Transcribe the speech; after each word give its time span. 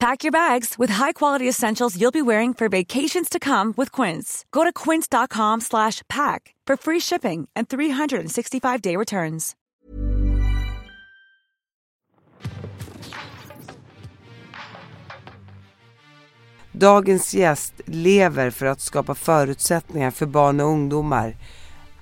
Pack 0.00 0.24
your 0.24 0.32
bags 0.32 0.78
with 0.78 0.92
high-quality 0.92 1.48
essentials 1.48 2.00
you'll 2.00 2.10
be 2.10 2.22
wearing 2.22 2.54
for 2.54 2.68
vacations 2.68 3.28
to 3.28 3.38
come 3.38 3.74
with 3.76 3.92
Quince. 3.92 4.46
Go 4.50 4.64
to 4.64 4.72
quince.com 4.72 5.60
slash 5.60 6.02
pack 6.08 6.54
for 6.66 6.76
free 6.76 7.00
shipping 7.00 7.48
and 7.54 7.68
365-day 7.68 8.96
returns. 8.96 9.56
Dagens 16.72 17.34
gäst 17.34 17.74
lever 17.84 18.50
för 18.50 18.66
att 18.66 18.80
skapa 18.80 19.14
förutsättningar 19.14 20.10
för 20.10 20.26
barn 20.26 20.60
och 20.60 20.66
ungdomar 20.66 21.36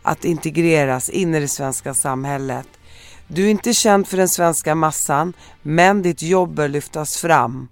att 0.02 0.24
integreras 0.24 1.08
in 1.08 1.34
i 1.34 1.40
det 1.40 1.48
svenska 1.48 1.94
samhället. 1.94 2.68
Du 3.28 3.46
är 3.46 3.50
inte 3.50 3.74
känd 3.74 4.08
för 4.08 4.16
den 4.16 4.28
svenska 4.28 4.74
massan, 4.74 5.32
men 5.62 6.02
ditt 6.02 6.22
jobb 6.22 6.54
bör 6.54 6.68
lyftas 6.68 7.16
fram 7.16 7.68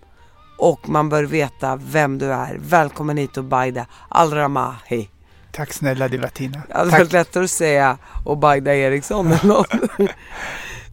och 0.57 0.89
man 0.89 1.09
bör 1.09 1.25
veta 1.25 1.77
vem 1.77 2.19
du 2.19 2.33
är. 2.33 2.57
Välkommen 2.61 3.17
hit 3.17 3.39
Obaida 3.39 3.87
Al-Ramahi. 4.09 5.09
Tack 5.53 5.73
snälla 5.73 6.09
Divatina. 6.09 6.63
Det 6.69 6.75
hade 6.75 6.91
varit 6.91 7.13
lättare 7.13 7.45
att 7.45 7.51
säga 7.51 7.98
Obaida 8.25 8.75
Eriksson 8.75 9.27
eller 9.27 9.47
något. 9.47 9.71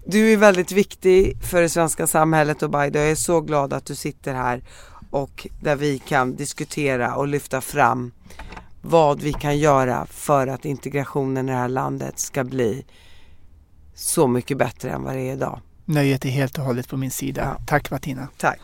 Du 0.05 0.33
är 0.33 0.37
väldigt 0.37 0.71
viktig 0.71 1.37
för 1.43 1.61
det 1.61 1.69
svenska 1.69 2.07
samhället 2.07 2.63
Obaida. 2.63 2.99
Jag 2.99 3.11
är 3.11 3.15
så 3.15 3.41
glad 3.41 3.73
att 3.73 3.85
du 3.85 3.95
sitter 3.95 4.33
här 4.33 4.63
och 5.09 5.47
där 5.61 5.75
vi 5.75 5.99
kan 5.99 6.35
diskutera 6.35 7.15
och 7.15 7.27
lyfta 7.27 7.61
fram 7.61 8.11
vad 8.81 9.21
vi 9.21 9.33
kan 9.33 9.57
göra 9.57 10.05
för 10.05 10.47
att 10.47 10.65
integrationen 10.65 11.49
i 11.49 11.51
det 11.51 11.57
här 11.57 11.67
landet 11.67 12.19
ska 12.19 12.43
bli 12.43 12.85
så 13.95 14.27
mycket 14.27 14.57
bättre 14.57 14.89
än 14.89 15.03
vad 15.03 15.15
det 15.15 15.21
är 15.21 15.33
idag. 15.33 15.59
Nöjet 15.85 16.25
är 16.25 16.29
helt 16.29 16.57
och 16.57 16.63
hållet 16.63 16.89
på 16.89 16.97
min 16.97 17.11
sida. 17.11 17.41
Ja. 17.41 17.65
Tack 17.65 17.91
Martina. 17.91 18.27
Tack. 18.37 18.59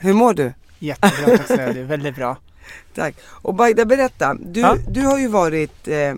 Hur 0.00 0.12
mår 0.14 0.34
du? 0.34 0.52
Jättebra, 0.78 1.36
tack 1.36 1.46
snälla. 1.46 1.80
Är 1.80 1.84
väldigt 1.84 2.16
bra. 2.16 2.36
Tack. 2.94 3.14
Och 3.24 3.54
Baida, 3.54 3.84
berätta. 3.84 4.34
Du, 4.34 4.60
Ja. 4.60 4.76
du 4.90 5.02
har 5.02 5.18
ju 5.18 5.28
varit, 5.28 5.88
eh, 5.88 6.14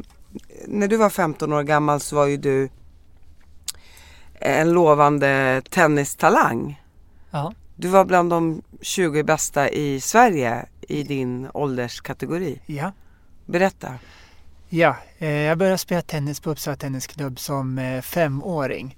när 0.66 0.88
du 0.88 0.96
var 0.96 1.10
15 1.10 1.52
år 1.52 1.62
gammal 1.62 2.00
så 2.00 2.16
var 2.16 2.26
ju 2.26 2.36
du 2.36 2.68
en 4.34 4.72
lovande 4.72 5.62
tennistalang. 5.70 6.82
Ja. 7.30 7.52
Du 7.76 7.88
var 7.88 8.04
bland 8.04 8.30
de 8.30 8.62
20 8.80 9.22
bästa 9.22 9.68
i 9.70 10.00
Sverige 10.00 10.66
i 10.80 11.02
din 11.02 11.48
ålderskategori. 11.54 12.60
Ja. 12.66 12.92
Berätta. 13.46 13.94
Ja, 14.68 14.96
eh, 15.18 15.28
jag 15.30 15.58
började 15.58 15.78
spela 15.78 16.02
tennis 16.02 16.40
på 16.40 16.50
Uppsala 16.50 16.76
Tennisklubb 16.76 17.38
som 17.40 17.78
eh, 17.78 18.00
femåring. 18.02 18.96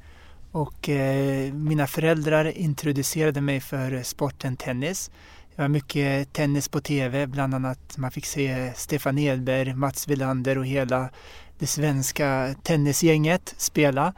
Och 0.53 0.89
eh, 0.89 1.53
mina 1.53 1.87
föräldrar 1.87 2.59
introducerade 2.59 3.41
mig 3.41 3.61
för 3.61 4.03
sporten 4.03 4.57
tennis. 4.57 5.11
Det 5.57 5.63
var 5.63 5.69
mycket 5.69 6.33
tennis 6.33 6.69
på 6.69 6.81
tv, 6.81 7.27
bland 7.27 7.55
annat 7.55 7.97
man 7.97 8.11
fick 8.11 8.27
se 8.27 8.73
Stefan 8.77 9.19
Edberg, 9.19 9.75
Mats 9.75 10.09
Wilander 10.09 10.59
och 10.59 10.67
hela 10.67 11.11
det 11.59 11.67
svenska 11.67 12.55
tennisgänget 12.63 13.55
spela. 13.57 14.15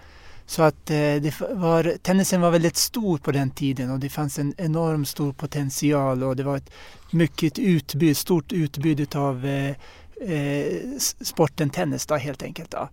Så 0.46 0.62
att 0.62 0.90
eh, 0.90 0.96
det 0.96 1.40
var, 1.50 1.96
tennisen 2.02 2.40
var 2.40 2.50
väldigt 2.50 2.76
stor 2.76 3.18
på 3.18 3.32
den 3.32 3.50
tiden 3.50 3.90
och 3.90 3.98
det 3.98 4.08
fanns 4.08 4.38
en 4.38 4.54
enorm 4.58 5.04
stor 5.04 5.32
potential 5.32 6.22
och 6.22 6.36
det 6.36 6.42
var 6.42 6.56
ett 6.56 6.70
mycket 7.10 7.58
utbud, 7.58 8.16
stort 8.16 8.52
utbud 8.52 9.16
av 9.16 9.46
eh, 9.46 9.74
eh 10.30 10.66
sporten 11.20 11.70
tennis 11.70 12.06
då, 12.06 12.16
helt 12.16 12.42
enkelt. 12.42 12.70
Då. 12.70 12.88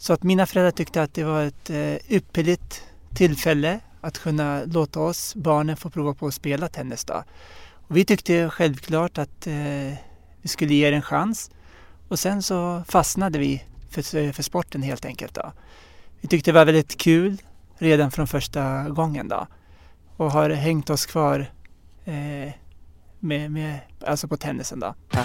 Så 0.00 0.12
att 0.12 0.22
mina 0.22 0.46
föräldrar 0.46 0.70
tyckte 0.70 1.02
att 1.02 1.14
det 1.14 1.24
var 1.24 1.42
ett 1.42 1.70
eh, 1.70 2.12
ypperligt 2.12 2.84
tillfälle 3.14 3.80
att 4.00 4.18
kunna 4.18 4.64
låta 4.64 5.00
oss, 5.00 5.34
barnen, 5.34 5.76
få 5.76 5.90
prova 5.90 6.14
på 6.14 6.26
att 6.26 6.34
spela 6.34 6.68
tennis. 6.68 7.04
Då. 7.04 7.24
Och 7.72 7.96
vi 7.96 8.04
tyckte 8.04 8.50
självklart 8.50 9.18
att 9.18 9.46
eh, 9.46 9.94
vi 10.42 10.48
skulle 10.48 10.74
ge 10.74 10.90
det 10.90 10.96
en 10.96 11.02
chans. 11.02 11.50
Och 12.08 12.18
sen 12.18 12.42
så 12.42 12.82
fastnade 12.88 13.38
vi 13.38 13.64
för, 13.90 14.32
för 14.32 14.42
sporten 14.42 14.82
helt 14.82 15.04
enkelt. 15.04 15.34
Då. 15.34 15.52
Vi 16.20 16.28
tyckte 16.28 16.50
det 16.50 16.54
var 16.54 16.64
väldigt 16.64 16.98
kul 16.98 17.42
redan 17.78 18.10
från 18.10 18.26
första 18.26 18.88
gången 18.88 19.28
då. 19.28 19.46
Och 20.16 20.32
har 20.32 20.50
hängt 20.50 20.90
oss 20.90 21.06
kvar 21.06 21.50
eh, 22.04 22.52
med, 23.18 23.50
med, 23.50 23.78
alltså 24.06 24.28
på 24.28 24.36
tennisen 24.36 24.80
då. 24.80 24.94
Ja. 25.10 25.24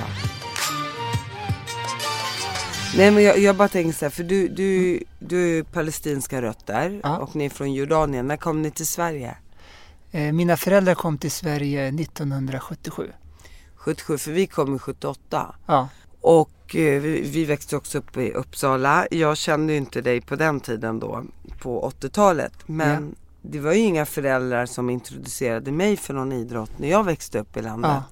Nej 2.98 3.12
men 3.12 3.24
jag, 3.24 3.40
jag 3.40 3.56
bara 3.56 3.68
tänker 3.68 3.92
så 3.98 4.06
här, 4.06 4.10
för 4.10 4.24
du, 4.24 4.48
du, 4.48 5.00
du 5.20 5.44
är 5.44 5.48
ju 5.56 5.64
palestinska 5.64 6.42
rötter 6.42 7.00
Ja. 7.04 7.18
och 7.18 7.36
ni 7.36 7.46
är 7.46 7.50
från 7.50 7.74
Jordanien. 7.74 8.28
När 8.28 8.38
kom 8.38 8.62
ni 8.62 8.72
till 8.72 8.88
Sverige? 8.88 9.38
Eh, 10.12 10.32
mina 10.34 10.58
föräldrar 10.58 10.96
kom 10.96 11.18
till 11.18 11.32
Sverige 11.32 11.88
1977. 11.88 13.12
77, 13.76 14.18
för 14.18 14.32
vi 14.32 14.48
kom 14.48 14.76
i 14.76 14.80
78. 14.80 15.56
Ja, 15.66 15.88
Och 16.22 16.76
eh, 16.76 17.02
vi, 17.02 17.22
vi 17.22 17.46
växte 17.46 17.76
också 17.78 17.98
upp 17.98 18.18
i 18.18 18.32
Uppsala. 18.32 19.08
Jag 19.12 19.38
kände 19.38 19.74
ju 19.74 19.78
inte 19.78 20.02
dig 20.02 20.22
på 20.22 20.36
den 20.36 20.60
tiden 20.60 21.00
då, 21.00 21.24
på 21.62 21.92
80-talet. 22.02 22.54
Men 22.66 23.16
det 23.42 23.60
var 23.60 23.74
ju 23.74 23.80
inga 23.80 24.06
föräldrar 24.06 24.66
som 24.66 24.90
introducerade 24.90 25.72
mig 25.72 25.98
för 25.98 26.14
någon 26.14 26.32
idrott 26.32 26.72
när 26.80 26.90
jag 26.90 27.04
växte 27.04 27.40
upp 27.40 27.58
i 27.58 27.62
landet. 27.62 27.92
Ja. 27.92 28.04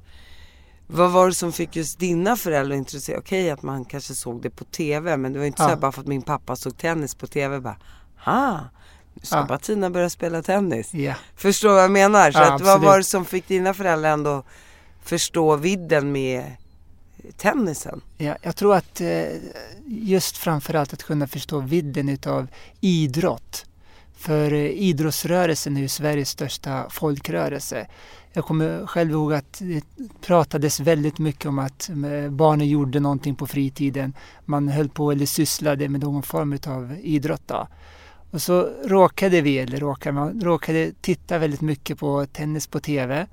Vad 0.87 1.11
var 1.11 1.27
det 1.27 1.33
som 1.33 1.51
fick 1.53 1.75
just 1.75 1.99
dina 1.99 2.35
föräldrar 2.35 2.75
att 2.75 2.79
intressera? 2.79 3.19
Okej 3.19 3.49
att 3.49 3.61
man 3.61 3.85
kanske 3.85 4.13
såg 4.15 4.41
det 4.41 4.49
på 4.49 4.63
TV 4.63 5.17
men 5.17 5.33
det 5.33 5.39
var 5.39 5.45
inte 5.45 5.61
Ja. 5.61 5.65
så 5.65 5.69
här 5.69 5.77
bara 5.81 5.91
för 5.91 6.01
att 6.01 6.07
min 6.07 6.21
pappa 6.21 6.55
såg 6.55 6.77
tennis 6.77 7.15
på 7.15 7.27
TV 7.27 7.59
bara 7.59 7.77
Ha, 8.25 8.59
nu 9.13 9.25
ska 9.25 9.35
Ja. 9.37 9.43
Bettina 9.45 9.89
börja 9.89 10.09
spela 10.09 10.41
tennis. 10.41 10.93
ja. 10.93 11.13
Förstår 11.35 11.69
vad 11.73 11.83
jag 11.83 11.91
menar? 11.91 12.31
Så 12.31 12.39
Ja, 12.39 12.53
att, 12.55 12.61
vad 12.61 12.81
var 12.81 12.97
det 12.97 13.03
som 13.03 13.25
fick 13.25 13.47
dina 13.47 13.73
föräldrar 13.73 14.09
ändå 14.11 14.43
förstå 15.03 15.55
vidden 15.55 16.11
med 16.11 16.51
tennisen? 17.37 18.01
ja. 18.17 18.35
Jag 18.41 18.55
tror 18.55 18.75
att 18.75 19.01
eh, 19.01 19.23
just 19.87 20.37
framförallt 20.37 20.93
att 20.93 21.03
kunna 21.03 21.27
förstå 21.27 21.59
vidden 21.59 22.09
utav 22.09 22.47
idrott. 22.81 23.65
För 24.17 24.53
eh, 24.53 24.59
idrottsrörelsen 24.65 25.77
är 25.77 25.81
ju 25.81 25.87
Sveriges 25.87 26.29
största 26.29 26.89
folkrörelse. 26.89 27.87
Jag 28.35 28.45
kommer 28.45 28.87
själv 28.87 29.11
ihåg 29.11 29.33
att 29.33 29.61
det 29.61 29.83
pratades 30.21 30.79
väldigt 30.79 31.19
mycket 31.19 31.45
om 31.45 31.59
att 31.59 31.89
eh, 31.89 32.31
barnen 32.31 32.67
gjorde 32.67 32.99
någonting 32.99 33.35
på 33.35 33.47
fritiden. 33.47 34.13
Man 34.45 34.67
höll 34.67 34.89
på 34.89 35.11
eller 35.11 35.25
sysslade 35.25 35.89
med 35.89 36.01
någon 36.01 36.23
form 36.23 36.59
av 36.67 36.95
idrott. 37.01 37.41
Då. 37.45 37.67
Och 38.31 38.41
så 38.41 38.69
råkade 38.85 39.41
vi, 39.41 39.57
eller 39.57 39.77
råkade, 39.77 40.13
man 40.13 40.41
råkade 40.41 40.91
titta 41.01 41.37
väldigt 41.37 41.61
mycket 41.61 41.99
på 41.99 42.25
tennis 42.25 42.67
på 42.67 42.79
TV. 42.79 43.27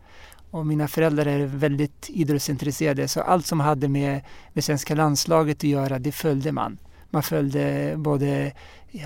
Och 0.50 0.66
mina 0.66 0.88
föräldrar 0.88 1.26
är 1.26 1.46
väldigt 1.46 2.10
idrottsintresserade 2.10 3.08
så 3.08 3.20
allt 3.20 3.46
som 3.46 3.60
hade 3.60 3.88
med, 3.88 4.20
med 4.52 4.64
svenska 4.64 4.94
landslaget 4.94 5.56
att 5.56 5.64
göra, 5.64 5.98
det 5.98 6.12
följde 6.12 6.52
man. 6.52 6.78
Man 7.10 7.22
följde 7.22 7.94
både 7.96 8.52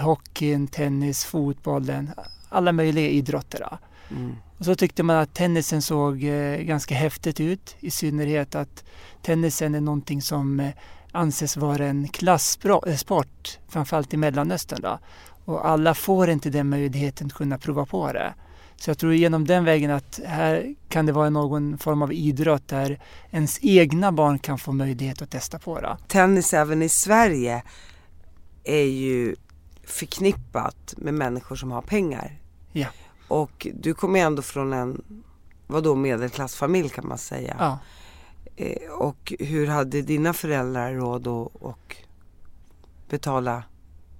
hockeyn, 0.00 0.66
tennis, 0.66 1.24
fotbollen, 1.24 2.10
alla 2.48 2.72
möjliga 2.72 3.08
idrotter. 3.08 3.66
Då. 3.70 3.78
Mm. 4.10 4.36
Och 4.58 4.64
så 4.64 4.74
tyckte 4.74 5.02
man 5.02 5.16
att 5.16 5.34
tennisen 5.34 5.82
såg 5.82 6.24
eh, 6.24 6.56
ganska 6.56 6.94
häftigt 6.94 7.40
ut. 7.40 7.76
I 7.80 7.90
synnerhet 7.90 8.54
att 8.54 8.84
tennisen 9.22 9.74
är 9.74 9.80
någonting 9.80 10.22
som 10.22 10.60
eh, 10.60 10.70
anses 11.12 11.56
vara 11.56 11.86
en 11.86 12.08
klassport, 12.08 13.58
framförallt 13.68 14.14
i 14.14 14.16
Mellanöstern. 14.16 14.82
Då. 14.82 14.98
Och 15.44 15.68
alla 15.68 15.94
får 15.94 16.30
inte 16.30 16.50
den 16.50 16.68
möjligheten 16.68 17.26
att 17.26 17.32
kunna 17.32 17.58
prova 17.58 17.86
på 17.86 18.12
det. 18.12 18.34
Så 18.76 18.90
jag 18.90 18.98
tror 18.98 19.14
genom 19.14 19.44
den 19.44 19.64
vägen 19.64 19.90
att 19.90 20.20
här 20.26 20.74
kan 20.88 21.06
det 21.06 21.12
vara 21.12 21.30
någon 21.30 21.78
form 21.78 22.02
av 22.02 22.12
idrott 22.12 22.68
där 22.68 23.00
ens 23.30 23.58
egna 23.62 24.12
barn 24.12 24.38
kan 24.38 24.58
få 24.58 24.72
möjlighet 24.72 25.22
att 25.22 25.30
testa 25.30 25.58
på 25.58 25.80
det. 25.80 25.96
Tennis 26.08 26.54
även 26.54 26.82
i 26.82 26.88
Sverige 26.88 27.62
är 28.64 28.84
ju 28.84 29.36
förknippat 29.84 30.94
med 30.96 31.14
människor 31.14 31.56
som 31.56 31.70
har 31.70 31.82
pengar. 31.82 32.38
Ja. 32.72 32.86
Och 33.28 33.66
du 33.74 33.94
kommer 33.94 34.20
ändå 34.20 34.42
från 34.42 34.72
en, 34.72 35.02
vadå 35.66 35.94
medelklassfamilj 35.94 36.88
kan 36.88 37.08
man 37.08 37.18
säga. 37.18 37.56
Ja. 37.58 37.78
Eh, 38.56 38.90
och 38.90 39.32
hur 39.38 39.66
hade 39.66 40.02
dina 40.02 40.32
föräldrar 40.32 40.92
råd 40.92 41.26
att 41.26 41.62
och 41.62 41.96
betala? 43.08 43.62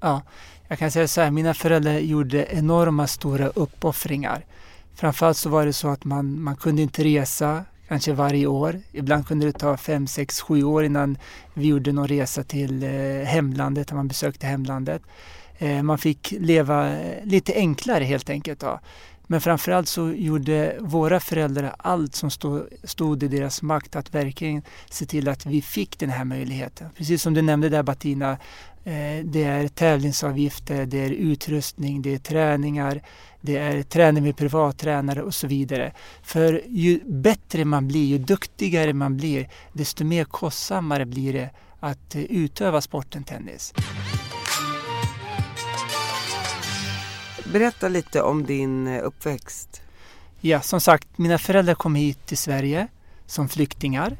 Ja, 0.01 0.23
jag 0.69 0.79
kan 0.79 0.91
säga 0.91 1.09
så 1.09 1.21
här, 1.21 1.31
mina 1.31 1.55
föräldrar 1.55 1.99
gjorde 1.99 2.47
enorma 2.51 3.07
stora 3.07 3.49
uppoffringar. 3.49 4.47
Framförallt 4.95 5.37
så 5.37 5.49
var 5.49 5.67
det 5.67 5.73
så 5.73 5.89
att 5.89 6.05
man, 6.05 6.43
man 6.43 6.57
kunde 6.57 6.83
inte 6.83 7.05
resa 7.05 7.65
kanske 7.89 8.13
varje 8.13 8.47
år. 8.47 8.81
Ibland 8.93 9.27
kunde 9.27 9.47
det 9.47 9.53
ta 9.53 9.77
fem, 9.77 10.07
sex, 10.07 10.41
sju 10.41 10.65
år 10.65 10.85
innan 10.85 11.19
vi 11.55 11.67
gjorde 11.67 11.93
någon 11.93 12.09
resa 12.09 12.43
till 12.43 12.83
eh, 12.83 12.91
hemlandet, 13.27 13.91
när 13.91 13.97
man 13.97 14.09
besökte 14.09 14.47
hemlandet. 14.47 15.03
Eh, 15.59 15.83
man 15.83 15.99
fick 15.99 16.35
leva 16.39 16.99
eh, 17.01 17.25
lite 17.25 17.55
enklare 17.55 18.05
helt 18.05 18.31
enkelt. 18.31 18.61
Då. 18.61 18.81
Men 19.27 19.41
framförallt 19.41 19.89
så 19.89 20.13
gjorde 20.13 20.77
våra 20.81 21.21
föräldrar 21.21 21.75
allt 21.79 22.15
som 22.15 22.31
stod, 22.31 22.69
stod 22.85 23.23
i 23.23 23.29
deras 23.29 23.63
makt 23.63 23.97
att 23.97 24.15
verkligen 24.15 24.63
se 24.91 25.07
till 25.07 25.29
att 25.29 25.47
vi 25.47 25.63
fick 25.63 25.99
den 25.99 26.11
här 26.11 26.25
möjligheten. 26.25 26.91
Precis 26.97 27.23
som 27.23 27.35
du 27.35 27.43
nämnde 27.43 27.69
där 27.69 27.83
Batina, 27.83 28.31
eh, 28.85 29.25
det 29.25 29.45
är 29.45 29.69
tävlingsavgifter, 29.69 30.87
det 30.87 30.99
är 30.99 31.11
utrustning, 31.11 32.03
det 32.03 32.15
är 32.15 32.19
träningar, 32.19 33.03
det 33.41 33.57
är 33.57 33.83
träning 33.83 34.23
med 34.23 34.37
privattränare 34.37 35.23
och 35.23 35.35
så 35.35 35.47
vidare. 35.47 35.93
För 36.23 36.63
ju 36.69 37.01
bättre 37.05 37.65
man 37.65 37.89
blir, 37.89 38.07
ju 38.07 38.19
duktigare 38.19 38.93
man 38.93 39.17
blir, 39.17 39.49
desto 39.73 40.05
mer 40.05 40.25
kostsammare 40.25 41.07
blir 41.07 41.33
det 41.33 41.51
att 41.81 42.17
utöva 42.17 42.81
sporten 42.81 43.25
tennis. 43.25 43.75
Berätta 47.55 47.89
lite 47.89 48.23
om 48.23 48.47
din 48.47 48.87
eh, 48.87 49.05
uppväxt. 49.05 49.83
Ja, 50.41 50.61
som 50.61 50.81
sagt, 50.81 51.19
mina 51.19 51.39
föräldrar 51.39 51.75
kom 51.75 51.95
hit 51.95 52.27
till 52.27 52.39
Sverige 52.39 52.89
som 53.27 53.49
flyktingar. 53.49 54.17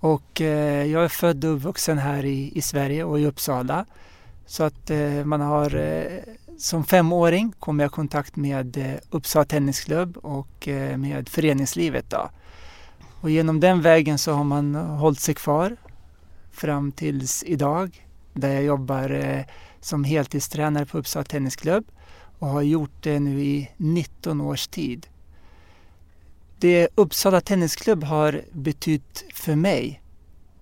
Och 0.00 0.40
eh, 0.40 0.84
jag 0.84 1.04
är 1.04 1.08
född 1.08 1.44
och 1.44 1.56
uppvuxen 1.56 1.98
här 1.98 2.24
i, 2.24 2.52
i 2.54 2.62
Sverige 2.62 3.04
och 3.04 3.20
i 3.20 3.26
Uppsala. 3.26 3.86
Så 4.46 4.64
att 4.64 4.90
eh, 4.90 5.24
man 5.24 5.40
har 5.40 5.76
eh, 5.76 6.18
som 6.58 6.84
femåring 6.84 7.52
kom 7.58 7.80
jag 7.80 7.86
i 7.86 7.90
kontakt 7.90 8.36
med 8.36 8.76
eh, 8.76 8.94
Uppsala 9.10 9.44
Tennisklubb 9.44 10.16
och 10.16 10.68
eh, 10.68 10.96
med 10.96 11.28
föreningslivet. 11.28 12.10
Då. 12.10 12.30
Och 13.20 13.30
genom 13.30 13.60
den 13.60 13.82
vägen 13.82 14.18
så 14.18 14.32
har 14.32 14.44
man 14.44 14.74
hållit 14.74 15.20
sig 15.20 15.34
kvar 15.34 15.76
fram 16.52 16.92
tills 16.92 17.44
idag 17.46 18.06
där 18.32 18.52
jag 18.52 18.64
jobbar 18.64 19.10
eh, 19.10 19.44
som 19.80 20.04
heltidstränare 20.04 20.86
på 20.86 20.98
Uppsala 20.98 21.24
Tennisklubb 21.24 21.84
och 22.38 22.48
har 22.48 22.62
gjort 22.62 23.02
det 23.02 23.20
nu 23.20 23.40
i 23.40 23.70
19 23.76 24.40
års 24.40 24.66
tid. 24.68 25.06
Det 26.58 26.88
Uppsala 26.94 27.40
Tennisklubb 27.40 28.04
har 28.04 28.42
betytt 28.52 29.24
för 29.34 29.54
mig 29.54 30.02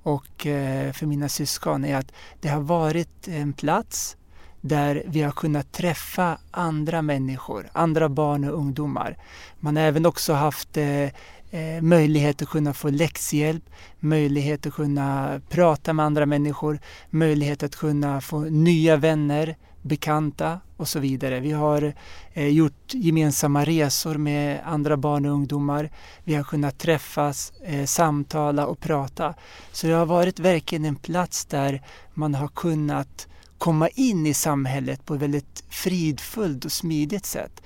och 0.03 0.47
eh, 0.47 0.93
för 0.93 1.07
mina 1.07 1.29
syskon 1.29 1.85
är 1.85 1.97
att 1.97 2.13
det 2.41 2.49
har 2.49 2.61
varit 2.61 3.29
en 3.29 3.53
plats 3.53 4.17
där 4.61 5.03
vi 5.07 5.23
har 5.23 5.33
kunnat 5.33 5.73
träffa 5.73 6.39
andra 6.51 7.03
människor, 7.03 7.71
andra 7.73 8.09
barn 8.09 8.45
och 8.45 8.59
ungdomar. 8.59 9.17
Man 9.61 9.77
har 9.77 9.83
även 9.83 10.07
också 10.07 10.33
haft 10.33 10.77
eh, 10.77 11.03
eh 11.51 11.81
möjlighet 11.81 12.43
att 12.43 12.49
kunna 12.49 12.75
få 12.75 12.91
läxhjälp, 12.91 13.65
möjlighet 14.01 14.67
att 14.67 14.75
kunna 14.75 15.41
prata 15.49 15.93
med 15.93 16.07
andra 16.07 16.27
människor, 16.27 16.79
möjlighet 17.11 17.63
att 17.63 17.77
kunna 17.77 18.21
få 18.21 18.41
nya 18.41 18.97
vänner, 18.97 19.57
bekanta 19.85 20.61
och 20.77 20.89
så 20.89 20.99
vidare. 20.99 21.41
Vi 21.41 21.53
har 21.53 21.95
eh, 22.33 22.49
gjort 22.49 22.95
gemensamma 22.95 23.65
resor 23.65 24.15
med 24.15 24.61
andra 24.65 24.97
barn 24.97 25.27
och 25.27 25.33
ungdomar. 25.33 25.91
Vi 26.25 26.35
har 26.35 26.45
kunnat 26.45 26.79
träffas, 26.79 27.53
eh, 27.65 27.85
samtala 27.85 28.67
och 28.67 28.81
prata. 28.81 29.35
Så 29.73 29.87
det 29.87 29.93
har 29.93 30.07
varit 30.07 30.39
verkligen 30.39 30.85
en 30.85 30.97
plats 30.97 31.45
där 31.45 31.83
man 32.15 32.35
har 32.35 32.49
kunnat 32.49 33.29
komma 33.59 33.89
in 33.89 34.27
i 34.27 34.35
samhället 34.35 35.05
på 35.05 35.15
ett 35.15 35.23
väldigt 35.23 35.65
fridfullt 35.69 36.65
och 36.65 36.73
smidigt 36.73 37.27
sätt. 37.27 37.63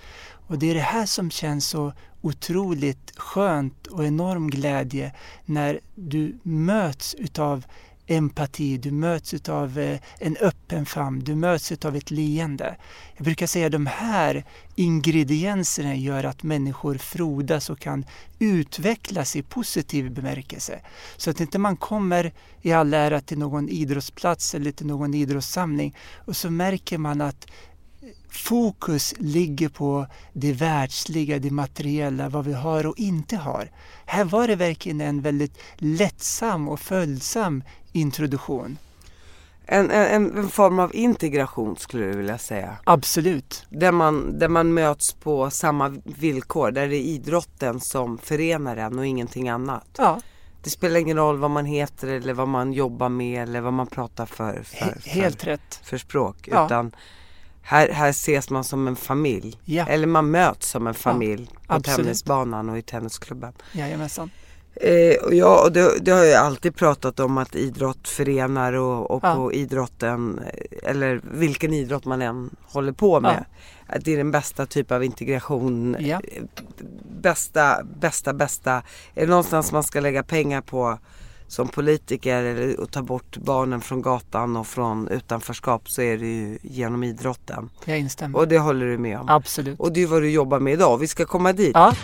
Och 0.47 0.59
det 0.59 0.71
är 0.71 0.75
det 0.75 0.81
här 0.81 1.07
som 1.07 1.31
känns 1.31 1.69
så 1.69 1.93
otroligt 2.21 3.19
skönt 3.19 3.87
och 3.87 4.05
enorm 4.05 4.51
glädje 4.51 5.13
när 5.45 5.81
du 5.95 6.39
möts 6.43 7.15
utav 7.15 7.65
empati, 8.09 8.79
du 8.79 8.91
möts 8.91 9.49
av 9.49 9.79
eh, 9.79 10.01
en 10.19 10.37
öppen 10.37 10.87
famn, 10.87 11.21
du 11.21 11.35
möts 11.35 11.73
av 11.85 11.97
ett 11.97 12.11
leende. 12.11 12.77
Jag 13.17 13.25
brukar 13.25 13.47
säga 13.47 13.67
att 13.67 13.73
de 13.73 13.87
här 13.87 14.45
ingredienserna 14.75 15.95
gör 15.95 16.25
att 16.25 16.43
människor 16.43 16.95
frodas 16.95 17.71
och 17.71 17.79
kan 17.79 18.05
utvecklas 18.39 19.37
i 19.37 19.43
positiv 19.43 20.11
bemärkelse. 20.11 20.81
Så 21.17 21.31
att 21.31 21.41
inte 21.41 21.59
man 21.59 21.77
kommer 21.77 22.33
i 22.63 22.73
all 22.73 22.95
ära 22.95 23.21
till 23.21 23.39
någon 23.39 23.69
idrottsplats 23.69 24.55
eller 24.55 24.73
till 24.73 24.87
någon 24.87 25.15
idrottssamling 25.15 25.97
och 26.27 26.37
så 26.37 26.51
märker 26.51 26.99
man 26.99 27.21
att 27.21 27.47
eh, 28.03 28.09
fokus 28.31 29.15
ligger 29.19 29.69
på 29.69 30.07
det 30.33 30.53
världsliga, 30.53 31.39
det 31.39 31.51
materiella, 31.51 32.29
vad 32.29 32.45
vi 32.45 32.53
har 32.53 32.87
och 32.87 32.99
inte 32.99 33.37
har. 33.37 33.71
Här 34.07 34.25
var 34.25 34.49
det 34.49 34.57
verkligen 34.57 35.01
en 35.01 35.23
väldigt 35.23 35.59
lättsam 35.77 36.69
och 36.69 36.81
följsam 36.81 37.63
introduktion. 38.01 38.79
En, 39.71 39.91
en, 39.91 40.37
en, 40.37 40.49
form 40.49 40.79
av 40.79 40.95
integration 40.95 41.77
skulle 41.77 42.07
du 42.07 42.17
vilja 42.17 42.39
säga? 42.39 42.77
Absolut. 42.85 43.67
Där 43.69 43.93
man, 43.93 44.39
där 44.39 44.49
man 44.49 44.75
möts 44.75 45.13
på 45.13 45.51
samma 45.51 45.89
villkor, 46.05 46.71
där 46.71 46.89
det 46.89 46.97
är 46.97 47.03
idrotten 47.03 47.81
som 47.81 48.19
förenar 48.19 48.77
en 48.77 48.99
och 48.99 49.07
ingenting 49.07 49.49
annat. 49.49 49.87
Ja. 49.99 50.21
Det 50.63 50.71
spelar 50.71 51.01
ingen 51.01 51.17
roll 51.17 51.39
vad 51.39 51.51
man 51.51 51.67
heter 51.67 52.09
eller 52.09 52.35
vad 52.35 52.49
man 52.49 52.73
jobbar 52.73 53.09
med 53.09 53.43
eller 53.43 53.61
vad 53.61 53.73
man 53.73 53.87
pratar 53.87 54.27
för, 54.27 54.63
för, 54.63 55.01
för 55.01 55.11
Helt 55.11 55.45
rätt. 55.45 55.81
för 55.85 55.99
språk. 55.99 56.49
Ja. 56.53 56.67
Utan 56.67 56.93
här, 57.63 57.89
här 57.89 58.11
ses 58.11 58.51
man 58.51 58.65
som 58.65 58.89
en 58.89 58.97
familj. 58.97 59.59
Ja. 59.65 59.87
Eller 59.87 60.07
man 60.07 60.31
möts 60.31 60.69
som 60.69 60.87
en 60.87 60.95
familj 60.95 61.49
ja, 61.53 61.59
på 61.67 61.75
absolut. 61.75 61.97
tennisbanan 61.97 62.69
och 62.69 62.79
i 62.79 62.83
tennisklubben. 62.83 63.53
Jajamensan. 63.73 64.31
Eh, 64.81 65.25
och 65.25 65.35
ja, 65.35 65.63
och 65.65 65.73
det, 65.73 65.99
det, 66.01 66.11
har 66.11 66.25
jag 66.25 66.45
alltid 66.45 66.77
pratat 66.77 67.21
om 67.21 67.39
att 67.39 67.55
idrott 67.55 68.09
förenar 68.09 68.73
och, 68.73 69.11
och 69.11 69.21
ja. 69.25 69.35
på 69.35 69.53
idrotten, 69.53 70.41
eller 70.83 71.21
vilken 71.25 71.73
idrott 71.73 72.05
man 72.05 72.23
än 72.23 72.51
håller 72.67 72.93
på 72.93 73.21
med. 73.21 73.45
Ja. 73.49 73.95
Att 73.97 74.05
det 74.05 74.13
är 74.13 74.17
den 74.17 74.31
bästa 74.31 74.67
typ 74.67 74.93
av 74.93 75.05
integration. 75.05 75.97
Ja. 76.01 76.21
Bästa, 77.21 77.85
bästa, 78.01 78.33
bästa. 78.33 78.73
Är 79.15 79.21
det 79.21 79.27
någonstans 79.27 79.73
man 79.73 79.83
ska 79.83 80.01
lägga 80.01 80.23
pengar 80.23 80.61
på 80.61 80.99
som 81.49 81.69
politiker 81.69 82.43
eller 82.45 82.83
att 82.83 82.93
ta 82.93 83.03
bort 83.03 83.37
barnen 83.37 83.81
från 83.81 84.03
gatan 84.03 84.57
och 84.57 84.67
från 84.67 85.09
utanförskap 85.09 85.91
så 85.91 86.03
är 86.03 86.19
det 86.19 86.27
ju 86.27 86.59
genom 86.63 87.05
idrotten. 87.05 87.71
Jag 87.85 87.99
instämmer. 87.99 88.39
Och 88.39 88.49
det 88.49 88.59
håller 88.59 88.87
du 88.87 88.99
med 88.99 89.19
om? 89.19 89.29
Absolut. 89.29 89.81
Och 89.81 89.93
det 89.93 90.03
är 90.03 90.07
vad 90.07 90.23
du 90.23 90.31
jobbar 90.31 90.61
med 90.61 90.73
idag. 90.73 90.99
Vi 90.99 91.07
ska 91.07 91.25
komma 91.25 91.53
dit. 91.53 91.71
Ja. 91.75 91.95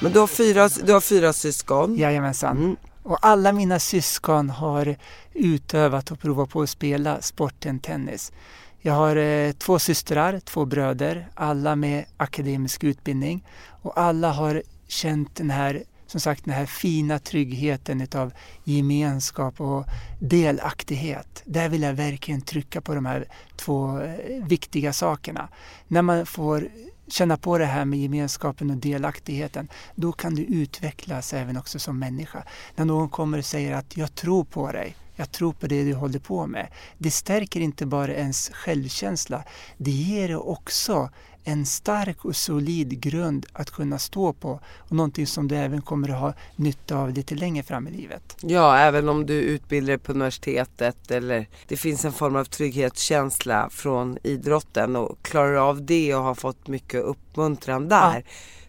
Men 0.00 0.12
du 0.12 0.18
har 0.18 0.26
fyra, 0.26 0.68
du 0.68 0.92
har 0.92 1.00
fyra 1.00 1.32
syskon? 1.32 1.96
Jajamensan. 1.96 2.56
Mm. 2.56 2.76
Och 3.02 3.18
alla 3.22 3.52
mina 3.52 3.78
syskon 3.78 4.50
har 4.50 4.96
utövat 5.32 6.10
och 6.10 6.20
provat 6.20 6.50
på 6.50 6.62
att 6.62 6.70
spela 6.70 7.22
sporten 7.22 7.78
tennis. 7.78 8.32
Jag 8.80 8.92
har 8.92 9.16
eh, 9.16 9.52
två 9.52 9.78
systrar, 9.78 10.40
två 10.40 10.64
bröder, 10.64 11.28
alla 11.34 11.76
med 11.76 12.04
akademisk 12.16 12.84
utbildning. 12.84 13.44
Och 13.82 13.98
alla 14.00 14.32
har 14.32 14.62
känt 14.88 15.36
den 15.36 15.50
här 15.50 15.82
som 16.06 16.20
sagt 16.20 16.44
den 16.44 16.54
här 16.54 16.66
fina 16.66 17.18
tryggheten 17.18 18.00
utav 18.00 18.32
gemenskap 18.64 19.60
och 19.60 19.84
delaktighet. 20.20 21.42
Där 21.44 21.68
vill 21.68 21.82
jag 21.82 21.94
verkligen 21.94 22.40
trycka 22.40 22.80
på 22.80 22.94
de 22.94 23.06
här 23.06 23.28
två 23.56 24.00
eh, 24.00 24.44
viktiga 24.46 24.92
sakerna. 24.92 25.48
När 25.88 26.02
man 26.02 26.26
får 26.26 26.68
känna 27.08 27.36
på 27.36 27.58
det 27.58 27.66
här 27.66 27.84
med 27.84 27.98
gemenskapen 27.98 28.70
och 28.70 28.76
delaktigheten, 28.76 29.68
då 29.94 30.12
kan 30.12 30.34
du 30.34 30.42
utvecklas 30.42 31.32
även 31.32 31.56
också 31.56 31.78
som 31.78 31.98
människa. 31.98 32.44
När 32.76 32.84
någon 32.84 33.08
kommer 33.08 33.38
och 33.38 33.44
säger 33.44 33.74
att 33.74 33.96
jag 33.96 34.14
tror 34.14 34.44
på 34.44 34.72
dig, 34.72 34.96
jag 35.16 35.32
tror 35.32 35.52
på 35.52 35.66
det 35.66 35.84
du 35.84 35.94
håller 35.94 36.18
på 36.18 36.46
med. 36.46 36.68
Det 36.98 37.10
stärker 37.10 37.60
inte 37.60 37.86
bara 37.86 38.14
ens 38.14 38.50
självkänsla, 38.50 39.44
det 39.76 39.90
ger 39.90 40.48
också 40.48 41.10
en 41.48 41.66
stark 41.66 42.24
och 42.24 42.36
solid 42.36 43.00
grund 43.00 43.46
att 43.52 43.70
kunna 43.70 43.98
stå 43.98 44.32
på 44.32 44.60
och 44.76 44.92
någonting 44.92 45.26
som 45.26 45.48
du 45.48 45.56
även 45.56 45.82
kommer 45.82 46.08
att 46.08 46.20
ha 46.20 46.34
nytta 46.56 46.96
av 46.96 47.12
lite 47.12 47.34
längre 47.34 47.62
fram 47.62 47.88
i 47.88 47.90
livet. 47.90 48.36
Ja, 48.40 48.78
även 48.78 49.08
om 49.08 49.26
du 49.26 49.34
utbildar 49.34 49.86
dig 49.86 49.98
på 49.98 50.12
universitetet 50.12 51.10
eller 51.10 51.48
det 51.68 51.76
finns 51.76 52.04
en 52.04 52.12
form 52.12 52.36
av 52.36 52.44
trygghetskänsla 52.44 53.68
från 53.70 54.18
idrotten 54.22 54.96
och 54.96 55.22
klarar 55.22 55.54
av 55.56 55.86
det 55.86 56.14
och 56.14 56.22
har 56.22 56.34
fått 56.34 56.68
mycket 56.68 57.02
uppmuntran 57.02 57.88
där. 57.88 58.14
Ja. 58.14 58.22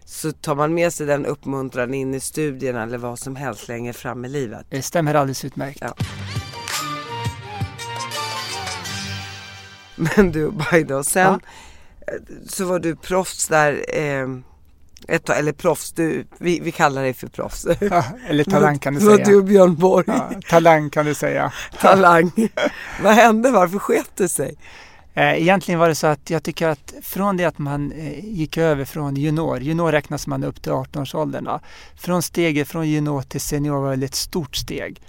Så 0.04 0.32
tar 0.32 0.54
man 0.54 0.74
med 0.74 0.92
sig 0.92 1.06
den 1.06 1.26
uppmuntran 1.26 1.94
in 1.94 2.14
i 2.14 2.20
studierna 2.20 2.82
eller 2.82 2.98
vad 2.98 3.18
som 3.18 3.36
helst 3.36 3.68
längre 3.68 3.92
fram 3.92 4.24
i 4.24 4.28
livet. 4.28 4.66
Det 4.70 4.82
stämmer 4.82 5.14
alldeles 5.14 5.44
utmärkt. 5.44 5.78
Ja. 5.80 5.94
Men 9.96 10.32
du 10.32 10.50
Bajda, 10.50 10.96
och 10.96 11.06
sen 11.06 11.22
ja. 11.22 11.40
Så 12.48 12.64
var 12.64 12.78
du 12.78 12.96
proffs 12.96 13.48
där 13.48 13.84
eh, 13.88 14.28
ett, 15.08 15.28
eller 15.28 15.52
proffs, 15.52 15.92
du, 15.92 16.24
vi, 16.38 16.60
vi 16.60 16.72
kallar 16.72 17.02
dig 17.02 17.14
för 17.14 17.26
proffs. 17.26 17.66
Ja, 17.80 18.04
eller 18.28 18.44
talang 18.44 18.78
kan 18.78 18.94
du 18.94 19.00
säga. 19.00 19.24
du 19.24 19.36
och 19.36 19.44
Björn 19.44 19.76
Borg. 19.76 20.04
Ja, 20.06 20.30
talang 20.48 20.90
kan 20.90 21.06
du 21.06 21.14
säga. 21.14 21.52
talang. 21.80 22.32
Vad 23.02 23.14
hände? 23.14 23.50
Varför 23.50 23.78
sket 23.78 24.10
det 24.14 24.28
sig? 24.28 24.56
Eh, 25.14 25.42
egentligen 25.42 25.80
var 25.80 25.88
det 25.88 25.94
så 25.94 26.06
att 26.06 26.30
jag 26.30 26.42
tycker 26.42 26.68
att 26.68 26.94
från 27.02 27.36
det 27.36 27.44
att 27.44 27.58
man 27.58 27.92
eh, 27.92 28.24
gick 28.24 28.56
över 28.56 28.84
från 28.84 29.16
junior, 29.16 29.60
junior 29.60 29.92
räknas 29.92 30.26
man 30.26 30.44
upp 30.44 30.62
till 30.62 30.72
18-årsåldern. 30.72 31.60
Från 31.96 32.22
steget 32.22 32.68
från 32.68 32.88
junior 32.88 33.22
till 33.22 33.40
senior 33.40 33.80
var 33.80 33.96
det 33.96 34.06
ett 34.06 34.14
stort 34.14 34.56
steg 34.56 35.02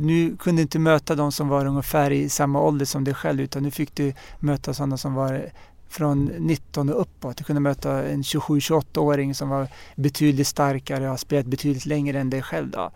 nu 0.00 0.36
kunde 0.36 0.60
du 0.60 0.62
inte 0.62 0.78
möta 0.78 1.14
de 1.14 1.32
som 1.32 1.48
var 1.48 1.66
ungefär 1.66 2.10
i 2.10 2.28
samma 2.28 2.60
ålder 2.60 2.86
som 2.86 3.04
dig 3.04 3.14
själv 3.14 3.40
utan 3.40 3.62
nu 3.62 3.70
fick 3.70 3.94
du 3.94 4.12
möta 4.38 4.74
sådana 4.74 4.96
som 4.96 5.14
var 5.14 5.50
från 5.88 6.24
19 6.24 6.88
och 6.88 7.00
uppåt. 7.00 7.36
Du 7.36 7.44
kunde 7.44 7.60
möta 7.60 8.08
en 8.08 8.22
27-28-åring 8.22 9.34
som 9.34 9.48
var 9.48 9.68
betydligt 9.96 10.46
starkare 10.46 11.04
och 11.04 11.10
har 11.10 11.16
spelat 11.16 11.46
betydligt 11.46 11.86
längre 11.86 12.20
än 12.20 12.30
dig 12.30 12.42
själv. 12.42 12.70
Då. 12.70 12.90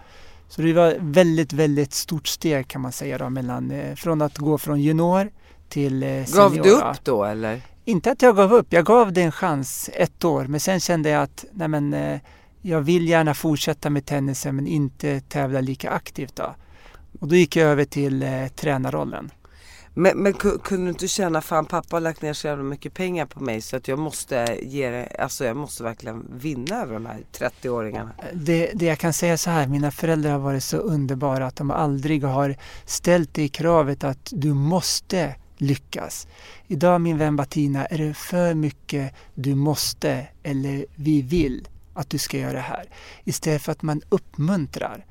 Så 0.49 0.63
det 0.63 0.73
var 0.73 0.97
väldigt, 1.01 1.53
väldigt 1.53 1.93
stort 1.93 2.27
steg 2.27 2.69
kan 2.69 2.81
man 2.81 2.93
säga 2.93 3.19
då, 3.19 3.31
mellan, 3.31 3.71
eh, 3.71 3.95
från 3.95 4.23
att 4.23 4.39
gå 4.39 4.59
från 4.59 4.81
junior 4.81 5.31
till 5.69 6.03
eh, 6.03 6.25
senior. 6.25 6.51
Gav 6.51 6.53
du 6.53 6.71
upp 6.71 7.05
då 7.05 7.25
eller? 7.25 7.61
Inte 7.85 8.11
att 8.11 8.23
jag 8.23 8.37
gav 8.37 8.53
upp, 8.53 8.73
jag 8.73 8.85
gav 8.85 9.13
det 9.13 9.23
en 9.23 9.33
chans 9.33 9.91
ett 9.93 10.25
år 10.25 10.45
men 10.45 10.61
sen 10.61 10.81
kände 10.81 11.09
jag 11.09 11.23
att 11.23 11.45
nej 11.53 11.69
men, 11.69 11.95
eh, 11.95 12.21
jag 12.63 12.81
vill 12.81 13.09
gärna 13.09 13.35
fortsätta 13.35 13.91
med 13.91 14.07
tennisen 14.07 14.57
men 14.57 14.67
inte 14.67 15.21
tävla 15.21 15.61
lika 15.61 15.91
aktivt. 15.91 16.37
Då. 16.37 16.55
Och 17.21 17.29
då 17.29 17.35
gick 17.35 17.57
jag 17.57 17.69
över 17.69 17.85
till 17.85 18.23
eh, 18.23 18.47
tränarrollen. 18.57 19.31
Men, 19.95 20.19
men 20.19 20.33
kunde 20.33 20.85
du 20.85 20.89
inte 20.89 21.09
känna, 21.09 21.41
fan 21.41 21.67
pappa 21.67 21.97
har 21.97 22.01
lagt 22.01 22.23
ner 22.23 22.33
så 22.33 22.47
jävla 22.47 22.65
mycket 22.65 22.95
pengar 22.95 23.27
på 23.27 23.41
mig 23.41 23.61
så 23.61 23.77
att 23.77 23.89
jag 23.89 23.99
måste 23.99 24.59
ge 24.63 25.09
alltså 25.19 25.45
jag 25.45 25.57
måste 25.57 25.83
verkligen 25.83 26.27
vinna 26.37 26.83
över 26.83 26.95
de 26.95 27.07
här 27.07 27.21
30-åringarna. 27.33 28.11
Eh, 28.19 28.25
det, 28.33 28.71
det 28.75 28.87
jag 28.87 28.99
kan 28.99 29.13
säga 29.13 29.39
så 29.39 29.51
här, 29.51 29.67
mina 29.67 29.91
föräldrar 29.91 30.31
har 30.31 30.39
varit 30.39 30.65
så 30.65 30.77
underbara 30.77 31.47
att 31.47 31.57
de 31.57 31.71
aldrig 31.71 32.25
har 32.25 32.57
ställt 32.85 33.35
det 33.35 33.49
kravet 33.49 34.05
att 34.05 34.33
du 34.33 34.55
måste 34.55 35.35
lyckas. 35.57 36.27
Idag 36.67 37.01
min 37.01 37.19
vän 37.19 37.37
Batina, 37.37 37.87
är 37.87 37.99
det 37.99 38.15
för 38.15 38.55
mycket 38.55 39.15
du 39.35 39.55
måste 39.55 40.27
eller 40.43 40.87
vi 40.95 41.23
vill 41.23 41.69
att 41.95 42.11
du 42.11 42.19
ska 42.19 42.39
göra 42.39 42.53
det 42.53 42.59
här. 42.59 42.89
Istället 43.25 43.63
för 43.63 43.73
att 43.73 43.83
man 43.83 44.01
uppmuntrar. 44.09 45.07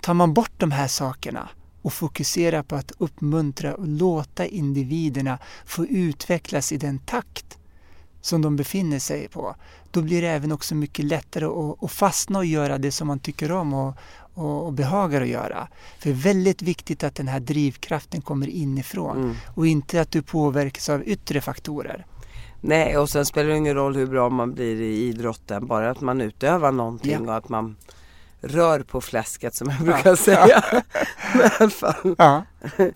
Tar 0.00 0.14
man 0.14 0.34
bort 0.34 0.52
de 0.56 0.70
här 0.70 0.88
sakerna 0.88 1.48
och 1.82 1.92
fokuserar 1.92 2.62
på 2.62 2.76
att 2.76 2.92
uppmuntra 2.98 3.74
och 3.74 3.86
låta 3.86 4.46
individerna 4.46 5.38
få 5.64 5.86
utvecklas 5.86 6.72
i 6.72 6.76
den 6.76 6.98
takt 6.98 7.58
som 8.20 8.42
de 8.42 8.56
befinner 8.56 8.98
sig 8.98 9.28
på, 9.28 9.56
då 9.90 10.02
blir 10.02 10.22
det 10.22 10.28
även 10.28 10.52
också 10.52 10.74
mycket 10.74 11.04
lättare 11.04 11.44
att, 11.44 11.82
att 11.82 11.90
fastna 11.90 12.38
och 12.38 12.44
göra 12.44 12.78
det 12.78 12.92
som 12.92 13.06
man 13.06 13.18
tycker 13.18 13.52
om 13.52 13.74
och, 13.74 13.94
och, 14.34 14.66
och 14.66 14.72
behagar 14.72 15.22
att 15.22 15.28
göra. 15.28 15.68
För 15.98 16.08
det 16.08 16.14
är 16.14 16.22
väldigt 16.34 16.62
viktigt 16.62 17.04
att 17.04 17.14
den 17.14 17.28
här 17.28 17.40
drivkraften 17.40 18.20
kommer 18.20 18.48
inifrån 18.48 19.16
mm. 19.16 19.34
och 19.54 19.66
inte 19.66 20.00
att 20.00 20.10
du 20.10 20.22
påverkas 20.22 20.88
av 20.88 21.08
yttre 21.08 21.40
faktorer. 21.40 22.06
Nej, 22.60 22.98
och 22.98 23.08
sen 23.08 23.26
spelar 23.26 23.50
det 23.50 23.56
ingen 23.56 23.74
roll 23.74 23.96
hur 23.96 24.06
bra 24.06 24.28
man 24.28 24.54
blir 24.54 24.80
i 24.80 25.08
idrotten, 25.08 25.66
bara 25.66 25.90
att 25.90 26.00
man 26.00 26.20
utövar 26.20 26.72
någonting 26.72 27.12
ja. 27.12 27.20
och 27.20 27.36
att 27.36 27.48
man 27.48 27.76
rör 28.42 28.80
på 28.80 29.00
fläsket 29.00 29.54
som 29.54 29.70
jag 29.70 29.80
brukar 29.80 30.10
ja. 30.10 30.16
säga. 30.16 30.64
Men 31.34 31.46
i 31.46 31.50
alla 31.58 31.70
fall. 31.70 32.14
Ja. 32.18 32.44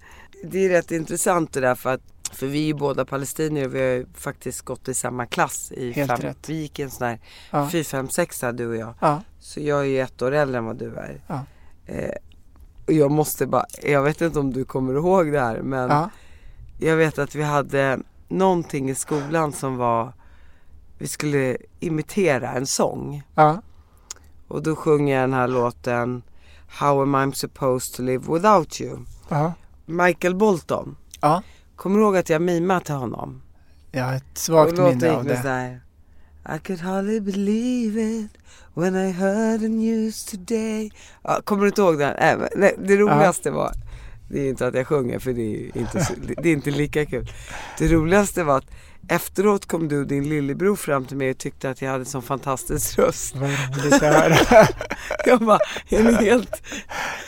Det 0.45 0.65
är 0.65 0.69
rätt 0.69 0.91
intressant 0.91 1.53
det 1.53 1.61
där 1.61 1.75
för 1.75 1.95
att 1.95 2.01
för 2.33 2.47
vi 2.47 2.63
är 2.63 2.67
ju 2.67 2.75
båda 2.75 3.05
palestinier 3.05 3.67
och 3.67 3.75
vi 3.75 3.79
har 3.79 3.87
ju 3.87 4.07
faktiskt 4.15 4.63
gått 4.63 4.89
i 4.89 4.95
samma 4.95 5.27
klass. 5.27 5.73
I 5.73 5.93
Helt 5.93 6.11
fem, 6.11 6.21
rätt. 6.21 6.49
Vi 6.49 6.55
gick 6.55 6.79
i 6.79 6.83
en 6.83 6.91
sån 6.91 7.07
här 7.07 7.21
ja. 7.51 7.69
4, 7.71 7.85
5, 7.85 8.09
6 8.09 8.45
du 8.55 8.69
och 8.69 8.77
jag. 8.77 8.95
Ja. 9.01 9.23
Så 9.41 9.61
jag 9.61 9.81
är 9.81 9.85
ju 9.85 10.01
ett 10.01 10.23
år 10.23 10.33
äldre 10.33 10.59
än 10.59 10.65
vad 10.65 10.77
du 10.77 10.97
är. 10.97 11.21
Ja. 11.27 11.45
Eh, 11.87 12.15
och 12.87 12.93
jag 12.93 13.11
måste 13.11 13.47
bara, 13.47 13.65
jag 13.83 14.03
vet 14.03 14.21
inte 14.21 14.39
om 14.39 14.53
du 14.53 14.65
kommer 14.65 14.95
ihåg 14.95 15.33
det 15.33 15.41
här 15.41 15.63
men 15.63 15.91
ja. 15.91 16.11
jag 16.79 16.97
vet 16.97 17.19
att 17.19 17.35
vi 17.35 17.43
hade 17.43 17.99
någonting 18.29 18.91
i 18.91 18.95
skolan 18.95 19.53
som 19.53 19.77
var, 19.77 20.13
vi 20.99 21.09
skulle 21.09 21.57
imitera 21.81 22.53
en 22.53 22.67
sång. 22.67 23.23
Ja. 23.35 23.63
Och 24.49 24.63
då 24.63 24.77
sjunger 24.77 25.15
jag 25.15 25.23
den 25.23 25.33
här 25.33 25.49
låten 25.49 26.23
How 26.69 27.03
am 27.03 27.31
I 27.31 27.35
supposed 27.35 27.95
to 27.95 28.03
live 28.03 28.35
without 28.35 28.81
you? 28.81 28.99
Aha. 29.31 29.53
Michael 29.87 30.35
Bolton. 30.35 30.97
Ja. 31.21 31.43
Kommer 31.77 31.99
du 31.99 32.05
ihåg 32.05 32.17
att 32.17 32.29
jag 32.29 32.43
mimade 32.43 32.81
till 32.81 32.95
honom? 32.95 33.43
Har 33.95 34.15
ett 34.15 34.39
svagt 34.39 34.79
minne 34.79 35.11
av 35.11 35.25
det. 35.25 35.35
Här, 35.35 35.81
I 36.57 36.59
could 36.59 36.81
hardly 36.81 37.21
believe 37.21 38.03
it 38.03 38.31
when 38.75 38.97
I 38.97 39.13
heard 39.13 39.61
the 39.61 39.69
news 39.69 40.25
today. 40.25 40.93
Ja, 41.23 41.41
kommer 41.45 41.63
du 41.63 41.69
inte 41.69 41.81
ihåg 41.81 41.99
den? 41.99 42.17
Äh, 42.17 42.39
det 42.79 42.97
roligaste 42.97 43.51
var, 43.51 43.73
det 44.29 44.41
är 44.41 44.49
inte 44.49 44.67
att 44.67 44.75
jag 44.75 44.87
sjunger 44.87 45.19
för 45.19 45.33
det 45.33 45.43
är 45.43 45.79
inte, 45.79 46.07
det 46.43 46.49
är 46.49 46.53
inte 46.53 46.71
lika 46.71 47.07
kul. 47.07 47.31
Det 47.79 47.89
roligaste 47.89 48.45
var 48.45 48.59
att 48.59 48.71
Efteråt 49.09 49.67
kom 49.67 49.89
du 49.89 50.01
och 50.01 50.07
din 50.07 50.29
lillebror 50.29 50.77
fram 50.77 51.05
till 51.05 51.17
mig 51.17 51.31
och 51.31 51.39
tyckte 51.39 51.71
att 51.71 51.83
jag 51.83 51.91
hade 51.91 52.03
en 52.03 52.07
sån 52.07 52.23
fantastisk 52.23 52.99
röst. 52.99 53.35
jag 55.27 55.41
bara, 55.41 55.59
är 55.89 56.03
ni 56.03 56.13
helt 56.13 56.63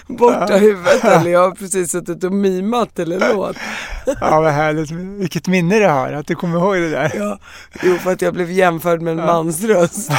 borta 0.06 0.56
i 0.56 0.60
huvudet 0.60 1.04
eller? 1.04 1.30
Jag 1.30 1.48
har 1.48 1.50
precis 1.50 1.90
suttit 1.90 2.24
och 2.24 2.32
mimat 2.32 2.98
eller 2.98 3.34
låt. 3.34 3.56
ja 4.20 4.40
vad 4.40 4.52
härligt, 4.52 4.90
vilket 5.20 5.48
minne 5.48 5.78
du 5.78 5.86
har 5.86 6.12
att 6.12 6.26
du 6.26 6.34
kommer 6.34 6.58
ihåg 6.58 6.76
det 6.76 6.90
där. 6.90 7.12
Ja, 7.16 7.38
jo 7.82 7.96
för 7.98 8.12
att 8.12 8.22
jag 8.22 8.34
blev 8.34 8.50
jämförd 8.50 9.02
med 9.02 9.12
en 9.12 9.18
ja. 9.18 9.26
mans 9.26 9.64
röst. 9.64 10.10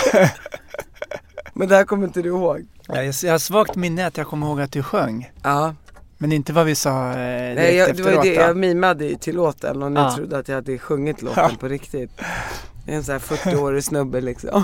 Men 1.53 1.67
det 1.67 1.75
här 1.75 1.83
kommer 1.83 2.07
inte 2.07 2.21
du 2.21 2.29
ihåg? 2.29 2.67
jag 2.87 3.31
har 3.31 3.37
svagt 3.37 3.75
minne 3.75 4.07
att 4.07 4.17
jag 4.17 4.27
kommer 4.27 4.47
ihåg 4.47 4.61
att 4.61 4.71
du 4.71 4.83
sjöng. 4.83 5.31
Ja. 5.43 5.75
Men 6.21 6.31
inte 6.31 6.53
vad 6.53 6.65
vi 6.65 6.75
sa 6.75 7.09
eh, 7.09 7.55
Nej, 7.55 7.75
jag, 7.75 7.95
det 7.95 8.03
var 8.03 8.11
ju 8.11 8.17
det, 8.17 8.33
jag 8.33 8.57
mimade 8.57 9.05
ju 9.05 9.15
till 9.15 9.35
låten 9.35 9.83
och 9.83 9.91
ni 9.91 9.99
ja. 9.99 10.15
trodde 10.15 10.37
att 10.37 10.47
jag 10.47 10.55
hade 10.55 10.77
sjungit 10.77 11.21
låten 11.21 11.49
ja. 11.51 11.57
på 11.59 11.67
riktigt. 11.67 12.11
Jag 12.85 12.93
är 12.93 12.97
en 12.97 13.03
sån 13.03 13.13
här 13.13 13.19
40-årig 13.19 13.83
snubbe 13.83 14.21
liksom. 14.21 14.63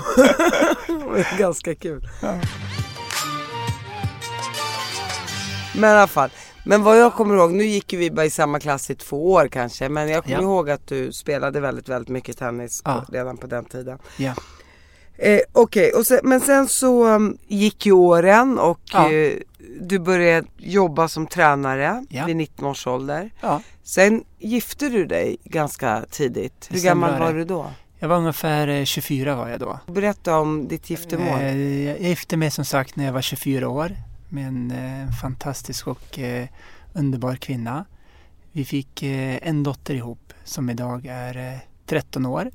ganska 1.38 1.74
kul. 1.74 2.08
Ja. 2.22 2.40
Men 5.74 5.90
i 5.90 5.92
alla 5.92 6.06
fall. 6.06 6.30
Men 6.64 6.82
vad 6.82 6.98
jag 7.00 7.14
kommer 7.14 7.36
ihåg, 7.36 7.52
nu 7.52 7.64
gick 7.64 7.92
vi 7.92 8.10
bara 8.10 8.26
i 8.26 8.30
samma 8.30 8.60
klass 8.60 8.90
i 8.90 8.94
två 8.94 9.32
år 9.32 9.48
kanske. 9.48 9.88
Men 9.88 10.08
jag 10.08 10.24
kommer 10.24 10.36
ja. 10.36 10.42
ihåg 10.42 10.70
att 10.70 10.86
du 10.86 11.12
spelade 11.12 11.60
väldigt, 11.60 11.88
väldigt 11.88 12.08
mycket 12.08 12.38
tennis 12.38 12.82
på, 12.82 13.04
redan 13.08 13.36
på 13.36 13.46
den 13.46 13.64
tiden. 13.64 13.98
Ja. 14.16 14.34
Eh, 15.18 15.40
Okej, 15.52 15.92
okay. 15.94 16.20
men 16.22 16.40
sen 16.40 16.68
så 16.68 17.06
um, 17.06 17.38
gick 17.46 17.86
ju 17.86 17.92
åren 17.92 18.58
och 18.58 18.94
eh, 18.94 19.32
du 19.80 19.98
började 19.98 20.46
jobba 20.56 21.08
som 21.08 21.26
tränare 21.26 22.04
ja. 22.08 22.26
vid 22.26 22.36
19 22.36 22.68
års 22.68 22.86
ålder. 22.86 23.30
Ja. 23.40 23.62
Sen 23.82 24.24
gifte 24.38 24.88
du 24.88 25.06
dig 25.06 25.36
ganska 25.44 26.04
tidigt. 26.10 26.68
Hur 26.70 26.80
gammal 26.80 27.18
var 27.18 27.32
du 27.32 27.44
då? 27.44 27.70
Jag 27.98 28.08
var 28.08 28.16
ungefär 28.16 28.84
24 28.84 29.30
eh, 29.30 29.36
var 29.36 29.48
jag 29.48 29.60
då. 29.60 29.80
Berätta 29.86 30.38
om 30.38 30.68
ditt 30.68 30.90
giftermål. 30.90 31.40
Eh, 31.40 31.84
jag 31.84 32.00
gifte 32.00 32.36
mig 32.36 32.50
som 32.50 32.64
sagt 32.64 32.96
när 32.96 33.04
jag 33.04 33.12
var 33.12 33.22
24 33.22 33.68
år 33.68 33.96
med 34.28 34.48
en 34.48 34.70
eh, 34.70 35.10
fantastisk 35.22 35.86
och 35.86 36.18
underbar 36.92 37.36
kvinna. 37.36 37.84
Vi 38.52 38.64
fick 38.64 39.02
en 39.02 39.62
dotter 39.62 39.94
ihop 39.94 40.32
som 40.44 40.70
idag 40.70 41.06
är 41.06 41.60
13 41.86 42.26
år. 42.26 42.50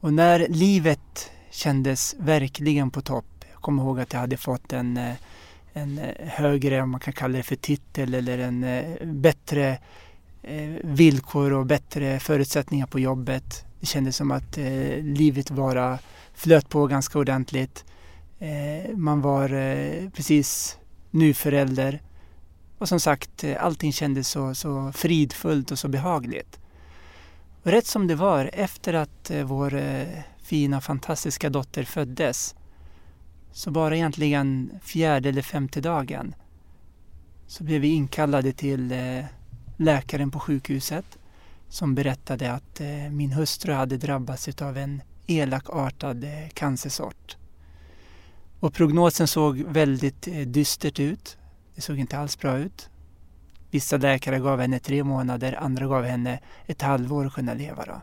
Och 0.00 0.12
när 0.12 0.46
livet 0.48 1.30
kändes 1.50 2.14
verkligen 2.18 2.90
på 2.90 3.00
topp. 3.00 3.44
Jag 3.52 3.62
kommer 3.62 3.82
ihåg 3.82 4.00
att 4.00 4.12
jag 4.12 4.20
hade 4.20 4.36
fått 4.36 4.72
en, 4.72 5.00
en 5.74 5.98
eh, 5.98 6.28
högre, 6.28 6.82
om 6.82 6.90
man 6.90 7.00
kan 7.00 7.12
kalla 7.12 7.36
det 7.36 7.42
för 7.42 7.56
titel, 7.56 8.14
eller 8.14 8.38
en 8.38 8.64
eh, 8.64 9.06
bättre 9.06 9.78
eh, 10.42 10.70
villkor 10.82 11.52
och 11.52 11.66
bättre 11.66 12.20
förutsättningar 12.20 12.86
på 12.86 13.00
jobbet. 13.00 13.64
Det 13.80 13.86
kändes 13.86 14.16
som 14.16 14.30
att 14.30 14.56
livet 15.02 15.50
bara 15.50 15.98
flöt 16.34 16.68
på 16.68 16.86
ganska 16.86 17.18
ordentligt. 17.18 17.84
man 18.96 19.20
var 19.20 19.48
precis 20.10 20.78
nyförälder. 21.10 22.02
Och 22.78 22.88
som 22.88 23.00
sagt, 23.00 23.44
allting 23.58 23.92
kändes 23.92 24.28
så, 24.28 24.54
så 24.54 24.92
fridfullt 24.92 25.70
och 25.70 25.78
så 25.78 25.88
behagligt. 25.88 26.58
Och 27.62 27.70
rätt 27.70 27.86
som 27.86 28.06
det 28.06 28.14
var, 28.14 28.50
efter 28.52 28.94
att 28.94 29.30
vår 29.44 29.80
fina 30.42 30.80
fantastiska 30.80 31.50
dotter 31.50 31.84
föddes, 31.84 32.54
så 33.54 33.70
bara 33.70 33.96
egentligen 33.96 34.70
fjärde 34.82 35.28
eller 35.28 35.42
femte 35.42 35.80
dagen 35.80 36.34
så 37.46 37.64
blev 37.64 37.80
vi 37.80 37.88
inkallade 37.88 38.52
till 38.52 38.92
eh, 38.92 39.24
läkaren 39.76 40.30
på 40.30 40.40
sjukhuset 40.40 41.18
som 41.68 41.94
berättade 41.94 42.52
att 42.52 42.80
eh, 42.80 43.10
min 43.10 43.32
hustru 43.32 43.72
hade 43.72 43.96
drabbats 43.96 44.48
av 44.62 44.76
en 44.78 45.02
elakartad 45.26 46.24
eh, 46.24 46.48
cancersort. 46.54 47.36
Och 48.60 48.74
prognosen 48.74 49.28
såg 49.28 49.58
väldigt 49.58 50.28
dystert 50.46 51.00
ut. 51.00 51.38
Det 51.74 51.80
såg 51.80 51.98
inte 51.98 52.18
alls 52.18 52.38
bra 52.38 52.58
ut. 52.58 52.90
Vissa 53.70 53.96
läkare 53.96 54.38
gav 54.38 54.60
henne 54.60 54.78
tre 54.78 55.04
månader, 55.04 55.52
andra 55.52 55.86
gav 55.86 56.04
henne 56.04 56.40
ett 56.66 56.82
halvår 56.82 57.26
att 57.26 57.34
kunna 57.34 57.54
leva. 57.54 57.84
Då. 57.84 58.00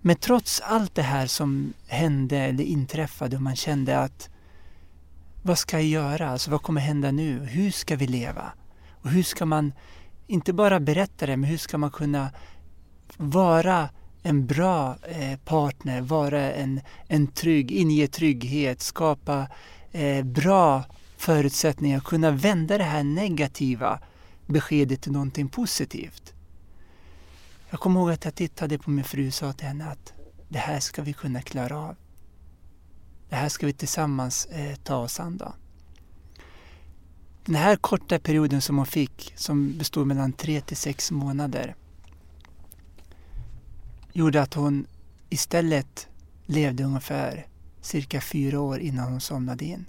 Men 0.00 0.16
trots 0.16 0.60
allt 0.60 0.94
det 0.94 1.02
här 1.02 1.26
som 1.26 1.72
hände 1.86 2.38
eller 2.38 2.64
inträffade 2.64 3.36
och 3.36 3.42
man 3.42 3.56
kände 3.56 3.98
att 3.98 4.28
vad 5.42 5.58
ska 5.58 5.76
jag 5.76 5.86
göra? 5.86 6.30
Alltså 6.30 6.50
vad 6.50 6.62
kommer 6.62 6.80
hända 6.80 7.10
nu? 7.10 7.38
Hur 7.38 7.70
ska 7.70 7.96
vi 7.96 8.06
leva? 8.06 8.52
Och 9.02 9.10
hur 9.10 9.22
ska 9.22 9.46
man, 9.46 9.72
inte 10.26 10.52
bara 10.52 10.80
berätta 10.80 11.26
det, 11.26 11.36
men 11.36 11.50
hur 11.50 11.58
ska 11.58 11.78
man 11.78 11.90
kunna 11.90 12.30
vara 13.16 13.88
en 14.22 14.46
bra 14.46 14.96
eh, 15.02 15.38
partner, 15.38 16.00
vara 16.00 16.52
en, 16.52 16.80
en 17.08 17.26
trygg, 17.26 17.72
inge 17.72 18.06
trygghet, 18.06 18.80
skapa 18.80 19.46
eh, 19.92 20.24
bra 20.24 20.84
förutsättningar, 21.16 22.00
kunna 22.00 22.30
vända 22.30 22.78
det 22.78 22.84
här 22.84 23.02
negativa 23.02 24.00
beskedet 24.46 25.02
till 25.02 25.12
någonting 25.12 25.48
positivt. 25.48 26.34
Jag 27.70 27.80
kommer 27.80 28.00
ihåg 28.00 28.10
att 28.10 28.24
jag 28.24 28.34
tittade 28.34 28.78
på 28.78 28.90
min 28.90 29.04
fru 29.04 29.26
och 29.26 29.34
sa 29.34 29.52
till 29.52 29.66
henne 29.66 29.90
att 29.90 30.12
det 30.48 30.58
här 30.58 30.80
ska 30.80 31.02
vi 31.02 31.12
kunna 31.12 31.42
klara 31.42 31.78
av. 31.78 31.96
Det 33.28 33.36
här 33.36 33.48
ska 33.48 33.66
vi 33.66 33.72
tillsammans 33.72 34.46
eh, 34.46 34.76
ta 34.76 34.96
oss 34.96 35.20
an. 35.20 35.36
Då. 35.36 35.54
Den 37.44 37.54
här 37.54 37.76
korta 37.76 38.18
perioden 38.18 38.62
som 38.62 38.76
hon 38.76 38.86
fick, 38.86 39.32
som 39.36 39.78
bestod 39.78 40.06
mellan 40.06 40.32
tre 40.32 40.60
till 40.60 40.76
sex 40.76 41.10
månader, 41.10 41.74
gjorde 44.12 44.42
att 44.42 44.54
hon 44.54 44.86
istället 45.28 46.08
levde 46.46 46.84
ungefär 46.84 47.46
cirka 47.80 48.20
fyra 48.20 48.60
år 48.60 48.78
innan 48.78 49.10
hon 49.10 49.20
somnade 49.20 49.64
in. 49.64 49.86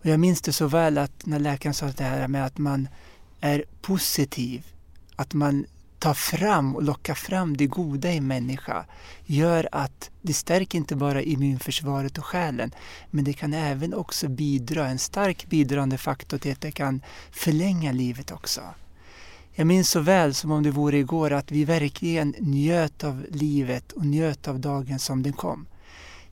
Och 0.00 0.06
jag 0.06 0.20
minns 0.20 0.42
det 0.42 0.52
så 0.52 0.66
väl 0.66 0.98
att 0.98 1.26
när 1.26 1.38
läkaren 1.38 1.74
sa 1.74 1.86
det 1.86 2.04
här 2.04 2.28
med 2.28 2.46
att 2.46 2.58
man 2.58 2.88
är 3.40 3.64
positiv, 3.80 4.66
att 5.16 5.34
man 5.34 5.66
ta 5.98 6.14
fram 6.14 6.76
och 6.76 6.82
locka 6.82 7.14
fram 7.14 7.56
det 7.56 7.66
goda 7.66 8.12
i 8.12 8.20
människa 8.20 8.84
gör 9.24 9.68
att 9.72 10.10
det 10.22 10.32
stärker 10.32 10.78
inte 10.78 10.96
bara 10.96 11.22
immunförsvaret 11.22 12.18
och 12.18 12.24
själen 12.24 12.70
men 13.10 13.24
det 13.24 13.32
kan 13.32 13.54
även 13.54 13.94
också 13.94 14.28
bidra, 14.28 14.86
en 14.86 14.98
stark 14.98 15.46
bidragande 15.46 15.98
faktor 15.98 16.38
till 16.38 16.52
att 16.52 16.60
det 16.60 16.72
kan 16.72 17.02
förlänga 17.30 17.92
livet 17.92 18.32
också. 18.32 18.60
Jag 19.54 19.66
minns 19.66 19.90
så 19.90 20.00
väl 20.00 20.34
som 20.34 20.50
om 20.50 20.62
det 20.62 20.70
vore 20.70 20.98
igår 20.98 21.32
att 21.32 21.50
vi 21.50 21.64
verkligen 21.64 22.34
njöt 22.38 23.04
av 23.04 23.26
livet 23.30 23.92
och 23.92 24.06
njöt 24.06 24.48
av 24.48 24.60
dagen 24.60 24.98
som 24.98 25.22
den 25.22 25.32
kom. 25.32 25.66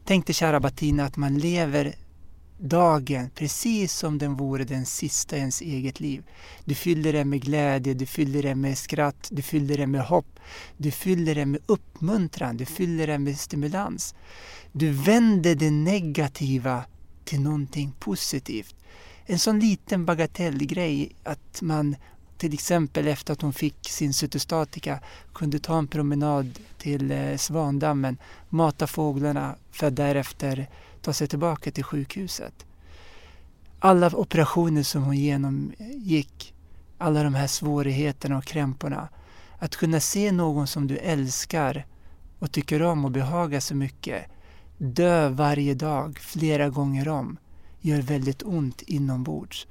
Tänk 0.04 0.26
dig 0.26 0.34
kära 0.34 0.60
Batina 0.60 1.04
att 1.04 1.16
man 1.16 1.38
lever 1.38 1.94
dagen 2.58 3.30
precis 3.34 3.92
som 3.92 4.18
den 4.18 4.36
vore 4.36 4.64
den 4.64 4.86
sista 4.86 5.36
i 5.36 5.38
ens 5.38 5.60
eget 5.60 6.00
liv. 6.00 6.24
Du 6.64 6.74
fyller 6.74 7.12
den 7.12 7.28
med 7.28 7.42
glädje, 7.42 7.94
du 7.94 8.06
fyller 8.06 8.42
den 8.42 8.60
med 8.60 8.78
skratt, 8.78 9.28
du 9.32 9.42
fyller 9.42 9.76
den 9.76 9.90
med 9.90 10.00
hopp, 10.00 10.40
du 10.76 10.90
fyller 10.90 11.34
den 11.34 11.50
med 11.50 11.60
uppmuntran, 11.66 12.56
du 12.56 12.64
fyller 12.64 13.06
den 13.06 13.24
med 13.24 13.38
stimulans. 13.38 14.14
Du 14.72 14.90
vänder 14.90 15.54
det 15.54 15.70
negativa 15.70 16.84
till 17.24 17.40
någonting 17.40 17.92
positivt. 17.98 18.74
En 19.26 19.38
sån 19.38 19.60
liten 19.60 20.04
bagatellgrej 20.04 21.12
att 21.24 21.62
man 21.62 21.96
till 22.38 22.54
exempel 22.54 23.08
efter 23.08 23.32
att 23.32 23.42
hon 23.42 23.52
fick 23.52 23.88
sin 23.88 24.12
cytostatika 24.12 24.98
kunde 25.34 25.58
ta 25.58 25.78
en 25.78 25.86
promenad 25.86 26.58
till 26.78 27.10
eh, 27.10 27.36
Svandammen, 27.36 28.18
mata 28.48 28.86
fåglarna 28.86 29.54
för 29.70 29.86
att 29.86 29.96
därefter 29.96 30.68
ta 31.06 31.12
sig 31.12 31.28
tillbaka 31.28 31.70
till 31.70 31.84
sjukhuset. 31.84 32.66
Alla 33.78 34.16
operationer 34.16 34.82
som 34.82 35.02
hon 35.02 35.16
genomgick, 35.16 36.54
alla 36.98 37.22
de 37.22 37.34
här 37.34 37.46
svårigheterna 37.46 38.38
och 38.38 38.44
krämporna. 38.44 39.08
Att 39.58 39.76
kunna 39.76 40.00
se 40.00 40.32
någon 40.32 40.66
som 40.66 40.86
du 40.86 40.96
älskar 40.96 41.86
och 42.38 42.52
tycker 42.52 42.82
om 42.82 43.04
och 43.04 43.10
behagar 43.10 43.60
så 43.60 43.74
mycket 43.74 44.24
dö 44.78 45.28
varje 45.28 45.74
dag, 45.74 46.18
flera 46.18 46.68
gånger 46.68 47.08
om, 47.08 47.36
gör 47.80 48.02
väldigt 48.02 48.42
ont 48.42 48.82
inombords. 48.82 49.66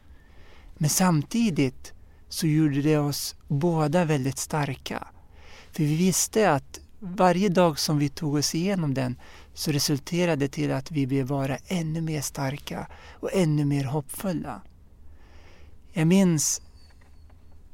Men 0.77 0.89
samtidigt 0.89 1.93
så 2.29 2.47
gjorde 2.47 2.81
det 2.81 2.97
oss 2.97 3.35
båda 3.47 4.05
väldigt 4.05 4.37
starka. 4.37 5.07
För 5.71 5.83
vi 5.83 5.95
visste 5.95 6.51
att 6.51 6.79
varje 7.05 7.49
dag 7.49 7.79
som 7.79 7.97
vi 7.97 8.09
tog 8.09 8.35
oss 8.35 8.55
igenom 8.55 8.93
den 8.93 9.15
så 9.53 9.71
resulterade 9.71 10.45
det 10.45 10.51
till 10.51 10.71
att 10.71 10.91
vi 10.91 11.07
blev 11.07 11.27
vara 11.27 11.57
ännu 11.67 12.01
mer 12.01 12.21
starka 12.21 12.87
och 13.19 13.29
ännu 13.33 13.65
mer 13.65 13.83
hoppfulla. 13.83 14.61
Jag 15.93 16.07
minns 16.07 16.61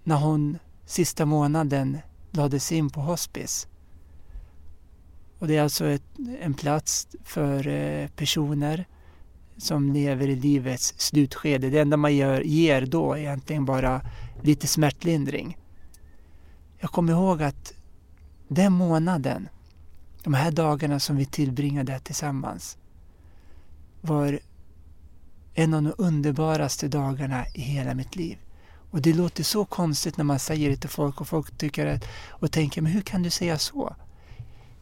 när 0.04 0.15
hon 0.15 0.58
sista 0.86 1.26
månaden 1.26 1.98
lades 2.32 2.72
in 2.72 2.89
på 2.89 3.02
hospice. 3.02 3.67
Och 5.39 5.48
det 5.48 5.58
är 5.58 5.62
alltså 5.62 5.86
ett, 5.86 6.04
en 6.41 6.54
plats 6.54 7.08
för 7.24 7.67
eh, 7.67 8.08
personer 8.08 8.88
som 9.58 9.94
lever 9.94 10.28
i 10.28 10.36
livets 10.36 10.94
slutskede. 10.98 11.70
Det 11.70 11.80
enda 11.80 11.98
man 11.98 12.15
gör, 12.15 12.41
ger 12.41 12.86
då 12.86 13.13
är 13.13 13.17
egentligen 13.17 13.65
bara 13.65 14.02
lite 14.41 14.67
smärtlindring. 14.67 15.58
Jag 16.80 16.91
kommer 16.91 17.13
ihåg 17.13 17.44
att 17.44 17.74
den 18.54 18.74
månaden 18.74 19.50
de 20.24 20.34
här 20.34 20.52
dagarna 20.52 21.00
som 21.00 21.16
vi 21.16 21.26
tillbringade 21.26 22.00
tillsammans 22.00 22.78
var 24.02 24.40
en 25.54 25.74
av 25.74 25.84
de 25.84 25.94
underbaraste 25.98 26.88
dagarna 26.88 27.46
i 27.54 27.62
hela 27.62 27.94
mitt 27.94 28.16
liv. 28.16 28.38
Och 28.92 29.02
det 29.02 29.14
låter 29.14 29.44
så 29.44 29.66
konstigt 29.66 30.18
när 30.18 30.24
man 30.24 30.40
säger 30.40 30.70
det 30.70 30.78
till 30.78 30.90
folk 30.90 31.22
och 31.22 31.28
folk 31.28 31.58
tycker 31.58 31.86
att, 31.86 32.06
och 32.30 32.52
tänker, 32.52 32.82
men 32.82 32.92
hur 32.92 33.02
kan 33.02 33.24
du 33.24 33.30
säga 33.30 33.58
så? 33.58 33.96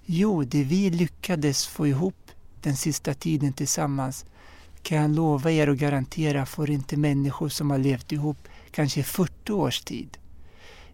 Jo, 0.05 0.43
det 0.43 0.63
vi 0.63 0.89
lyckades 0.89 1.67
få 1.67 1.87
ihop 1.87 2.31
den 2.61 2.75
sista 2.75 3.13
tiden 3.13 3.53
tillsammans 3.53 4.25
kan 4.81 4.97
jag 4.97 5.11
lova 5.11 5.51
er 5.51 5.69
och 5.69 5.77
garantera 5.77 6.45
får 6.45 6.69
inte 6.69 6.97
människor 6.97 7.49
som 7.49 7.71
har 7.71 7.77
levt 7.77 8.11
ihop 8.11 8.37
kanske 8.71 9.03
40 9.03 9.51
års 9.51 9.81
tid. 9.81 10.17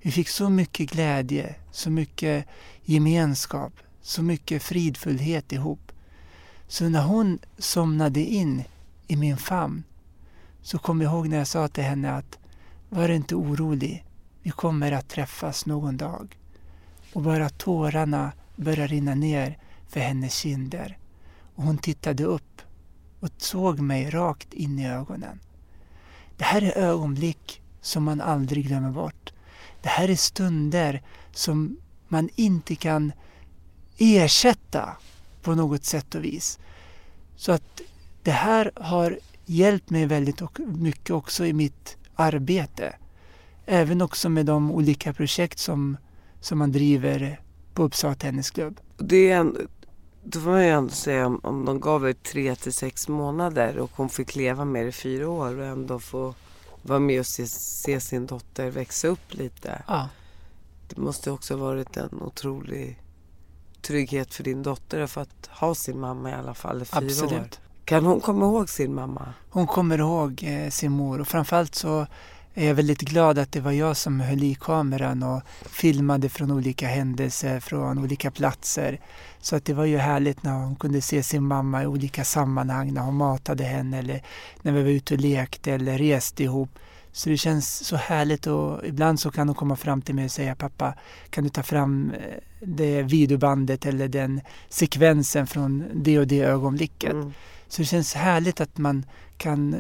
Vi 0.05 0.11
fick 0.11 0.29
så 0.29 0.49
mycket 0.49 0.91
glädje, 0.91 1.55
så 1.71 1.89
mycket 1.89 2.45
gemenskap, 2.83 3.73
så 4.01 4.23
mycket 4.23 4.63
fridfullhet 4.63 5.51
ihop. 5.51 5.91
Så 6.67 6.89
när 6.89 7.03
hon 7.03 7.39
somnade 7.57 8.19
in 8.19 8.63
i 9.07 9.15
min 9.15 9.37
famn 9.37 9.83
så 10.61 10.77
kom 10.77 11.01
jag 11.01 11.13
ihåg 11.13 11.27
när 11.27 11.37
jag 11.37 11.47
sa 11.47 11.67
till 11.67 11.83
henne 11.83 12.11
att 12.11 12.37
var 12.89 13.09
inte 13.09 13.35
orolig, 13.35 14.05
vi 14.41 14.49
kommer 14.51 14.91
att 14.91 15.09
träffas 15.09 15.65
någon 15.65 15.97
dag. 15.97 16.37
Och 17.13 17.21
bara 17.21 17.49
tårarna 17.49 18.31
började 18.55 18.87
rinna 18.87 19.15
ner 19.15 19.57
för 19.87 19.99
hennes 19.99 20.33
kinder. 20.33 20.97
Och 21.55 21.63
hon 21.63 21.77
tittade 21.77 22.23
upp 22.23 22.61
och 23.19 23.29
såg 23.37 23.79
mig 23.79 24.09
rakt 24.09 24.53
in 24.53 24.79
i 24.79 24.89
ögonen. 24.89 25.39
Det 26.37 26.43
här 26.43 26.61
är 26.61 26.77
ögonblick 26.77 27.61
som 27.81 28.03
man 28.03 28.21
aldrig 28.21 28.67
glömmer 28.67 28.91
bort. 28.91 29.31
Det 29.85 29.89
här 29.89 30.09
är 30.09 30.15
stunder 30.15 31.01
som 31.31 31.77
man 32.07 32.29
inte 32.35 32.75
kan 32.75 33.11
ersätta 33.97 34.97
på 35.41 35.55
något 35.55 35.85
sätt 35.85 36.15
och 36.15 36.23
vis. 36.23 36.59
Så 37.35 37.51
att 37.51 37.81
det 38.23 38.31
här 38.31 38.71
har 38.75 39.19
hjälpt 39.45 39.89
mig 39.89 40.05
väldigt 40.05 40.41
mycket 40.57 41.09
också 41.09 41.45
i 41.45 41.53
mitt 41.53 41.97
arbete. 42.15 42.95
Även 43.65 44.01
också 44.01 44.29
med 44.29 44.45
de 44.45 44.71
olika 44.71 45.13
projekt 45.13 45.59
som, 45.59 45.97
som 46.41 46.57
man 46.57 46.71
driver 46.71 47.41
på 47.73 47.83
Uppsala 47.83 48.15
Tennisklubb. 48.15 48.79
Det 48.97 49.31
är 49.31 49.37
en, 49.37 49.67
då 50.23 50.39
får 50.39 50.49
man 50.49 50.63
ju 50.63 50.69
ändå 50.69 50.89
säga 50.89 51.27
om, 51.27 51.39
om 51.43 51.65
de 51.65 51.79
gav 51.79 52.09
er 52.09 52.13
tre 52.13 52.55
till 52.55 52.73
sex 52.73 53.07
månader 53.07 53.77
och 53.77 53.91
hon 53.93 54.09
fick 54.09 54.35
leva 54.35 54.65
med 54.65 54.85
det 54.85 54.89
i 54.89 54.91
fyra 54.91 55.29
år 55.29 55.59
och 55.59 55.65
ändå 55.65 55.99
få 55.99 56.33
vara 56.85 56.99
med 56.99 57.19
och 57.19 57.25
se, 57.25 57.47
se 57.47 57.99
sin 57.99 58.25
dotter 58.25 58.69
växa 58.71 59.07
upp 59.07 59.33
lite. 59.33 59.83
Ja. 59.87 60.09
Det 60.87 60.97
måste 60.97 61.31
också 61.31 61.55
varit 61.55 61.97
en 61.97 62.21
otrolig 62.21 63.01
trygghet 63.81 64.33
för 64.33 64.43
din 64.43 64.63
dotter 64.63 65.07
för 65.07 65.21
att 65.21 65.49
ha 65.51 65.75
sin 65.75 65.99
mamma 65.99 66.29
i 66.29 66.33
alla 66.33 66.53
fall 66.53 66.81
i 66.81 66.85
fyra 66.85 66.97
Absolut. 66.97 67.33
år. 67.33 67.47
Kan 67.85 68.05
hon 68.05 68.19
komma 68.19 68.45
ihåg 68.45 68.69
sin 68.69 68.93
mamma? 68.93 69.33
Hon 69.49 69.67
kommer 69.67 69.97
ihåg 69.97 70.43
eh, 70.43 70.69
sin 70.69 70.91
mor 70.91 71.21
och 71.21 71.27
framförallt 71.27 71.75
så 71.75 72.07
är 72.57 72.67
jag 72.67 72.75
väldigt 72.75 73.01
glad 73.01 73.39
att 73.39 73.51
det 73.51 73.59
var 73.59 73.71
jag 73.71 73.97
som 73.97 74.19
höll 74.19 74.43
i 74.43 74.55
kameran 74.55 75.23
och 75.23 75.41
filmade 75.65 76.29
från 76.29 76.51
olika 76.51 76.87
händelser, 76.87 77.59
från 77.59 77.99
olika 77.99 78.31
platser. 78.31 78.99
Så 79.39 79.55
att 79.55 79.65
det 79.65 79.73
var 79.73 79.85
ju 79.85 79.97
härligt 79.97 80.43
när 80.43 80.53
hon 80.53 80.75
kunde 80.75 81.01
se 81.01 81.23
sin 81.23 81.43
mamma 81.43 81.83
i 81.83 81.85
olika 81.85 82.23
sammanhang, 82.23 82.93
när 82.93 83.01
hon 83.01 83.15
matade 83.15 83.63
henne 83.63 83.99
eller 83.99 84.21
när 84.61 84.71
vi 84.71 84.83
var 84.83 84.89
ute 84.89 85.13
och 85.13 85.19
lekte 85.19 85.71
eller 85.71 85.97
reste 85.97 86.43
ihop. 86.43 86.69
Så 87.11 87.29
det 87.29 87.37
känns 87.37 87.87
så 87.87 87.95
härligt 87.95 88.47
och 88.47 88.85
ibland 88.85 89.19
så 89.19 89.31
kan 89.31 89.47
hon 89.47 89.55
komma 89.55 89.75
fram 89.75 90.01
till 90.01 90.15
mig 90.15 90.25
och 90.25 90.31
säga 90.31 90.55
pappa 90.55 90.93
kan 91.29 91.43
du 91.43 91.49
ta 91.49 91.63
fram 91.63 92.11
eh, 92.11 92.39
det 92.59 93.01
videobandet 93.01 93.85
eller 93.85 94.07
den 94.07 94.41
sekvensen 94.69 95.47
från 95.47 95.83
det 95.93 96.19
och 96.19 96.27
det 96.27 96.41
ögonblicket. 96.41 97.13
Mm. 97.13 97.33
Så 97.67 97.81
det 97.81 97.85
känns 97.85 98.13
härligt 98.13 98.61
att 98.61 98.77
man 98.77 99.05
kan 99.37 99.75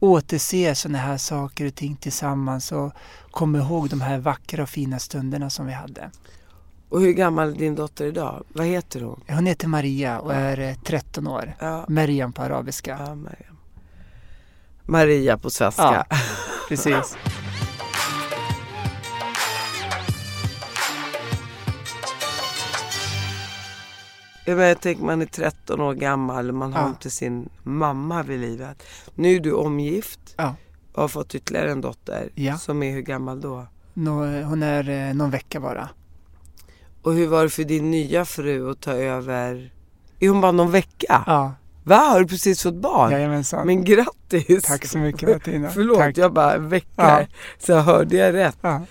återse 0.00 0.74
sådana 0.74 0.98
här 0.98 1.16
saker 1.16 1.66
och 1.66 1.74
ting 1.74 1.96
tillsammans 1.96 2.72
och 2.72 2.92
komma 3.30 3.58
ihåg 3.58 3.88
de 3.88 4.00
här 4.00 4.18
vackra 4.18 4.62
och 4.62 4.68
fina 4.68 4.98
stunderna 4.98 5.50
som 5.50 5.66
vi 5.66 5.72
hade. 5.72 6.10
Och 6.88 7.00
hur 7.00 7.12
gammal 7.12 7.48
är 7.48 7.58
din 7.58 7.74
dotter 7.74 8.06
idag? 8.06 8.44
Vad 8.52 8.66
heter 8.66 9.00
hon? 9.00 9.20
Hon 9.28 9.46
heter 9.46 9.68
Maria 9.68 10.18
och 10.18 10.34
är 10.34 10.74
13 10.84 11.26
eh, 11.26 11.32
år. 11.32 11.56
Ja. 11.58 11.84
Mariam 11.88 12.32
på 12.32 12.42
arabiska. 12.42 12.96
Ja, 13.06 13.14
Mariam. 13.14 13.56
Maria 14.82 15.38
på 15.38 15.50
svenska. 15.50 16.06
Ja, 16.10 16.16
precis. 16.68 17.16
Jag 24.48 24.80
tänker 24.80 25.04
man 25.04 25.22
är 25.22 25.26
13 25.26 25.80
år 25.80 25.94
gammal 25.94 26.48
och 26.48 26.54
man 26.54 26.72
har 26.72 26.88
inte 26.88 27.10
sin 27.10 27.48
mamma 27.62 28.22
vid 28.22 28.40
livet. 28.40 28.82
Nu 29.14 29.36
är 29.36 29.40
du 29.40 29.52
omgift 29.52 30.34
ja. 30.36 30.54
och 30.92 31.02
har 31.02 31.08
fått 31.08 31.34
ytterligare 31.34 31.70
en 31.70 31.80
dotter. 31.80 32.28
Ja. 32.34 32.58
Som 32.58 32.82
är 32.82 32.92
hur 32.92 33.02
gammal 33.02 33.40
då? 33.40 33.66
Nå, 33.94 34.42
hon 34.42 34.62
är 34.62 35.08
eh, 35.08 35.14
någon 35.14 35.30
vecka 35.30 35.60
bara. 35.60 35.88
Och 37.02 37.12
hur 37.12 37.26
var 37.26 37.42
det 37.42 37.50
för 37.50 37.64
din 37.64 37.90
nya 37.90 38.24
fru 38.24 38.70
att 38.70 38.80
ta 38.80 38.92
över? 38.92 39.72
Är 40.20 40.28
hon 40.28 40.40
bara 40.40 40.52
någon 40.52 40.70
vecka? 40.70 41.24
Ja. 41.26 41.54
Va? 41.84 41.96
Har 41.96 42.20
du 42.20 42.26
precis 42.26 42.62
fått 42.62 42.74
barn? 42.74 43.12
Jajamensan. 43.12 43.66
Men 43.66 43.84
grattis! 43.84 44.64
Tack 44.64 44.86
så 44.86 44.98
mycket 44.98 45.28
Martina. 45.28 45.70
Förlåt, 45.70 45.98
Tack. 45.98 46.18
jag 46.18 46.32
bara 46.32 46.58
väckar. 46.58 47.20
Ja. 47.20 47.26
Så 47.58 47.74
hörde 47.74 48.16
jag 48.16 48.34
rätt. 48.34 48.58
Ja. 48.60 48.82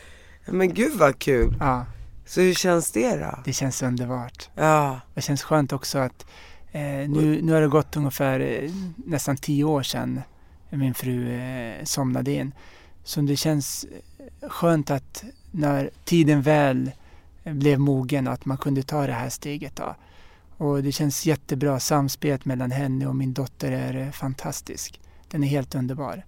Men 0.46 0.74
gud 0.74 0.94
vad 0.98 1.20
kul! 1.20 1.56
Ja. 1.60 1.86
Så 2.28 2.42
hur 2.42 2.54
känns 2.54 2.92
det 2.92 3.16
då? 3.16 3.40
Det 3.46 3.54
känns 3.54 3.84
underbart. 3.84 4.50
Ja. 4.56 5.00
Det 5.14 5.22
känns 5.22 5.44
skönt 5.44 5.74
också 5.74 5.98
att 5.98 6.26
eh, 6.72 6.82
nu, 6.82 7.40
nu 7.42 7.54
har 7.54 7.62
det 7.62 7.68
gått 7.68 7.98
ungefär 7.98 8.40
eh, 8.40 8.72
nästan 9.06 9.38
tio 9.38 9.64
år 9.64 9.84
sedan 9.84 10.22
min 10.70 10.94
fru 10.94 11.32
eh, 11.32 11.84
somnade 11.84 12.32
in. 12.32 12.52
Så 13.04 13.22
det 13.22 13.36
känns 13.36 13.86
eh, 14.42 14.50
skönt 14.50 14.92
att 14.92 15.24
när 15.52 15.90
tiden 16.06 16.42
väl 16.42 16.92
blev 17.44 17.80
mogen 17.80 18.28
att 18.28 18.46
man 18.46 18.58
kunde 18.58 18.84
ta 18.84 19.08
det 19.08 19.14
här 19.14 19.30
steget. 19.30 19.76
Då. 19.76 19.96
Och 20.58 20.84
det 20.84 20.92
känns 20.92 21.26
jättebra. 21.26 21.80
Samspelet 21.80 22.46
mellan 22.46 22.72
henne 22.72 23.08
och 23.08 23.16
min 23.16 23.34
dotter 23.34 23.72
är 23.72 24.06
eh, 24.06 24.12
fantastisk. 24.12 25.02
Den 25.28 25.44
är 25.44 25.48
helt 25.48 25.76
underbar. 25.76 26.24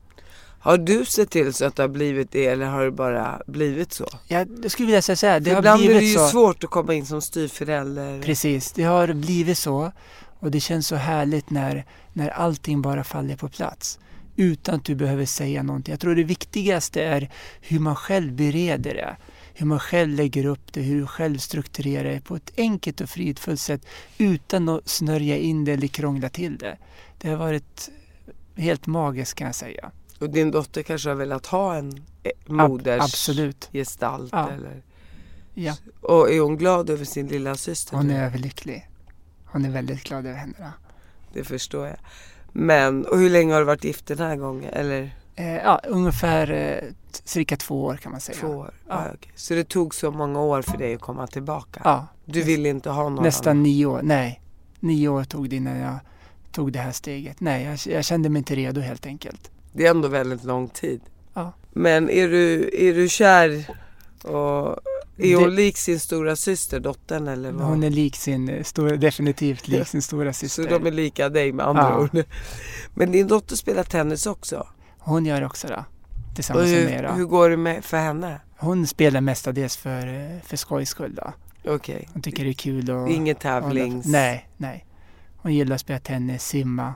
Har 0.61 0.77
du 0.77 1.05
sett 1.05 1.29
till 1.29 1.53
så 1.53 1.65
att 1.65 1.75
det 1.75 1.83
har 1.83 1.87
blivit 1.89 2.31
det 2.31 2.45
eller 2.45 2.65
har 2.65 2.85
det 2.85 2.91
bara 2.91 3.41
blivit 3.47 3.93
så? 3.93 4.07
Ja, 4.27 4.45
jag 4.61 4.71
skulle 4.71 4.85
vilja 4.85 5.01
säga 5.01 5.15
så 5.15 5.27
här. 5.27 5.39
Det 5.39 5.45
För 5.45 5.51
har 5.51 5.59
ibland 5.59 5.79
blivit 5.79 5.97
är 5.97 6.01
det 6.01 6.07
ju 6.07 6.15
så. 6.15 6.27
svårt 6.27 6.63
att 6.63 6.69
komma 6.69 6.93
in 6.93 7.05
som 7.05 7.21
styvförälder. 7.21 8.21
Precis, 8.21 8.71
det 8.71 8.83
har 8.83 9.13
blivit 9.13 9.57
så. 9.57 9.91
Och 10.39 10.51
det 10.51 10.59
känns 10.59 10.87
så 10.87 10.95
härligt 10.95 11.49
när, 11.49 11.85
när 12.13 12.29
allting 12.29 12.81
bara 12.81 13.03
faller 13.03 13.35
på 13.35 13.49
plats. 13.49 13.99
Utan 14.35 14.75
att 14.75 14.85
du 14.85 14.95
behöver 14.95 15.25
säga 15.25 15.63
någonting. 15.63 15.91
Jag 15.91 15.99
tror 15.99 16.15
det 16.15 16.23
viktigaste 16.23 17.03
är 17.03 17.29
hur 17.61 17.79
man 17.79 17.95
själv 17.95 18.33
bereder 18.33 18.93
det. 18.93 19.17
Hur 19.53 19.65
man 19.65 19.79
själv 19.79 20.15
lägger 20.15 20.45
upp 20.45 20.73
det, 20.73 20.81
hur 20.81 20.99
du 20.99 21.07
själv 21.07 21.37
strukturerar 21.37 22.13
det 22.13 22.21
på 22.21 22.35
ett 22.35 22.51
enkelt 22.57 23.01
och 23.01 23.09
fridfullt 23.09 23.59
sätt 23.59 23.85
utan 24.17 24.69
att 24.69 24.87
snörja 24.87 25.37
in 25.37 25.65
det 25.65 25.71
eller 25.71 25.87
krångla 25.87 26.29
till 26.29 26.57
det. 26.57 26.77
Det 27.17 27.29
har 27.29 27.37
varit 27.37 27.89
helt 28.55 28.87
magiskt 28.87 29.33
kan 29.33 29.47
jag 29.47 29.55
säga. 29.55 29.91
Och 30.19 30.29
din 30.29 30.51
dotter 30.51 30.83
kanske 30.83 31.09
har 31.09 31.15
velat 31.15 31.45
ha 31.45 31.75
en 31.75 32.05
eh, 32.23 32.31
moders 32.45 33.01
Absolut. 33.01 33.69
gestalt? 33.73 34.29
Ja. 34.31 34.49
Eller? 34.49 34.83
Ja. 35.53 35.75
Och 36.01 36.31
är 36.31 36.39
hon 36.39 36.57
glad 36.57 36.89
över 36.89 37.05
sin 37.05 37.27
lilla 37.27 37.55
syster? 37.55 37.97
Hon 37.97 38.09
är 38.09 38.25
överlycklig. 38.25 38.89
Hon 39.45 39.65
är 39.65 39.69
väldigt 39.69 40.03
glad 40.03 40.25
över 40.25 40.37
henne. 40.37 40.53
Då. 40.57 40.71
Det 41.33 41.43
förstår 41.43 41.87
jag. 41.87 41.97
Men, 42.51 43.05
och 43.05 43.17
hur 43.17 43.29
länge 43.29 43.53
har 43.53 43.59
du 43.59 43.65
varit 43.65 43.83
gift 43.83 44.05
den 44.05 44.17
här 44.17 44.35
gången? 44.35 44.73
Eller? 44.73 45.15
Eh, 45.35 45.55
ja, 45.55 45.81
ungefär 45.87 46.51
eh, 46.51 46.89
cirka 47.23 47.57
två 47.57 47.83
år 47.85 47.97
kan 47.97 48.11
man 48.11 48.21
säga. 48.21 48.37
Två 48.37 48.47
år? 48.47 48.71
Ja. 48.87 48.93
Ah, 48.95 49.13
okay. 49.13 49.31
Så 49.35 49.53
det 49.53 49.63
tog 49.63 49.95
så 49.95 50.11
många 50.11 50.39
år 50.41 50.61
för 50.61 50.77
dig 50.77 50.95
att 50.95 51.01
komma 51.01 51.27
tillbaka? 51.27 51.81
Ja. 51.83 52.07
Du 52.25 52.41
ville 52.41 52.69
inte 52.69 52.89
ha 52.89 53.09
någon 53.09 53.23
Nästan 53.23 53.51
annan? 53.51 53.63
nio 53.63 53.85
år. 53.85 54.01
Nej, 54.03 54.41
nio 54.79 55.07
år 55.07 55.23
tog 55.23 55.49
det 55.49 55.55
innan 55.55 55.77
jag 55.77 55.99
tog 56.51 56.71
det 56.71 56.79
här 56.79 56.91
steget. 56.91 57.39
Nej, 57.39 57.63
jag, 57.63 57.93
jag 57.95 58.05
kände 58.05 58.29
mig 58.29 58.37
inte 58.37 58.55
redo 58.55 58.81
helt 58.81 59.05
enkelt. 59.05 59.51
Det 59.73 59.85
är 59.85 59.91
ändå 59.91 60.07
väldigt 60.07 60.43
lång 60.43 60.67
tid. 60.69 61.01
Ja. 61.33 61.53
Men 61.73 62.09
är 62.09 62.27
du, 62.27 62.69
är 62.73 62.93
du 62.93 63.09
kär 63.09 63.65
och 64.23 64.77
är 65.17 65.35
hon 65.35 65.55
lik 65.55 65.77
sin 65.77 65.99
stora 65.99 66.35
syster, 66.35 66.79
dottern 66.79 67.27
eller 67.27 67.51
vad? 67.51 67.67
Hon 67.67 67.83
är 67.83 67.89
lik 67.89 68.15
sin 68.15 68.63
stora, 68.63 68.95
definitivt 68.95 69.67
lik 69.67 69.87
sin 69.87 70.01
stora 70.01 70.33
syster. 70.33 70.63
Så 70.63 70.69
de 70.69 70.87
är 70.87 70.91
lika 70.91 71.29
dig 71.29 71.51
med 71.51 71.67
andra 71.67 71.81
Ja. 71.83 71.99
ord. 71.99 72.23
Men 72.93 73.11
din 73.11 73.27
dotter 73.27 73.55
spelar 73.55 73.83
tennis 73.83 74.25
också? 74.25 74.67
Hon 74.99 75.25
gör 75.25 75.43
också 75.43 75.67
det. 75.67 75.85
Och 76.29 76.35
Tillsammans 76.35 76.71
med 76.71 76.83
mig 76.85 76.95
hur, 76.95 77.03
då. 77.03 77.11
hur 77.11 77.25
går 77.25 77.49
det 77.49 77.57
med, 77.57 77.85
för 77.85 77.97
henne? 77.97 78.41
Hon 78.57 78.87
spelar 78.87 79.21
mestadels 79.21 79.77
för, 79.77 80.07
eh, 80.07 80.41
för 80.43 80.57
skojs 80.57 80.89
skull 80.89 81.15
då. 81.15 81.33
Okej. 81.71 82.09
Hon 82.13 82.21
tycker 82.21 82.43
det 82.43 82.49
är 82.49 82.53
kul 82.53 82.91
och... 82.91 83.09
Inget 83.09 83.39
tävlings... 83.39 84.05
Nej, 84.05 84.49
nej. 84.57 84.85
Hon 85.37 85.53
gillar 85.53 85.75
att 85.75 85.81
spela 85.81 85.99
tennis, 85.99 86.43
simma. 86.43 86.93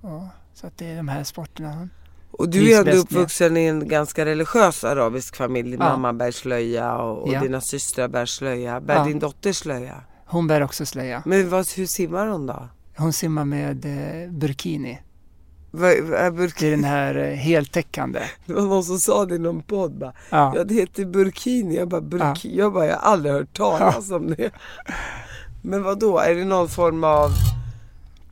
Och, 0.00 0.22
så 0.54 0.66
att 0.66 0.78
det 0.78 0.86
är 0.86 0.96
de 0.96 1.08
här 1.08 1.24
sporterna 1.24 1.72
hon... 1.74 1.90
Och 2.40 2.48
du 2.48 2.58
trivs 2.58 2.74
är 2.74 2.78
ändå 2.78 2.90
med. 2.90 2.98
uppvuxen 3.00 3.56
i 3.56 3.64
en 3.66 3.88
ganska 3.88 4.24
religiös 4.24 4.84
arabisk 4.84 5.36
familj. 5.36 5.70
Din 5.70 5.80
Ja. 5.80 5.88
mamma 5.88 6.12
bär 6.12 6.30
slöja 6.30 6.96
och, 6.96 7.22
och 7.22 7.32
Ja. 7.34 7.40
dina 7.40 7.60
systrar 7.60 8.08
bär 8.08 8.26
slöja. 8.26 8.80
Bär 8.80 8.94
Ja. 8.94 9.04
din 9.04 9.18
dotter 9.18 9.52
slöja? 9.52 9.94
Hon 10.26 10.46
bär 10.46 10.60
också 10.62 10.86
slöja. 10.86 11.22
Men 11.26 11.48
vad, 11.48 11.70
hur 11.70 11.86
simmar 11.86 12.26
hon 12.26 12.46
då? 12.46 12.68
Hon 12.96 13.12
simmar 13.12 13.44
med 13.44 13.84
eh, 13.84 14.30
burkini. 14.32 15.00
Vad, 15.70 15.90
är 15.90 16.30
burk- 16.30 16.56
Det 16.60 16.66
är 16.66 16.70
den 16.70 16.84
här 16.84 17.14
eh, 17.14 17.34
heltäckande. 17.36 18.20
Det 18.46 18.52
var 18.52 18.62
någon 18.62 18.84
som 18.84 18.98
sa 18.98 19.24
det 19.26 19.34
i 19.34 19.38
någon 19.38 19.62
podd 19.62 19.98
bara, 19.98 20.12
Ja. 20.30 20.52
ja 20.56 20.64
det 20.64 20.74
heter 20.74 21.04
burkini. 21.04 21.76
Jag 21.76 21.88
bara, 21.88 22.00
burki- 22.00 22.56
jag 22.56 22.72
bara, 22.72 22.86
jag 22.86 22.96
har 22.96 23.12
aldrig 23.12 23.34
hört 23.34 23.56
talas 23.56 24.10
om 24.10 24.34
det. 24.38 24.50
Men 25.62 25.82
vad 25.82 25.98
då? 25.98 26.18
är 26.18 26.34
det 26.34 26.44
någon 26.44 26.68
form 26.68 27.04
av 27.04 27.30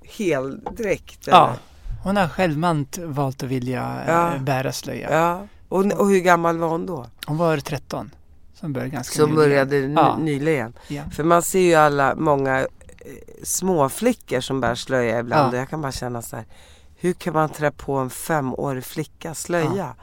heldräkt? 0.05 1.27
ja. 1.27 1.55
Hon 2.03 2.17
har 2.17 2.29
självmant 2.29 2.99
valt 2.99 3.43
att 3.43 3.49
vilja 3.49 4.01
eh, 4.07 4.13
Ja. 4.13 4.39
bära 4.41 4.73
slöja. 4.73 5.11
ja. 5.13 5.47
Och, 5.69 5.85
och 5.85 6.09
hur 6.09 6.21
gammal 6.21 6.59
var 6.59 6.69
hon 6.69 6.87
då? 6.87 7.07
Hon 7.27 7.37
var 7.37 7.57
13. 7.59 8.11
Som 8.55 8.73
började 8.73 8.91
ganska 8.91 9.15
Som 9.17 9.31
nyligen. 9.31 9.51
började 9.69 9.89
ny- 9.89 9.95
Ja. 9.95 10.17
nyligen. 10.19 10.73
Ja. 10.89 11.03
För 11.13 11.25
man 11.25 11.43
ser 11.43 11.61
ju 11.61 11.75
alla, 11.75 12.15
många 12.15 12.59
eh, 12.61 12.67
små 13.43 13.89
flickor 13.89 14.41
som 14.41 14.61
bär 14.61 14.75
slöja 14.75 15.19
ibland 15.21 15.55
och 15.55 15.61
jag 15.61 15.69
kan 15.71 15.81
bara 15.83 15.93
känna 15.93 16.23
så 16.23 16.37
här. 16.37 16.45
Hur 16.97 17.13
kan 17.13 17.35
man 17.35 17.49
trä 17.49 17.71
på 17.71 17.97
en 17.97 18.11
femårig 18.11 18.85
flicka 18.85 19.35
slöja? 19.35 19.95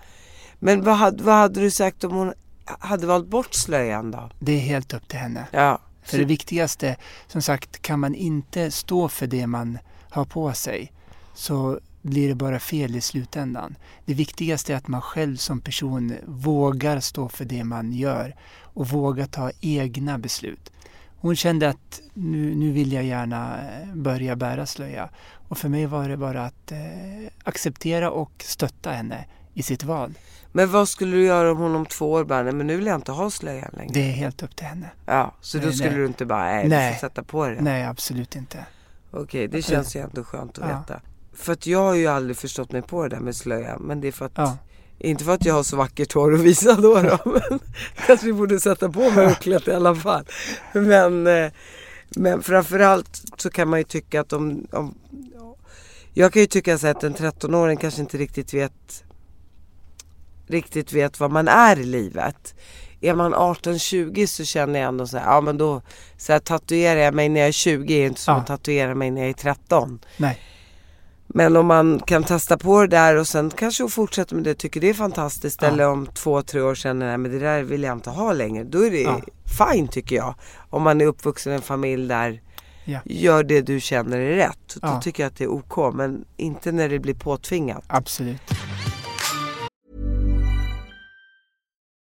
Men 0.59 0.83
vad 0.83 1.21
vad 1.21 1.35
hade 1.35 1.59
du 1.59 1.71
sagt 1.71 2.03
om 2.03 2.11
hon 2.11 2.33
hade 2.79 3.07
valt 3.07 3.27
bort 3.27 3.53
slöjan 3.53 4.11
då? 4.11 4.29
Det 4.39 4.51
är 4.51 4.59
helt 4.59 4.93
upp 4.93 5.07
till 5.07 5.19
henne. 5.19 5.47
Ja. 5.51 5.79
För 6.03 6.17
det 6.17 6.25
viktigaste, 6.25 6.95
som 7.27 7.41
sagt, 7.41 7.81
kan 7.81 7.99
man 7.99 8.15
inte 8.15 8.71
stå 8.71 9.07
för 9.09 9.27
det 9.27 9.47
man 9.47 9.77
har 10.09 10.25
på 10.25 10.53
sig 10.53 10.91
så 11.35 11.79
blir 12.01 12.27
det 12.29 12.35
bara 12.35 12.59
fel 12.59 12.95
i 12.95 13.01
slutändan. 13.01 13.75
Det 14.05 14.13
viktigaste 14.13 14.73
är 14.73 14.77
att 14.77 14.87
man 14.87 15.01
själv 15.01 15.35
som 15.37 15.61
person 15.61 16.13
vågar 16.25 16.99
stå 16.99 17.29
för 17.29 17.45
det 17.45 17.63
man 17.63 17.93
gör 17.93 18.35
och 18.61 18.87
vågar 18.87 19.25
ta 19.25 19.51
egna 19.61 20.17
beslut. 20.17 20.71
Hon 21.17 21.35
kände 21.35 21.69
att 21.69 22.01
nu, 22.13 22.55
nu 22.55 22.71
vill 22.71 22.93
jag 22.93 23.03
gärna 23.03 23.57
eh, 23.57 23.95
börja 23.95 24.35
bära 24.35 24.65
slöja. 24.65 25.09
Och 25.47 25.57
för 25.57 25.69
mig 25.69 25.85
var 25.85 26.09
det 26.09 26.17
bara 26.17 26.45
att 26.45 26.71
eh, 26.71 26.77
acceptera 27.43 28.11
och 28.11 28.31
stötta 28.45 28.91
henne 28.91 29.25
i 29.53 29.63
sitt 29.63 29.83
val. 29.83 30.13
Men 30.51 30.71
vad 30.71 30.89
skulle 30.89 31.15
du 31.17 31.25
göra 31.25 31.51
om 31.51 31.57
hon 31.57 31.75
om 31.75 31.85
två 31.85 32.11
år 32.11 32.23
bara, 32.23 32.43
nej 32.43 32.53
men 32.53 32.67
nu 32.67 32.75
vill 32.77 32.85
jag 32.85 32.95
inte 32.95 33.11
ha 33.11 33.29
slöjan 33.29 33.69
längre? 33.77 33.93
Det 33.93 34.09
är 34.09 34.11
helt 34.13 34.43
upp 34.43 34.55
till 34.55 34.65
henne. 34.65 34.89
Ja, 35.05 35.33
så 35.41 35.57
då 35.57 35.65
Nej, 35.65 35.73
skulle 35.75 35.89
nej. 35.89 35.99
du 35.99 36.05
inte 36.05 36.25
bara, 36.25 36.43
nej, 36.43 36.63
du 36.63 36.69
Nej. 36.69 36.93
får 36.93 36.99
sätta 36.99 37.23
på 37.23 37.47
det. 37.47 37.61
Nej, 37.61 37.83
absolut 37.85 38.35
inte. 38.35 38.65
Okej, 39.11 39.47
det 39.47 39.61
känns 39.61 39.95
ju 39.95 39.99
ändå 39.99 40.23
skönt 40.23 40.57
att 40.59 40.69
Ja. 40.69 40.79
veta. 40.79 41.01
För 41.35 41.53
att 41.53 41.67
jag 41.67 41.79
har 41.79 41.93
ju 41.95 42.07
aldrig 42.07 42.37
förstått 42.37 42.71
mig 42.71 42.81
på 42.81 43.03
det 43.03 43.09
där 43.09 43.19
med 43.19 43.35
slöja. 43.35 43.77
Men 43.79 44.01
det 44.01 44.07
är 44.07 44.11
för 44.11 44.25
att, 44.25 44.31
Ja. 44.35 44.57
inte 44.99 45.23
för 45.23 45.31
att 45.33 45.45
jag 45.45 45.53
har 45.53 45.63
så 45.63 45.75
vackert 45.77 46.13
hår 46.13 46.33
att 46.33 46.39
visa 46.39 46.75
då, 46.75 47.01
då 47.01 47.19
men 47.49 47.59
kanske 48.07 48.25
vi 48.25 48.33
borde 48.33 48.59
sätta 48.59 48.89
på 48.89 49.09
mig 49.11 49.27
hucklet 49.27 49.67
i 49.67 49.71
alla 49.71 49.95
fall. 49.95 50.25
Men, 50.73 51.27
eh, 51.27 51.51
men 52.09 52.41
framförallt 52.43 53.21
så 53.37 53.49
kan 53.49 53.67
man 53.69 53.79
ju 53.79 53.83
tycka 53.83 54.21
att 54.21 54.33
om, 54.33 54.67
om 54.71 54.97
jag 56.13 56.33
kan 56.33 56.41
ju 56.41 56.47
tycka 56.47 56.77
så 56.77 56.87
att 56.87 57.03
en 57.03 57.15
13-åring 57.15 57.77
kanske 57.77 58.01
inte 58.01 58.17
riktigt 58.17 58.53
vet 58.53 59.03
riktigt 60.47 60.93
vet 60.93 61.19
vad 61.19 61.31
man 61.31 61.47
är 61.47 61.79
i 61.79 61.83
livet. 61.83 62.55
Är 63.01 63.13
man 63.15 63.33
18-20 63.33 64.25
så 64.25 64.43
känner 64.43 64.79
jag 64.79 64.87
ändå 64.87 65.07
så 65.07 65.17
här, 65.17 65.25
ja 65.25 65.41
men 65.41 65.57
då 65.57 65.81
så 66.17 66.31
här, 66.33 66.39
tatuerar 66.39 66.99
jag 66.99 67.13
mig 67.13 67.29
när 67.29 67.39
jag 67.39 67.47
är 67.47 67.51
20 67.51 67.93
är 67.93 68.05
inte 68.07 68.21
som 68.21 68.33
Ja. 68.35 68.41
att 68.41 68.47
tatuera 68.47 68.95
mig 68.95 69.11
när 69.11 69.21
jag 69.21 69.29
är 69.29 69.33
13. 69.33 69.99
Nej. 70.17 70.39
Men 71.27 71.55
om 71.55 71.65
man 71.67 71.99
kan 71.99 72.23
testa 72.23 72.57
på 72.57 72.81
det 72.81 72.87
där 72.87 73.15
och 73.15 73.27
sen 73.27 73.49
kanske 73.49 73.89
fortsätta 73.89 74.35
med 74.35 74.43
det, 74.43 74.53
tycker 74.55 74.81
det 74.81 74.89
är 74.89 74.93
fantastiskt. 74.93 75.61
Ja. 75.61 75.67
Eller 75.67 75.87
om 75.89 76.07
två, 76.07 76.41
tre 76.41 76.61
år 76.61 76.75
känner 76.75 77.05
nej 77.07 77.17
men 77.17 77.31
det 77.31 77.39
där 77.39 77.63
vill 77.63 77.83
jag 77.83 77.93
inte 77.93 78.09
ha 78.09 78.33
längre. 78.33 78.63
Då 78.63 78.85
är 78.85 78.91
det 78.91 79.01
Ja. 79.01 79.21
fine 79.73 79.87
tycker 79.87 80.15
jag. 80.15 80.35
Om 80.69 80.81
man 80.81 81.01
är 81.01 81.05
uppvuxen 81.05 81.53
i 81.53 81.55
en 81.55 81.61
familj 81.61 82.07
där 82.07 82.41
Ja. 82.85 82.99
gör 83.05 83.43
det 83.43 83.61
du 83.61 83.79
känner 83.79 84.17
är 84.17 84.35
rätt. 84.35 84.75
Då 84.81 84.99
tycker 85.01 85.23
jag 85.23 85.27
att 85.27 85.37
det 85.37 85.43
är 85.43 85.47
OK. 85.51 85.93
Men 85.93 86.25
inte 86.37 86.71
när 86.71 86.89
det 86.89 86.99
blir 86.99 87.13
påtvingat. 87.13 87.83
Absolut. 87.87 88.41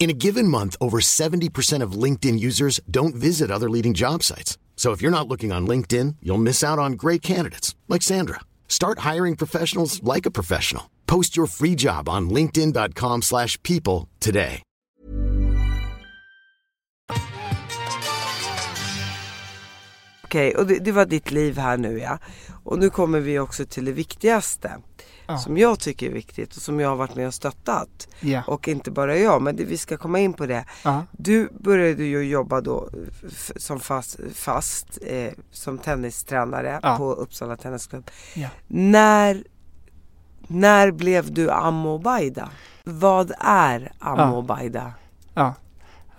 In 0.00 0.08
a 0.08 0.14
given 0.14 0.48
month, 0.48 0.76
over 0.80 0.98
70% 0.98 1.82
of 1.82 1.92
LinkedIn 1.92 2.40
users 2.40 2.80
don't 2.90 3.14
visit 3.14 3.50
other 3.50 3.68
leading 3.68 3.92
job 3.92 4.22
sites. 4.22 4.56
So 4.74 4.92
if 4.92 5.02
you're 5.02 5.10
not 5.10 5.28
looking 5.28 5.52
on 5.52 5.66
LinkedIn, 5.66 6.16
you'll 6.22 6.38
miss 6.38 6.64
out 6.64 6.78
on 6.78 6.92
great 6.92 7.20
candidates 7.20 7.74
like 7.86 8.00
Sandra. 8.00 8.40
Start 8.66 9.00
hiring 9.00 9.36
professionals 9.36 10.02
like 10.02 10.24
a 10.24 10.30
professional. 10.30 10.84
Post 11.06 11.36
your 11.36 11.46
free 11.46 11.74
job 11.74 12.08
on 12.08 12.30
linkedin.com/people 12.30 14.08
today. 14.20 14.62
Okej, 20.24 20.54
och 20.54 20.66
det, 20.66 20.78
det 20.78 20.92
var 20.92 21.06
ditt 21.06 21.30
liv 21.30 21.58
här 21.58 21.76
nu 21.76 21.98
ja. 21.98 22.18
Och 22.64 22.78
nu 22.78 22.90
kommer 22.90 23.20
vi 23.20 23.38
också 23.38 23.64
till 23.64 23.84
det 23.84 23.92
viktigaste. 23.92 24.80
Ja. 25.30 25.38
Som 25.38 25.58
jag 25.58 25.78
tycker 25.78 26.06
är 26.06 26.10
viktigt 26.10 26.56
och 26.56 26.62
som 26.62 26.80
jag 26.80 26.88
har 26.88 26.96
varit 26.96 27.14
med 27.14 27.26
och 27.26 27.34
stöttat. 27.34 28.08
Ja. 28.20 28.42
Och 28.46 28.68
inte 28.68 28.90
bara 28.90 29.16
jag, 29.16 29.42
men 29.42 29.56
det, 29.56 29.64
vi 29.64 29.78
ska 29.78 29.96
komma 29.96 30.18
in 30.18 30.32
på 30.32 30.46
det. 30.46 30.64
Ja. 30.84 31.02
Du 31.12 31.48
började 31.58 32.04
ju 32.04 32.22
jobba 32.22 32.60
då 32.60 32.88
som 33.56 33.80
fast, 33.80 34.20
fast 34.34 34.98
eh, 35.06 35.32
som 35.50 35.78
tennistränare 35.78 36.96
på 36.98 37.12
Uppsala 37.12 37.56
Tennisklubb. 37.56 38.10
När, 38.66 39.44
när 40.46 40.90
blev 40.90 41.32
du 41.32 41.50
Ammo 41.50 41.98
Baida? 41.98 42.50
Vad 42.84 43.32
är 43.40 43.92
Ammo 43.98 44.42
Baida? 44.42 44.92
Ja. 45.34 45.54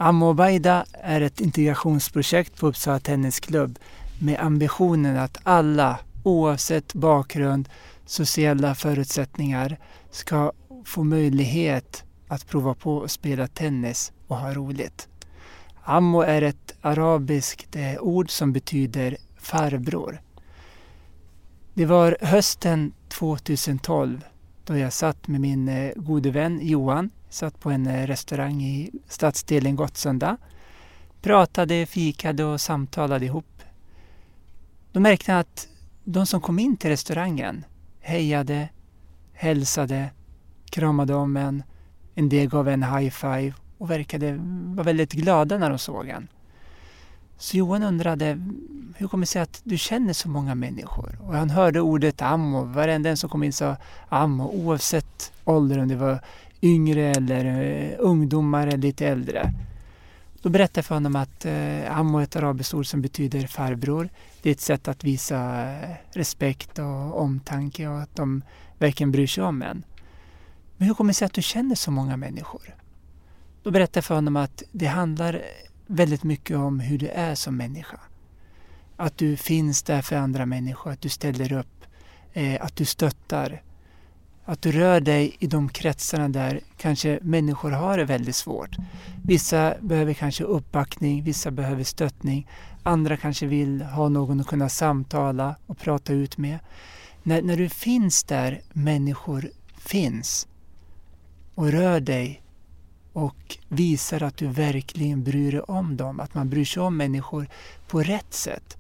Amobaida 0.02 0.86
är 0.94 1.22
ett 1.22 1.42
integrationsprojekt 1.42 2.60
på 2.60 2.68
Uppsala 2.68 3.00
Tennisklubb 3.00 3.80
med 4.22 4.40
ambitionen 4.40 5.18
att 5.18 5.38
alla, 5.44 6.00
oavsett 6.24 6.94
bakgrund, 6.94 7.70
sociala 8.12 8.76
förutsättningar, 8.76 9.78
ska 10.10 10.52
få 10.86 11.04
möjlighet 11.04 12.04
att 12.28 12.48
prova 12.48 12.74
på 12.74 13.04
att 13.04 13.12
spela 13.12 13.48
tennis 13.48 14.12
och 14.28 14.38
ha 14.38 14.54
roligt. 14.54 15.08
Ammo 15.84 16.22
är 16.22 16.42
ett 16.42 16.76
arabiskt 16.82 17.76
eh, 17.76 18.00
ord 18.00 18.32
som 18.32 18.54
betyder 18.54 19.18
farbror. 19.38 20.22
Det 21.74 21.86
var 21.86 22.18
hösten 22.22 22.94
2012 23.08 24.24
då 24.66 24.78
jag 24.78 24.94
satt 24.94 25.28
med 25.28 25.42
min 25.42 25.68
eh, 25.68 25.92
gode 25.96 26.32
vän 26.32 26.60
Johan, 26.64 27.10
satt 27.30 27.60
på 27.60 27.70
en 27.72 27.88
eh, 27.88 28.08
restaurang 28.08 28.64
i 28.64 28.92
stadsdelen 29.08 29.76
Gottsunda. 29.76 30.38
Pratade, 31.22 31.86
fikade 31.86 32.44
och 32.44 32.62
samtalade 32.62 33.26
ihop. 33.26 33.62
Då 34.92 35.00
märkte 35.00 35.32
jag 35.32 35.40
att 35.40 35.68
de 36.04 36.26
som 36.26 36.42
kom 36.42 36.60
in 36.60 36.78
till 36.78 36.90
restaurangen 36.90 37.66
hejade, 38.02 38.70
hälsade, 39.34 40.10
kramade 40.70 41.14
om 41.14 41.38
en. 41.38 41.64
En 42.16 42.30
del 42.30 42.50
gav 42.50 42.68
en 42.68 42.84
high 42.84 43.10
five 43.10 43.54
och 43.78 43.92
verkade 43.92 44.38
vara 44.76 44.86
väldigt 44.86 45.14
glada 45.14 45.58
när 45.58 45.70
de 45.70 45.80
såg 45.80 46.08
en. 46.08 46.28
Så 47.38 47.58
Johan 47.58 47.84
undrade, 47.84 48.38
hur 48.98 49.08
kommer 49.08 49.22
det 49.22 49.28
sig 49.28 49.42
att 49.42 49.62
du 49.64 49.78
känner 49.78 50.14
så 50.14 50.30
många 50.30 50.56
människor? 50.56 51.20
Och 51.22 51.36
han 51.36 51.50
hörde 51.50 51.82
ordet 51.82 52.22
ammo. 52.22 52.64
Varenda 52.64 53.10
en 53.10 53.18
som 53.18 53.30
kom 53.30 53.44
in 53.44 53.54
sa 53.54 53.76
ammo 54.10 54.50
oavsett 54.50 55.32
ålder, 55.46 55.80
om 55.80 55.88
det 55.88 55.96
var 55.96 56.20
yngre 56.62 57.02
eller 57.02 57.46
eh, 57.46 57.96
ungdomar 58.00 58.68
eller 58.68 58.78
lite 58.78 59.08
äldre. 59.08 59.54
Då 60.42 60.50
berättade 60.50 60.78
jag 60.78 60.86
för 60.86 60.96
honom 60.96 61.16
att 61.16 61.46
eh, 61.46 61.98
ammo 61.98 62.18
är 62.18 62.24
ett 62.24 62.36
arabiskt 62.36 62.74
ord 62.74 62.86
som 62.86 63.02
betyder 63.02 63.48
farbror. 63.48 64.10
Det 64.42 64.50
är 64.50 64.54
ett 64.54 64.62
sätt 64.62 64.88
att 64.88 65.04
visa 65.04 65.70
eh, 65.72 65.96
respekt 66.12 66.80
och 66.80 67.22
omtanke 67.22 67.88
och 67.88 68.02
att 68.02 68.16
de 68.16 68.42
verkligen 68.78 69.12
bryr 69.12 69.28
sig 69.28 69.44
om 69.44 69.62
en. 69.62 69.84
Men 70.78 70.88
hur 70.88 70.96
kommer 70.96 71.10
det 71.10 71.14
sig 71.14 71.26
att 71.26 71.34
du 71.34 71.42
känner 71.42 71.76
så 71.76 71.92
många 71.92 72.18
människor? 72.18 72.76
Då 73.64 73.72
berättade 73.72 73.98
jag 73.98 74.06
för 74.06 74.16
honom 74.16 74.36
att 74.36 74.64
det 74.72 74.86
handlar 74.86 75.34
eh, 75.34 75.42
väldigt 75.88 76.24
mycket 76.24 76.58
om 76.58 76.80
hur 76.80 76.98
du 76.98 77.08
är 77.08 77.36
som 77.36 77.58
människa. 77.58 78.00
Att 78.96 79.18
du 79.18 79.38
finns 79.38 79.84
där 79.84 80.02
för 80.02 80.16
andra 80.16 80.46
människor, 80.46 80.92
att 80.92 81.02
du 81.02 81.10
ställer 81.10 81.54
upp, 81.54 81.86
eh, 82.34 82.66
att 82.66 82.76
du 82.76 82.86
stöttar. 82.86 83.62
Att 84.46 84.62
du 84.62 84.72
rör 84.72 85.00
dig 85.00 85.36
i 85.40 85.48
de 85.48 85.70
kretsarna 85.70 86.30
där 86.30 86.60
kanske 86.78 87.20
människor 87.22 87.72
har 87.72 87.98
det 87.98 88.06
väldigt 88.06 88.36
svårt. 88.36 88.76
Vissa 89.24 89.76
behöver 89.82 90.14
kanske 90.14 90.44
uppbackning, 90.44 91.24
vissa 91.24 91.52
behöver 91.52 91.84
stöttning. 91.84 92.48
Andra 92.84 93.18
kanske 93.18 93.46
vill 93.46 93.82
ha 93.82 94.10
någon 94.10 94.40
att 94.40 94.48
kunna 94.48 94.70
samtala 94.70 95.56
och 95.68 95.78
prata 95.78 96.14
ut 96.14 96.38
med. 96.38 96.60
När, 97.24 97.42
när 97.42 97.58
du 97.58 97.70
finns 97.70 98.24
där 98.24 98.62
människor 98.74 99.52
finns 99.78 100.48
och 101.56 101.72
rör 101.72 102.00
dig 102.00 102.42
och 103.14 103.58
visar 103.68 104.24
att 104.24 104.38
du 104.38 104.48
verkligen 104.48 105.24
bryr 105.24 105.52
dig 105.52 105.62
om 105.62 105.98
dem, 105.98 106.20
att 106.20 106.34
man 106.34 106.50
bryr 106.50 106.66
sig 106.66 106.84
om 106.84 106.98
människor 106.98 107.48
på 107.88 108.04
rätt 108.04 108.34
sätt. 108.34 108.78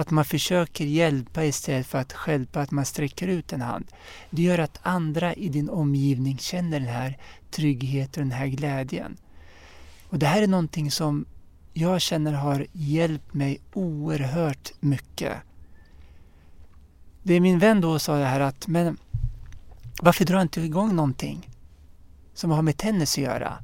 Att 0.00 0.10
man 0.10 0.24
försöker 0.24 0.84
hjälpa 0.84 1.44
istället 1.44 1.86
för 1.86 1.98
att 1.98 2.12
stjälpa, 2.12 2.60
att 2.60 2.70
man 2.70 2.84
sträcker 2.84 3.28
ut 3.28 3.52
en 3.52 3.60
hand. 3.60 3.86
Det 4.30 4.42
gör 4.42 4.58
att 4.58 4.78
andra 4.82 5.34
i 5.34 5.48
din 5.48 5.70
omgivning 5.70 6.38
känner 6.38 6.80
den 6.80 6.88
här 6.88 7.18
tryggheten 7.50 8.22
och 8.22 8.28
den 8.28 8.38
här 8.38 8.46
glädjen. 8.46 9.16
Och 10.08 10.18
det 10.18 10.26
här 10.26 10.42
är 10.42 10.46
någonting 10.46 10.90
som 10.90 11.24
jag 11.72 12.00
känner 12.00 12.32
har 12.32 12.66
hjälpt 12.72 13.34
mig 13.34 13.60
oerhört 13.72 14.72
mycket. 14.80 15.36
Det 17.22 17.34
är 17.34 17.40
min 17.40 17.58
vän 17.58 17.80
då 17.80 17.98
sa 17.98 18.18
det 18.18 18.24
här 18.24 18.40
att, 18.40 18.66
men 18.66 18.98
varför 20.02 20.24
drar 20.24 20.42
inte 20.42 20.60
igång 20.60 20.96
någonting 20.96 21.50
som 22.34 22.50
har 22.50 22.62
med 22.62 22.76
tennis 22.76 23.18
att 23.18 23.24
göra? 23.24 23.58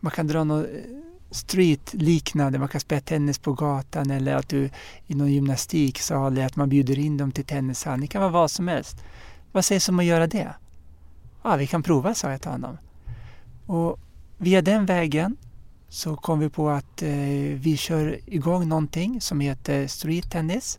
Man 0.00 0.12
kan 0.12 0.26
dra 0.26 0.44
något 0.44 0.66
street-liknande, 1.30 2.58
man 2.58 2.68
kan 2.68 2.80
spela 2.80 3.00
tennis 3.00 3.38
på 3.38 3.52
gatan 3.52 4.10
eller 4.10 4.34
att 4.34 4.48
du 4.48 4.70
i 5.06 5.14
någon 5.14 5.32
gymnastiksal 5.32 6.32
eller 6.32 6.46
att 6.46 6.56
man 6.56 6.68
bjuder 6.68 6.98
in 6.98 7.16
dem 7.16 7.32
till 7.32 7.44
tennishallen. 7.44 8.00
Det 8.00 8.06
kan 8.06 8.20
vara 8.20 8.32
vad 8.32 8.50
som 8.50 8.68
helst. 8.68 8.96
Vad 9.52 9.64
sägs 9.64 9.88
om 9.88 9.98
att 9.98 10.04
göra 10.04 10.26
det? 10.26 10.54
Ja, 11.42 11.56
vi 11.56 11.66
kan 11.66 11.82
prova, 11.82 12.14
sa 12.14 12.30
jag 12.30 12.42
till 12.42 12.50
honom. 12.50 12.78
Och 13.66 13.98
via 14.38 14.62
den 14.62 14.86
vägen 14.86 15.36
så 15.88 16.16
kom 16.16 16.38
vi 16.38 16.48
på 16.48 16.68
att 16.68 17.02
eh, 17.02 17.08
vi 17.54 17.76
kör 17.76 18.18
igång 18.26 18.68
någonting 18.68 19.20
som 19.20 19.40
heter 19.40 19.86
street 19.86 20.30
tennis. 20.30 20.78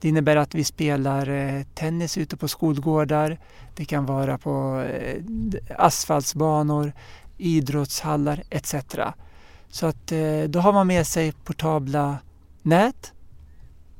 Det 0.00 0.08
innebär 0.08 0.36
att 0.36 0.54
vi 0.54 0.64
spelar 0.64 1.28
eh, 1.28 1.62
tennis 1.74 2.18
ute 2.18 2.36
på 2.36 2.48
skolgårdar. 2.48 3.38
Det 3.74 3.84
kan 3.84 4.06
vara 4.06 4.38
på 4.38 4.80
eh, 4.80 5.22
asfaltsbanor, 5.78 6.92
idrottshallar 7.36 8.42
etc. 8.50 8.74
Så 9.68 9.86
att 9.86 10.12
eh, 10.12 10.42
då 10.48 10.60
har 10.60 10.72
man 10.72 10.86
med 10.86 11.06
sig 11.06 11.32
portabla 11.32 12.18
nät. 12.62 13.12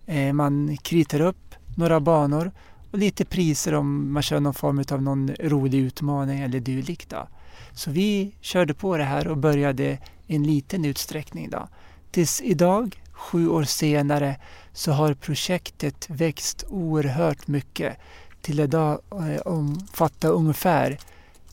Eh, 0.07 0.33
man 0.33 0.77
kritar 0.77 1.21
upp 1.21 1.55
några 1.77 2.01
banor 2.01 2.53
och 2.91 2.99
lite 2.99 3.25
priser 3.25 3.75
om 3.75 4.13
man 4.13 4.23
kör 4.23 4.41
någon 4.41 4.55
form 4.55 4.85
av 4.91 5.03
någon 5.03 5.35
rolig 5.41 5.79
utmaning 5.79 6.41
eller 6.41 6.61
dylikt. 6.61 7.11
Då. 7.11 7.29
Så 7.73 7.91
vi 7.91 8.35
körde 8.41 8.75
på 8.75 8.97
det 8.97 9.05
här 9.05 9.29
och 9.29 9.37
började 9.37 9.99
i 10.27 10.37
en 10.37 10.43
liten 10.43 10.85
utsträckning. 10.85 11.51
Då. 11.51 11.69
Tills 12.11 12.41
idag, 12.41 13.03
sju 13.13 13.49
år 13.49 13.65
senare, 13.65 14.37
så 14.73 14.93
har 14.93 15.15
projektet 15.15 16.11
växt 16.11 16.65
oerhört 16.69 17.47
mycket 17.47 17.97
till 18.41 18.61
idag 18.61 19.01
eh, 19.13 19.41
omfatta 19.41 20.29
ungefär 20.29 20.99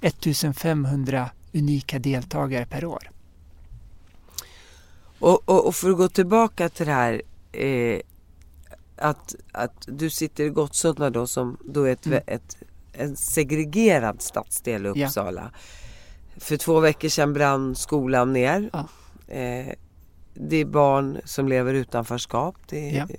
1500 0.02 1.30
unika 1.54 2.00
deltagare 2.00 2.66
per 2.66 2.86
år. 2.86 3.13
Och, 5.24 5.50
och, 5.50 5.68
och 5.68 5.76
för 5.76 5.90
att 5.90 5.98
gå 5.98 6.10
tillbaka 6.10 6.70
till 6.70 6.86
det 6.86 6.92
här 6.92 7.22
eh, 7.52 8.00
att, 8.96 9.36
att 9.52 9.86
du 9.88 10.10
sitter 10.10 10.44
i 10.44 10.50
Gottsunda 10.50 11.10
då 11.10 11.28
som 11.28 11.58
då 11.66 11.84
är 11.84 11.92
ett, 11.92 12.06
mm. 12.06 12.22
ett, 12.28 12.58
en 12.94 13.16
segregerad 13.16 14.22
stadsdel 14.22 14.86
i 14.86 14.90
Uppsala. 14.90 15.52
Ja. 15.54 15.60
För 16.38 16.58
två 16.58 16.80
veckor 16.80 17.10
sedan 17.10 17.34
brann 17.34 17.76
skolan 17.76 18.34
ner. 18.34 18.70
Ja. 18.74 18.88
Eh, 19.36 19.74
det 20.34 20.58
är 20.58 20.66
barn 20.66 21.18
som 21.26 21.48
lever 21.48 21.74
utanförskap. 21.74 22.56
Det 22.70 22.98
är 22.98 23.08
ja. 23.10 23.16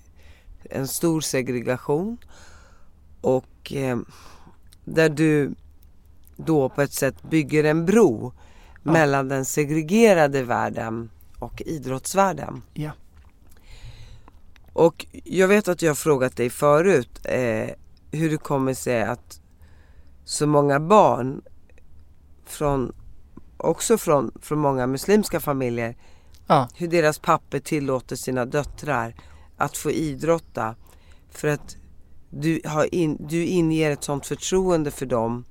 en 0.71 0.89
stor 0.89 1.21
segregation. 1.21 2.19
Och 3.21 3.73
eh, 3.73 3.99
där 4.85 5.09
du 5.09 5.55
då 6.37 6.69
på 6.69 6.83
ett 6.83 6.93
sätt 6.93 7.23
bygger 7.23 7.65
en 7.65 7.87
bro 7.87 8.33
mellan 8.83 9.29
den 9.29 9.45
segregerade 9.45 10.43
världen 10.43 11.11
och 11.39 11.63
idrottsvärlden. 11.67 12.63
Ja. 12.75 12.91
Och 14.73 15.07
jag 15.25 15.49
vet 15.49 15.69
att 15.69 15.83
jag 15.83 15.91
har 15.91 15.95
frågat 15.95 16.37
dig 16.37 16.51
förut 16.51 17.21
eh, 17.25 17.71
hur 18.11 18.31
det 18.31 18.37
kommer 18.37 18.75
sig 18.75 19.03
att 19.03 19.41
så 20.25 20.47
många 20.47 20.81
barn 20.81 21.43
från, 22.45 22.93
också 23.57 23.99
från, 23.99 24.33
från 24.43 24.59
många 24.59 24.87
muslimska 24.87 25.41
familjer, 25.41 25.97
ja. 26.47 26.69
hur 26.75 26.89
deras 26.89 27.19
papper 27.19 27.61
tillåter 27.61 28.17
sina 28.17 28.45
döttrar 28.45 29.15
att 29.57 29.77
få 29.77 29.91
idrotta. 29.91 30.75
För 31.31 31.49
att 31.49 31.77
du, 32.31 32.61
har 32.65 32.95
in, 32.95 33.27
du 33.29 33.45
inger 33.47 33.91
ett 33.91 34.05
sånt 34.05 34.27
förtroende 34.27 34.91
för 34.91 35.07
dem 35.07 35.45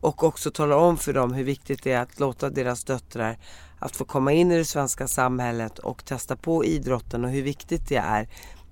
och 0.00 0.24
också 0.24 0.50
talar 0.50 0.76
om 0.76 0.96
för 0.96 1.12
dem 1.12 1.32
hur 1.32 1.44
viktigt 1.44 1.82
det 1.82 1.92
är 1.92 2.00
att 2.00 2.20
låta 2.20 2.50
deras 2.50 2.84
döttrar 2.84 3.38
att 3.84 3.96
få 3.96 4.04
komma 4.04 4.32
in 4.32 4.52
i 4.52 4.56
det 4.56 4.64
svenska 4.64 5.08
samhället 5.08 5.78
och 5.78 6.04
testa 6.04 6.36
på 6.36 6.64
idrotten 6.64 7.24
och 7.24 7.30
hur 7.30 7.42
viktigt 7.42 7.88
det 7.88 7.96
är. 7.96 8.28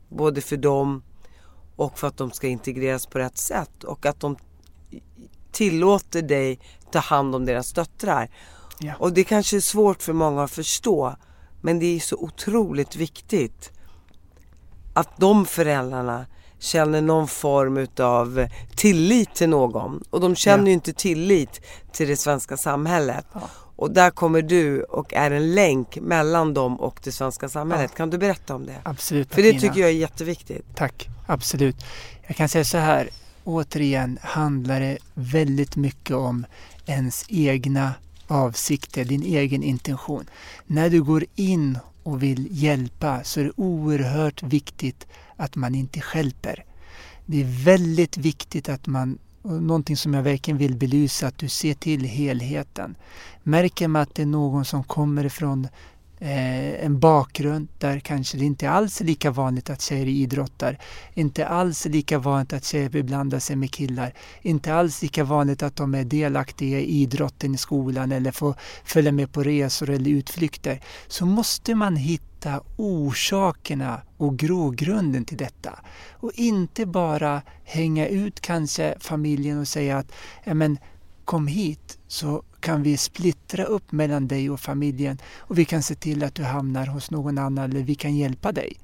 Både 0.09 0.41
för 0.41 0.57
dem 0.57 1.03
och 1.77 1.99
för 1.99 2.07
att 2.07 2.17
de 2.17 2.31
ska 2.31 2.47
integreras 2.47 3.07
på 3.07 3.19
rätt 3.19 3.39
sätt 3.39 3.85
och 3.85 4.07
att 4.07 4.21
de 4.21 4.37
tillåter 5.53 6.23
dig 6.23 6.59
ta 6.93 6.99
hand 6.99 7.35
om 7.35 7.45
deras 7.45 7.73
döttrar. 7.73 8.31
Ja. 8.81 8.95
Och 8.99 9.13
det 9.13 9.25
kanske 9.25 9.57
är 9.57 9.61
svårt 9.61 10.03
för 10.03 10.13
många 10.13 10.43
att 10.43 10.51
förstå 10.51 11.17
men 11.61 11.79
det 11.79 11.97
är 11.97 12.01
så 12.01 12.17
otroligt 12.17 12.97
viktigt 12.97 13.73
att 14.95 15.17
de 15.17 15.47
föräldrarna 15.47 16.27
känner 16.59 17.03
någon 17.03 17.29
form 17.29 17.77
utav 17.77 18.49
tillit 18.77 19.35
till 19.35 19.49
någon. 19.49 20.03
Och 20.11 20.21
de 20.21 20.37
känner 20.37 20.65
ja. 20.65 20.69
ju 20.69 20.73
inte 20.73 20.93
tillit 20.93 21.61
till 21.93 22.09
det 22.09 22.17
svenska 22.17 22.57
samhället. 22.57 23.27
Ja. 23.33 23.41
Och 23.83 23.91
där 23.91 24.11
kommer 24.11 24.43
du 24.43 24.83
och 24.83 25.15
är 25.15 25.31
en 25.31 25.55
länk 25.55 25.99
mellan 26.01 26.55
dem 26.55 26.81
och 26.81 27.01
det 27.05 27.13
svenska 27.13 27.49
samhället. 27.49 27.91
Ja. 27.93 27.97
Kan 27.97 28.11
du 28.11 28.19
berätta 28.19 28.55
om 28.55 28.67
det? 28.67 28.77
Absolut. 28.83 29.35
För 29.35 29.43
det 29.43 29.53
tycker 29.53 29.81
jag 29.81 29.91
är 29.91 29.95
jätteviktigt. 29.95 30.67
Tack, 30.75 31.09
absolut. 31.27 31.77
Jag 32.27 32.37
kan 32.37 32.49
säga 32.49 32.65
så 32.65 32.79
här, 32.79 33.09
återigen 33.45 34.19
handlar 34.23 34.81
det 34.81 34.99
väldigt 35.15 35.77
mycket 35.77 36.17
om 36.17 36.47
ens 36.87 37.25
egna 37.29 37.95
avsikter, 38.27 39.05
din 39.05 39.23
egen 39.23 39.63
intention. 39.63 40.31
När 40.67 40.91
du 40.91 41.03
går 41.03 41.25
in 41.35 41.79
och 42.03 42.23
vill 42.23 42.49
hjälpa 42.51 43.25
så 43.25 43.41
är 43.41 43.45
det 43.45 43.53
oerhört 43.57 44.43
viktigt 44.43 45.07
att 45.37 45.57
man 45.57 45.75
inte 45.75 46.01
skälper. 46.01 46.65
Det 47.27 47.41
är 47.41 47.65
väldigt 47.65 48.17
viktigt 48.17 48.69
att 48.69 48.87
man, 48.87 49.19
någonting 49.43 49.97
som 49.97 50.15
jag 50.15 50.23
verkligen 50.23 50.59
vill 50.59 50.77
belysa, 50.77 51.27
att 51.27 51.39
du 51.39 51.49
ser 51.49 51.75
till 51.75 52.05
helheten. 52.05 52.95
Märker 53.43 53.89
man 53.89 54.03
att 54.03 54.15
det 54.15 54.23
är 54.23 54.27
någon 54.27 54.65
som 54.65 54.85
kommer 54.85 55.25
ifrån 55.25 55.69
eh, 56.23 56.85
en 56.85 56.99
bakgrund 56.99 57.69
där 57.79 58.01
kanske 58.01 58.39
det 58.39 58.45
inte 58.45 58.71
alls 58.71 59.01
är 59.01 59.05
lika 59.05 59.31
vanligt 59.31 59.71
att 59.71 59.83
tjejer 59.83 60.07
idrottar. 60.07 60.79
Inte 61.15 61.47
alls 61.47 61.85
lika 61.85 62.19
vanligt 62.19 62.53
att 62.53 62.65
tjejer 62.65 62.89
beblandar 62.89 63.39
sig 63.39 63.57
med 63.57 63.71
killar. 63.71 64.15
Inte 64.43 64.75
alls 64.75 65.03
lika 65.03 65.25
vanligt 65.25 65.63
att 65.63 65.77
de 65.77 65.95
är 65.95 66.05
delaktiga 66.05 66.81
i 66.81 66.85
idrotten 66.85 67.55
i 67.55 67.59
skolan 67.59 68.13
eller 68.13 68.31
får 68.33 68.55
följa 68.85 69.13
med 69.13 69.33
på 69.33 69.43
resor 69.43 69.91
eller 69.91 70.11
utflykter. 70.11 70.81
Så 71.09 71.27
måste 71.27 71.75
man 71.75 71.97
hitta 71.97 72.61
orsakerna 72.77 74.01
och 74.17 74.39
grogrunden 74.39 75.25
till 75.25 75.39
detta. 75.39 75.79
Och 76.11 76.33
inte 76.35 76.87
bara 76.87 77.43
hänga 77.65 78.07
ut 78.07 78.41
kanske 78.41 78.95
familjen 79.01 79.61
och 79.61 79.69
säga 79.69 79.99
att 79.99 80.13
men, 80.45 80.79
kom 81.25 81.47
hit 81.47 81.99
så 82.09 82.43
kan 82.61 82.83
vi 82.83 82.97
splittra 82.97 83.65
upp 83.65 83.93
mellan 83.93 84.29
dig 84.29 84.51
och 84.51 84.61
familjen 84.61 85.19
och 85.39 85.59
vi 85.59 85.65
kan 85.65 85.83
se 85.83 85.95
till 85.95 86.25
att 86.25 86.35
du 86.35 86.45
hamnar 86.45 86.87
hos 86.87 87.11
någon 87.11 87.39
annan 87.39 87.71
eller 87.71 87.83
vi 87.83 87.95
kan 87.95 88.17
hjälpa 88.17 88.53
dig. 88.53 88.77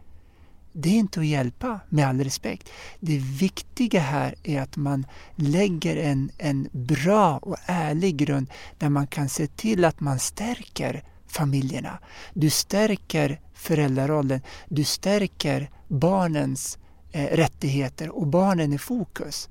Det 0.73 0.89
är 0.89 0.99
inte 0.99 1.21
att 1.21 1.27
hjälpa, 1.27 1.81
med 1.89 2.09
all 2.09 2.25
respekt. 2.25 2.69
Det 3.01 3.19
viktiga 3.19 4.01
här 4.01 4.35
är 4.43 4.61
att 4.61 4.77
man 4.77 5.07
lägger 5.37 5.97
en, 5.97 6.31
en 6.39 6.69
bra 6.73 7.39
och 7.39 7.57
ärlig 7.67 8.17
grund 8.17 8.51
där 8.79 8.89
man 8.89 9.07
kan 9.07 9.29
se 9.29 9.47
till 9.47 9.85
att 9.85 10.01
man 10.01 10.19
stärker 10.19 11.05
familjerna. 11.27 11.99
Du 12.35 12.51
stärker 12.51 13.41
föräldrarollen, 13.55 14.41
du 14.69 14.85
stärker 14.85 15.71
barnens 15.89 16.79
eh, 17.13 17.37
rättigheter 17.37 18.09
och 18.09 18.27
barnen 18.27 18.73
i 18.73 18.79
fokus. 18.79 19.49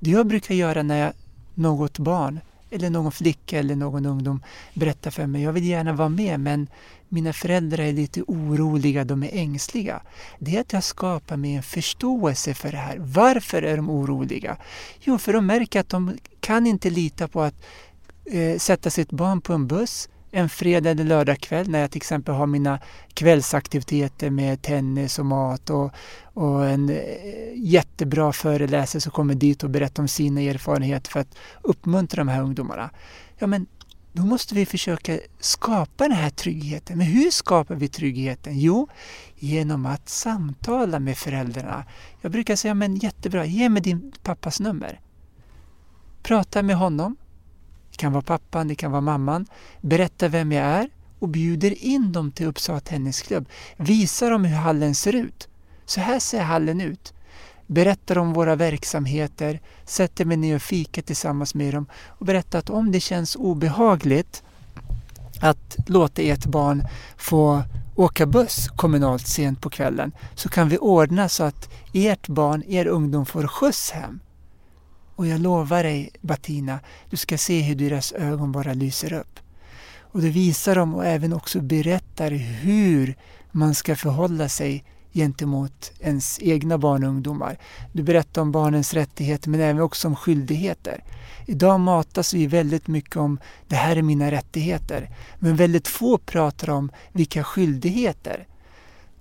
Det 0.00 0.10
jag 0.10 0.26
brukar 0.26 0.54
göra 0.54 0.82
när 0.82 0.96
jag 0.96 1.12
något 1.56 1.98
barn 1.98 2.40
eller 2.70 2.90
någon 2.90 3.12
flicka 3.12 3.58
eller 3.58 3.76
någon 3.76 4.06
ungdom 4.06 4.42
berättar 4.74 5.10
för 5.10 5.26
mig, 5.26 5.42
jag 5.42 5.52
vill 5.52 5.66
gärna 5.66 5.92
vara 5.92 6.08
med 6.08 6.40
men 6.40 6.68
mina 7.08 7.32
föräldrar 7.32 7.84
är 7.84 7.92
lite 7.92 8.22
oroliga, 8.22 9.04
de 9.04 9.22
är 9.22 9.30
ängsliga. 9.32 10.02
Det 10.38 10.56
är 10.56 10.60
att 10.60 10.72
jag 10.72 10.84
skapar 10.84 11.36
mig 11.36 11.54
en 11.54 11.62
förståelse 11.62 12.54
för 12.54 12.72
det 12.72 12.78
här. 12.78 12.96
Varför 13.00 13.62
är 13.62 13.76
de 13.76 13.90
oroliga? 13.90 14.56
Jo, 15.00 15.18
för 15.18 15.32
de 15.32 15.46
märker 15.46 15.80
att 15.80 15.88
de 15.88 16.18
kan 16.40 16.66
inte 16.66 16.90
lita 16.90 17.28
på 17.28 17.42
att 17.42 17.54
eh, 18.24 18.58
sätta 18.58 18.90
sitt 18.90 19.10
barn 19.10 19.40
på 19.40 19.52
en 19.52 19.66
buss 19.66 20.08
en 20.30 20.48
fredag 20.48 20.90
eller 20.90 21.04
lördagkväll 21.04 21.68
när 21.70 21.80
jag 21.80 21.90
till 21.90 21.98
exempel 21.98 22.34
har 22.34 22.46
mina 22.46 22.78
kvällsaktiviteter 23.14 24.30
med 24.30 24.62
tennis 24.62 25.18
och 25.18 25.26
mat 25.26 25.70
och, 25.70 25.90
och 26.24 26.66
en 26.66 26.90
eh, 26.90 26.96
jättebra 27.56 28.32
föreläsare 28.32 29.00
som 29.00 29.12
kommer 29.12 29.34
dit 29.34 29.64
och 29.64 29.70
berättar 29.70 30.02
om 30.02 30.08
sina 30.08 30.40
erfarenheter 30.40 31.10
för 31.10 31.20
att 31.20 31.36
uppmuntra 31.62 32.20
de 32.20 32.28
här 32.28 32.42
ungdomarna. 32.42 32.90
Ja, 33.38 33.46
men 33.46 33.66
då 34.12 34.22
måste 34.22 34.54
vi 34.54 34.66
försöka 34.66 35.18
skapa 35.40 36.08
den 36.08 36.16
här 36.16 36.30
tryggheten. 36.30 36.98
Men 36.98 37.06
hur 37.06 37.30
skapar 37.30 37.74
vi 37.74 37.88
tryggheten? 37.88 38.60
Jo, 38.60 38.88
genom 39.36 39.86
att 39.86 40.08
samtala 40.08 40.98
med 40.98 41.18
föräldrarna. 41.18 41.84
Jag 42.20 42.32
brukar 42.32 42.56
säga, 42.56 42.74
men 42.74 42.96
jättebra, 42.96 43.44
ge 43.44 43.68
mig 43.68 43.82
din 43.82 44.12
pappas 44.22 44.60
nummer. 44.60 45.00
Prata 46.22 46.62
med 46.62 46.76
honom 46.76 47.16
det 47.96 48.00
kan 48.00 48.12
vara 48.12 48.22
pappan, 48.22 48.68
det 48.68 48.74
kan 48.74 48.90
vara 48.90 49.00
mamman. 49.00 49.46
Berätta 49.80 50.28
vem 50.28 50.52
jag 50.52 50.64
är 50.64 50.88
och 51.18 51.28
bjuder 51.28 51.84
in 51.84 52.12
dem 52.12 52.32
till 52.32 52.46
Uppsala 52.46 52.80
Tennisklubb. 52.80 53.48
Visa 53.76 54.28
dem 54.28 54.44
hur 54.44 54.56
hallen 54.56 54.94
ser 54.94 55.14
ut. 55.14 55.48
Så 55.86 56.00
här 56.00 56.18
ser 56.18 56.42
hallen 56.42 56.80
ut. 56.80 57.14
Berättar 57.66 58.18
om 58.18 58.32
våra 58.32 58.56
verksamheter, 58.56 59.60
sätter 59.84 60.24
mig 60.24 60.36
ner 60.36 60.56
och 60.56 60.62
fikar 60.62 61.02
tillsammans 61.02 61.54
med 61.54 61.74
dem 61.74 61.86
och 62.06 62.26
berättar 62.26 62.58
att 62.58 62.70
om 62.70 62.92
det 62.92 63.00
känns 63.00 63.36
obehagligt 63.36 64.42
att 65.40 65.76
låta 65.86 66.22
ert 66.22 66.46
barn 66.46 66.84
få 67.16 67.62
åka 67.94 68.26
buss 68.26 68.68
kommunalt 68.76 69.26
sent 69.26 69.60
på 69.60 69.70
kvällen 69.70 70.12
så 70.34 70.48
kan 70.48 70.68
vi 70.68 70.78
ordna 70.78 71.28
så 71.28 71.44
att 71.44 71.70
ert 71.92 72.28
barn, 72.28 72.62
er 72.68 72.86
ungdom 72.86 73.26
får 73.26 73.46
skjuts 73.46 73.90
hem. 73.90 74.20
Och 75.16 75.26
jag 75.26 75.40
lovar 75.40 75.82
dig, 75.82 76.10
Batina, 76.20 76.78
du 77.10 77.16
ska 77.16 77.38
se 77.38 77.60
hur 77.60 77.74
deras 77.74 78.12
ögon 78.12 78.52
bara 78.52 78.72
lyser 78.72 79.12
upp. 79.12 79.40
Och 79.98 80.20
du 80.20 80.30
visar 80.30 80.74
dem 80.74 80.94
och 80.94 81.06
även 81.06 81.32
också 81.32 81.60
berättar 81.60 82.30
hur 82.30 83.16
man 83.52 83.74
ska 83.74 83.96
förhålla 83.96 84.48
sig 84.48 84.84
gentemot 85.12 85.92
ens 86.00 86.38
egna 86.42 86.78
barn 86.78 87.04
och 87.04 87.10
ungdomar. 87.10 87.58
Du 87.92 88.02
berättar 88.02 88.42
om 88.42 88.52
barnens 88.52 88.94
rättigheter 88.94 89.50
men 89.50 89.60
även 89.60 89.82
också 89.82 90.08
om 90.08 90.16
skyldigheter. 90.16 91.04
Idag 91.46 91.80
matas 91.80 92.34
vi 92.34 92.46
väldigt 92.46 92.86
mycket 92.86 93.16
om 93.16 93.38
det 93.68 93.76
här 93.76 93.96
är 93.96 94.02
mina 94.02 94.30
rättigheter. 94.30 95.10
Men 95.38 95.56
väldigt 95.56 95.88
få 95.88 96.18
pratar 96.18 96.70
om 96.70 96.90
vilka 97.12 97.44
skyldigheter. 97.44 98.46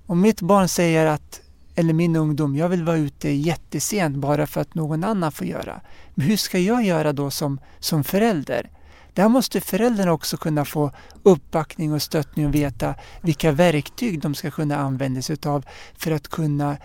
Om 0.06 0.22
mitt 0.22 0.42
barn 0.42 0.68
säger 0.68 1.06
att 1.06 1.42
eller 1.76 1.94
min 1.94 2.16
ungdom, 2.16 2.56
jag 2.56 2.70
vill 2.70 2.84
vara 2.84 2.98
ute 2.98 3.30
jättesent 3.30 4.18
bara 4.18 4.48
för 4.48 4.62
att 4.62 4.76
någon 4.76 5.04
annan 5.04 5.32
får 5.32 5.48
göra. 5.48 5.82
Men 6.16 6.28
hur 6.28 6.38
ska 6.38 6.60
jag 6.60 6.84
göra 6.84 7.14
då 7.14 7.32
som, 7.32 7.60
som 7.80 8.04
förälder? 8.04 8.70
Där 9.14 9.30
måste 9.30 9.62
föräldrarna 9.62 10.12
också 10.12 10.38
kunna 10.38 10.66
få 10.66 10.92
uppbackning 11.24 11.94
och 11.94 12.02
stöttning 12.02 12.46
och 12.46 12.56
veta 12.56 12.96
vilka 13.22 13.52
verktyg 13.52 14.22
de 14.22 14.36
ska 14.36 14.52
kunna 14.52 14.78
använda 14.78 15.22
sig 15.22 15.38
av 15.46 15.66
för 15.98 16.12
att 16.12 16.28
kunna 16.28 16.78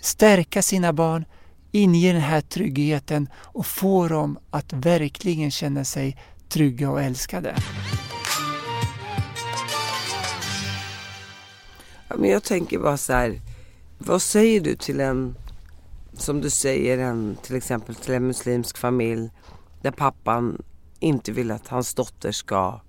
stärka 0.00 0.62
sina 0.62 0.92
barn, 0.92 1.24
inge 1.72 2.12
den 2.12 2.22
här 2.22 2.40
tryggheten 2.40 3.28
och 3.34 3.66
få 3.66 4.08
dem 4.08 4.38
att 4.50 4.72
verkligen 4.72 5.50
känna 5.50 5.84
sig 5.84 6.16
trygga 6.48 6.90
och 6.90 7.02
älskade. 7.02 7.54
Ja, 12.08 12.16
men 12.18 12.30
jag 12.30 12.42
tänker 12.42 12.78
bara 12.78 12.96
så 12.96 13.12
här, 13.12 13.40
vad 14.06 14.22
säger 14.22 14.60
du 14.60 14.76
till 14.76 15.00
en, 15.00 15.34
som 16.12 16.40
du 16.40 16.50
säger, 16.50 16.98
en, 16.98 17.36
till 17.42 17.56
exempel 17.56 17.94
till 17.94 18.14
en 18.14 18.26
muslimsk 18.26 18.78
familj 18.78 19.30
där 19.82 19.90
pappan 19.90 20.62
inte 21.00 21.32
vill 21.32 21.50
att 21.50 21.68
hans 21.68 21.94
dotter 21.94 22.32
ska 22.32 22.80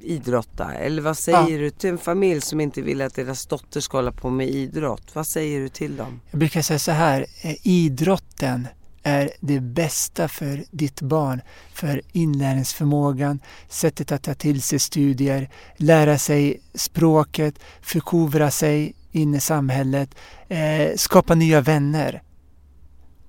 idrotta? 0.00 0.74
Eller 0.74 1.02
vad 1.02 1.18
säger 1.18 1.50
ja. 1.50 1.58
du 1.58 1.70
till 1.70 1.90
en 1.90 1.98
familj 1.98 2.40
som 2.40 2.60
inte 2.60 2.82
vill 2.82 3.02
att 3.02 3.14
deras 3.14 3.46
dotter 3.46 3.80
ska 3.80 3.98
hålla 3.98 4.12
på 4.12 4.30
med 4.30 4.48
idrott? 4.48 5.14
Vad 5.14 5.26
säger 5.26 5.60
du 5.60 5.68
till 5.68 5.96
dem? 5.96 6.20
Jag 6.30 6.38
brukar 6.38 6.62
säga 6.62 6.78
så 6.78 6.92
här, 6.92 7.26
eh, 7.42 7.66
idrotten 7.66 8.68
är 9.02 9.30
det 9.40 9.60
bästa 9.60 10.28
för 10.28 10.64
ditt 10.70 11.00
barn, 11.00 11.40
för 11.74 12.02
inlärningsförmågan, 12.12 13.40
sättet 13.68 14.12
att 14.12 14.22
ta 14.22 14.34
till 14.34 14.62
sig 14.62 14.78
studier, 14.78 15.50
lära 15.76 16.18
sig 16.18 16.60
språket, 16.74 17.54
förkovra 17.80 18.50
sig 18.50 18.94
in 19.18 19.34
i 19.34 19.40
samhället, 19.40 20.14
eh, 20.48 20.96
skapa 20.96 21.34
nya 21.34 21.60
vänner 21.60 22.22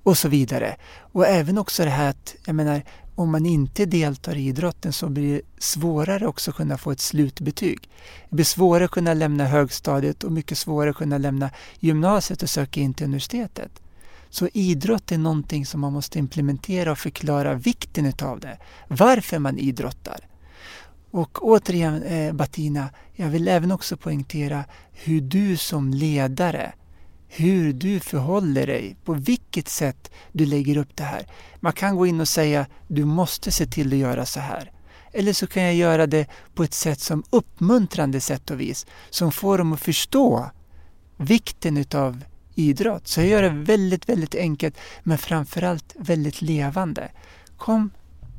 och 0.02 0.18
så 0.18 0.28
vidare. 0.28 0.76
Och 0.98 1.26
även 1.26 1.58
också 1.58 1.84
det 1.84 1.90
här 1.90 2.10
att, 2.10 2.34
jag 2.46 2.54
menar, 2.54 2.82
om 3.14 3.30
man 3.30 3.46
inte 3.46 3.86
deltar 3.86 4.36
i 4.36 4.46
idrotten 4.46 4.92
så 4.92 5.08
blir 5.08 5.34
det 5.34 5.42
svårare 5.58 6.26
också 6.26 6.50
att 6.50 6.56
kunna 6.56 6.78
få 6.78 6.90
ett 6.90 7.00
slutbetyg. 7.00 7.88
Det 8.28 8.34
blir 8.36 8.44
svårare 8.44 8.84
att 8.84 8.90
kunna 8.90 9.14
lämna 9.14 9.44
högstadiet 9.44 10.24
och 10.24 10.32
mycket 10.32 10.58
svårare 10.58 10.90
att 10.90 10.96
kunna 10.96 11.18
lämna 11.18 11.50
gymnasiet 11.80 12.42
och 12.42 12.50
söka 12.50 12.80
in 12.80 12.94
till 12.94 13.04
universitetet. 13.06 13.70
Så 14.30 14.48
idrott 14.52 15.12
är 15.12 15.18
någonting 15.18 15.66
som 15.66 15.80
man 15.80 15.92
måste 15.92 16.18
implementera 16.18 16.92
och 16.92 16.98
förklara 16.98 17.54
vikten 17.54 18.06
utav 18.06 18.40
det. 18.40 18.58
Varför 18.88 19.38
man 19.38 19.58
idrottar. 19.58 20.29
Och 21.10 21.38
återigen 21.42 22.02
eh, 22.02 22.32
Bettina, 22.32 22.90
jag 23.12 23.28
vill 23.28 23.48
även 23.48 23.72
också 23.72 23.96
poängtera 23.96 24.64
hur 24.92 25.20
du 25.20 25.56
som 25.56 25.94
ledare, 25.94 26.72
hur 27.28 27.72
du 27.72 28.00
förhåller 28.00 28.66
dig, 28.66 28.96
på 29.04 29.12
vilket 29.12 29.68
sätt 29.68 30.10
du 30.32 30.46
lägger 30.46 30.76
upp 30.76 30.96
det 30.96 31.04
här. 31.04 31.26
Man 31.60 31.72
kan 31.72 31.96
gå 31.96 32.06
in 32.06 32.20
och 32.20 32.28
säga 32.28 32.66
du 32.88 33.04
måste 33.04 33.50
se 33.50 33.66
till 33.66 33.92
att 33.92 33.98
göra 33.98 34.26
så 34.26 34.40
här. 34.40 34.72
Eller 35.12 35.32
så 35.32 35.46
kan 35.46 35.62
jag 35.62 35.74
göra 35.74 36.06
det 36.06 36.26
på 36.54 36.62
ett 36.62 36.74
sätt 36.74 37.00
som 37.00 37.24
uppmuntrande 37.30 38.20
sätt 38.20 38.50
och 38.50 38.60
vis, 38.60 38.86
som 39.10 39.32
får 39.32 39.58
dem 39.58 39.72
att 39.72 39.80
förstå 39.80 40.50
vikten 41.16 41.76
utav 41.76 42.24
idrott. 42.54 43.08
Så 43.08 43.20
jag 43.20 43.28
gör 43.28 43.42
det 43.42 43.48
väldigt, 43.48 44.08
väldigt 44.08 44.34
enkelt 44.34 44.76
men 45.02 45.18
framförallt 45.18 45.94
väldigt 45.98 46.42
levande. 46.42 47.10
Kom, 47.56 47.90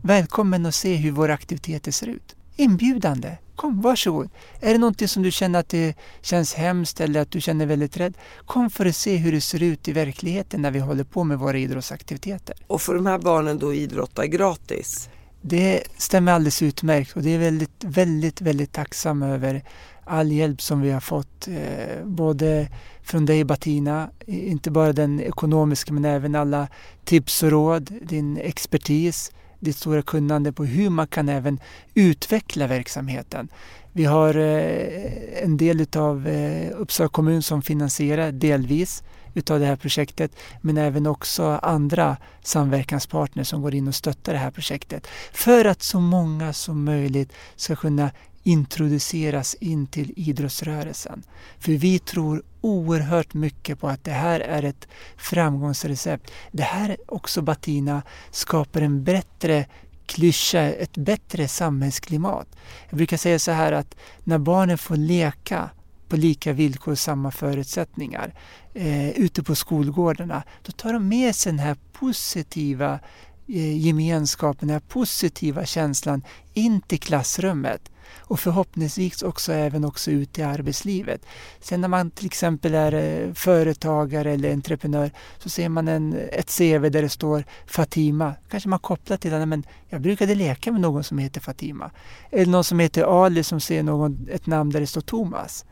välkommen 0.02 0.66
och 0.66 0.76
se 0.76 0.96
hur 0.96 1.12
våra 1.12 1.34
aktiviteter 1.34 1.92
ser 1.92 2.08
ut. 2.08 2.36
Inbjudande. 2.62 3.38
Kom, 3.56 3.82
varsågod. 3.82 4.30
Är 4.60 4.74
det 4.74 4.78
någonting 4.78 5.08
som 5.08 5.24
du 5.24 5.32
känner 5.32 5.60
att 5.60 5.70
det 5.70 5.96
känns 6.22 6.54
hemskt 6.54 7.02
eller 7.02 7.22
att 7.22 7.32
du 7.32 7.42
känner 7.42 7.66
väldigt 7.66 7.98
rädd? 7.98 8.18
Kom 8.46 8.70
för 8.70 8.86
att 8.86 8.96
se 8.96 9.16
hur 9.16 9.32
det 9.32 9.42
ser 9.42 9.64
ut 9.64 9.88
i 9.88 9.92
verkligheten 9.92 10.62
när 10.62 10.72
vi 10.72 10.80
håller 10.80 11.04
på 11.04 11.24
med 11.24 11.40
våra 11.40 11.58
idrottsaktiviteter. 11.58 12.56
Och 12.68 12.82
får 12.82 12.96
de 12.96 13.06
här 13.06 13.20
barnen 13.20 13.60
då 13.60 13.74
idrotta 13.74 14.28
gratis? 14.28 15.10
Det 15.42 15.84
stämmer 15.98 16.32
alldeles 16.32 16.62
utmärkt 16.62 17.16
och 17.16 17.22
det 17.22 17.30
är 17.30 17.40
väldigt, 17.40 17.84
väldigt, 17.84 18.42
väldigt 18.42 18.72
tacksam 18.72 19.24
över 19.24 19.64
all 20.06 20.32
hjälp 20.32 20.62
som 20.62 20.82
vi 20.82 20.92
har 20.92 21.00
fått. 21.00 21.48
Eh, 21.48 22.06
både 22.06 22.68
från 23.04 23.26
dig 23.26 23.44
Bettina, 23.44 24.10
inte 24.26 24.72
bara 24.72 24.94
den 24.94 25.20
ekonomiska 25.20 25.94
men 25.94 26.06
även 26.06 26.36
alla 26.36 26.68
tips 27.06 27.44
och 27.44 27.52
råd, 27.52 27.94
din 28.02 28.38
expertis, 28.38 29.32
ditt 29.62 29.78
stora 29.78 30.02
kunnande 30.02 30.52
på 30.52 30.66
hur 30.66 30.90
man 30.90 31.08
kan 31.08 31.30
även 31.30 31.60
utveckla 31.94 32.68
verksamheten. 32.68 33.48
Vi 33.94 34.06
har 34.06 34.36
eh, 34.36 35.44
en 35.44 35.58
del 35.58 35.82
utav 35.82 36.28
eh, 36.28 36.72
Uppsala 36.78 37.10
kommun 37.10 37.42
som 37.42 37.62
finansierar 37.62 38.32
delvis 38.32 39.04
utav 39.34 39.60
det 39.60 39.66
här 39.66 39.76
projektet 39.76 40.32
men 40.62 40.78
även 40.78 41.08
också 41.08 41.44
andra 41.44 42.18
samverkanspartners 42.44 43.48
som 43.48 43.62
går 43.62 43.76
in 43.76 43.88
och 43.88 43.96
stöttar 43.96 44.34
det 44.34 44.40
här 44.40 44.52
projektet 44.52 45.08
för 45.34 45.66
att 45.66 45.84
så 45.84 46.00
många 46.00 46.54
som 46.54 46.84
möjligt 46.84 47.34
ska 47.56 47.76
kunna 47.76 48.12
introduceras 48.44 49.56
in 49.60 49.88
till 49.88 50.14
idrottsrörelsen. 50.16 51.24
För 51.60 51.72
vi 51.72 52.00
tror 52.00 52.44
oerhört 52.62 53.34
mycket 53.34 53.80
på 53.80 53.88
att 53.88 54.04
det 54.04 54.12
här 54.12 54.40
är 54.40 54.64
ett 54.64 54.88
framgångsrecept. 55.18 56.32
Det 56.52 56.64
här 56.64 56.98
också 57.08 57.42
Batina 57.42 58.02
skapar 58.32 58.82
en 58.82 59.04
bättre 59.04 59.66
klyscha, 60.06 60.60
ett 60.60 60.98
bättre 60.98 61.48
samhällsklimat. 61.48 62.48
Jag 62.90 62.98
brukar 62.98 63.18
säga 63.18 63.40
så 63.40 63.52
här 63.52 63.72
att 63.72 63.96
när 64.24 64.38
barnen 64.38 64.78
får 64.78 64.96
leka 64.96 65.70
på 66.08 66.18
lika 66.18 66.54
villkor 66.54 66.92
och 66.92 67.00
samma 67.00 67.32
förutsättningar 67.32 68.34
eh, 68.74 69.10
ute 69.10 69.44
på 69.44 69.56
skolgårdarna, 69.56 70.44
då 70.62 70.72
tar 70.72 70.94
de 70.94 71.08
med 71.08 71.36
sig 71.36 71.52
den 71.52 71.60
här 71.60 71.78
positiva 71.92 73.00
eh, 73.48 73.78
gemenskapen, 73.78 74.68
den 74.68 74.74
här 74.74 74.88
positiva 74.88 75.66
känslan 75.66 76.24
in 76.54 76.82
till 76.82 77.00
klassrummet 77.00 77.91
och 78.18 78.40
förhoppningsvis 78.40 79.22
också 79.22 79.54
även 79.54 79.86
också 79.86 80.12
ut 80.12 80.40
i 80.40 80.42
arbetslivet. 80.42 81.26
Sen 81.60 81.82
när 81.82 81.88
man 81.88 82.12
till 82.12 82.26
exempel 82.26 82.74
är 82.76 82.94
eh, 82.94 83.34
företagare 83.34 84.32
eller 84.32 84.54
entreprenör 84.54 85.12
så 85.40 85.50
ser 85.50 85.70
man 85.70 85.88
en, 85.88 86.14
ett 86.32 86.58
CV 86.58 86.90
där 86.90 87.02
det 87.02 87.10
står 87.10 87.44
Fatima. 87.68 88.34
Kanske 88.50 88.70
man 88.70 88.80
kopplar 88.80 89.18
till 89.18 89.34
att 89.34 89.48
men 89.48 89.64
jag 89.90 90.02
brukade 90.02 90.36
leka 90.36 90.72
med 90.72 90.82
någon 90.82 91.04
som 91.04 91.18
heter 91.18 91.42
Fatima. 91.42 91.92
Eller 92.32 92.52
någon 92.52 92.64
som 92.64 92.80
heter 92.80 93.26
Ali 93.26 93.44
som 93.44 93.60
ser 93.60 93.84
någon, 93.84 94.28
ett 94.32 94.48
namn 94.48 94.70
där 94.70 94.80
det 94.80 94.88
står 94.88 95.02
Thomas. 95.02 95.66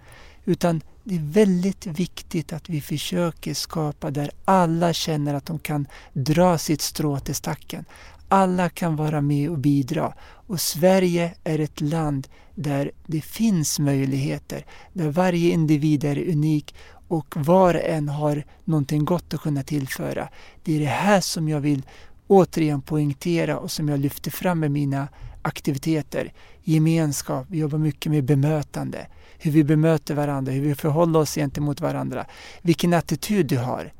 Utan 0.45 0.81
det 1.03 1.15
är 1.15 1.19
väldigt 1.19 1.85
viktigt 1.85 2.53
att 2.53 2.69
vi 2.69 2.81
försöker 2.81 3.53
skapa 3.53 4.11
där 4.11 4.31
alla 4.45 4.93
känner 4.93 5.33
att 5.33 5.45
de 5.45 5.59
kan 5.59 5.87
dra 6.13 6.57
sitt 6.57 6.81
strå 6.81 7.19
till 7.19 7.35
stacken. 7.35 7.85
Alla 8.31 8.69
kan 8.69 8.95
vara 8.95 9.21
med 9.21 9.49
och 9.49 9.57
bidra. 9.57 10.13
Och 10.21 10.61
Sverige 10.61 11.33
är 11.43 11.59
ett 11.59 11.81
land 11.81 12.27
där 12.55 12.91
det 13.05 13.21
finns 13.21 13.79
möjligheter, 13.79 14.65
där 14.93 15.09
varje 15.09 15.51
individ 15.51 16.03
är 16.03 16.29
unik 16.29 16.75
och 17.07 17.35
var 17.37 17.73
och 17.73 17.81
en 17.83 18.09
har 18.09 18.43
någonting 18.63 19.05
gott 19.05 19.33
att 19.33 19.41
kunna 19.41 19.63
tillföra. 19.63 20.29
Det 20.63 20.75
är 20.75 20.79
det 20.79 20.85
här 20.85 21.21
som 21.21 21.49
jag 21.49 21.59
vill 21.59 21.83
återigen 22.27 22.81
poängtera 22.81 23.59
och 23.59 23.71
som 23.71 23.89
jag 23.89 23.99
lyfter 23.99 24.31
fram 24.31 24.59
med 24.59 24.71
mina 24.71 25.07
aktiviteter. 25.41 26.33
Gemenskap, 26.63 27.45
vi 27.49 27.57
jobbar 27.57 27.77
mycket 27.77 28.11
med 28.11 28.23
bemötande. 28.23 29.07
Hur 29.37 29.51
vi 29.51 29.63
bemöter 29.63 30.15
varandra, 30.15 30.51
hur 30.51 30.61
vi 30.61 30.75
förhåller 30.75 31.19
oss 31.19 31.35
gentemot 31.35 31.81
varandra. 31.81 32.25
Vilken 32.61 32.93
attityd 32.93 33.45
du 33.45 33.57
har 33.57 33.91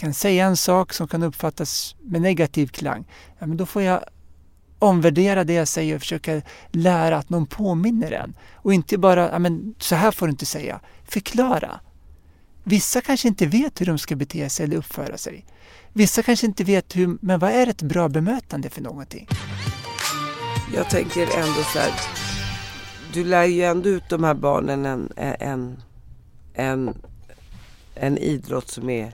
kan 0.00 0.14
säga 0.14 0.46
en 0.46 0.56
sak 0.56 0.92
som 0.92 1.08
kan 1.08 1.22
uppfattas 1.22 1.96
med 2.00 2.22
negativ 2.22 2.66
klang, 2.66 3.04
ja, 3.38 3.46
men 3.46 3.56
då 3.56 3.66
får 3.66 3.82
jag 3.82 4.04
omvärdera 4.78 5.44
det 5.44 5.52
jag 5.52 5.68
säger 5.68 5.94
och 5.94 6.00
försöka 6.00 6.42
lära 6.70 7.16
att 7.16 7.30
någon 7.30 7.46
påminner 7.46 8.12
en. 8.12 8.34
Och 8.54 8.74
inte 8.74 8.98
bara, 8.98 9.30
ja, 9.30 9.38
men 9.38 9.74
så 9.78 9.94
här 9.94 10.10
får 10.10 10.26
du 10.26 10.30
inte 10.30 10.46
säga. 10.46 10.80
Förklara. 11.04 11.80
Vissa 12.64 13.00
kanske 13.00 13.28
inte 13.28 13.46
vet 13.46 13.80
hur 13.80 13.86
de 13.86 13.98
ska 13.98 14.16
bete 14.16 14.50
sig 14.50 14.64
eller 14.64 14.76
uppföra 14.76 15.18
sig. 15.18 15.44
Vissa 15.92 16.22
kanske 16.22 16.46
inte 16.46 16.64
vet 16.64 16.96
hur, 16.96 17.18
men 17.20 17.38
vad 17.38 17.50
är 17.50 17.66
ett 17.66 17.82
bra 17.82 18.08
bemötande 18.08 18.70
för 18.70 18.82
någonting? 18.82 19.28
Jag 20.74 20.90
tänker 20.90 21.22
ändå 21.22 21.62
så 21.72 21.78
här, 21.78 21.92
du 23.12 23.24
lär 23.24 23.44
ju 23.44 23.62
ändå 23.62 23.88
ut 23.88 24.08
de 24.08 24.24
här 24.24 24.34
barnen 24.34 24.86
en, 24.86 25.12
en, 25.16 25.82
en, 26.54 26.94
en 27.94 28.18
idrott 28.18 28.68
som 28.68 28.90
är 28.90 29.12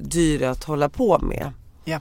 dyr 0.00 0.42
att 0.42 0.64
hålla 0.64 0.88
på 0.88 1.18
med. 1.18 1.52
Ja. 1.84 2.00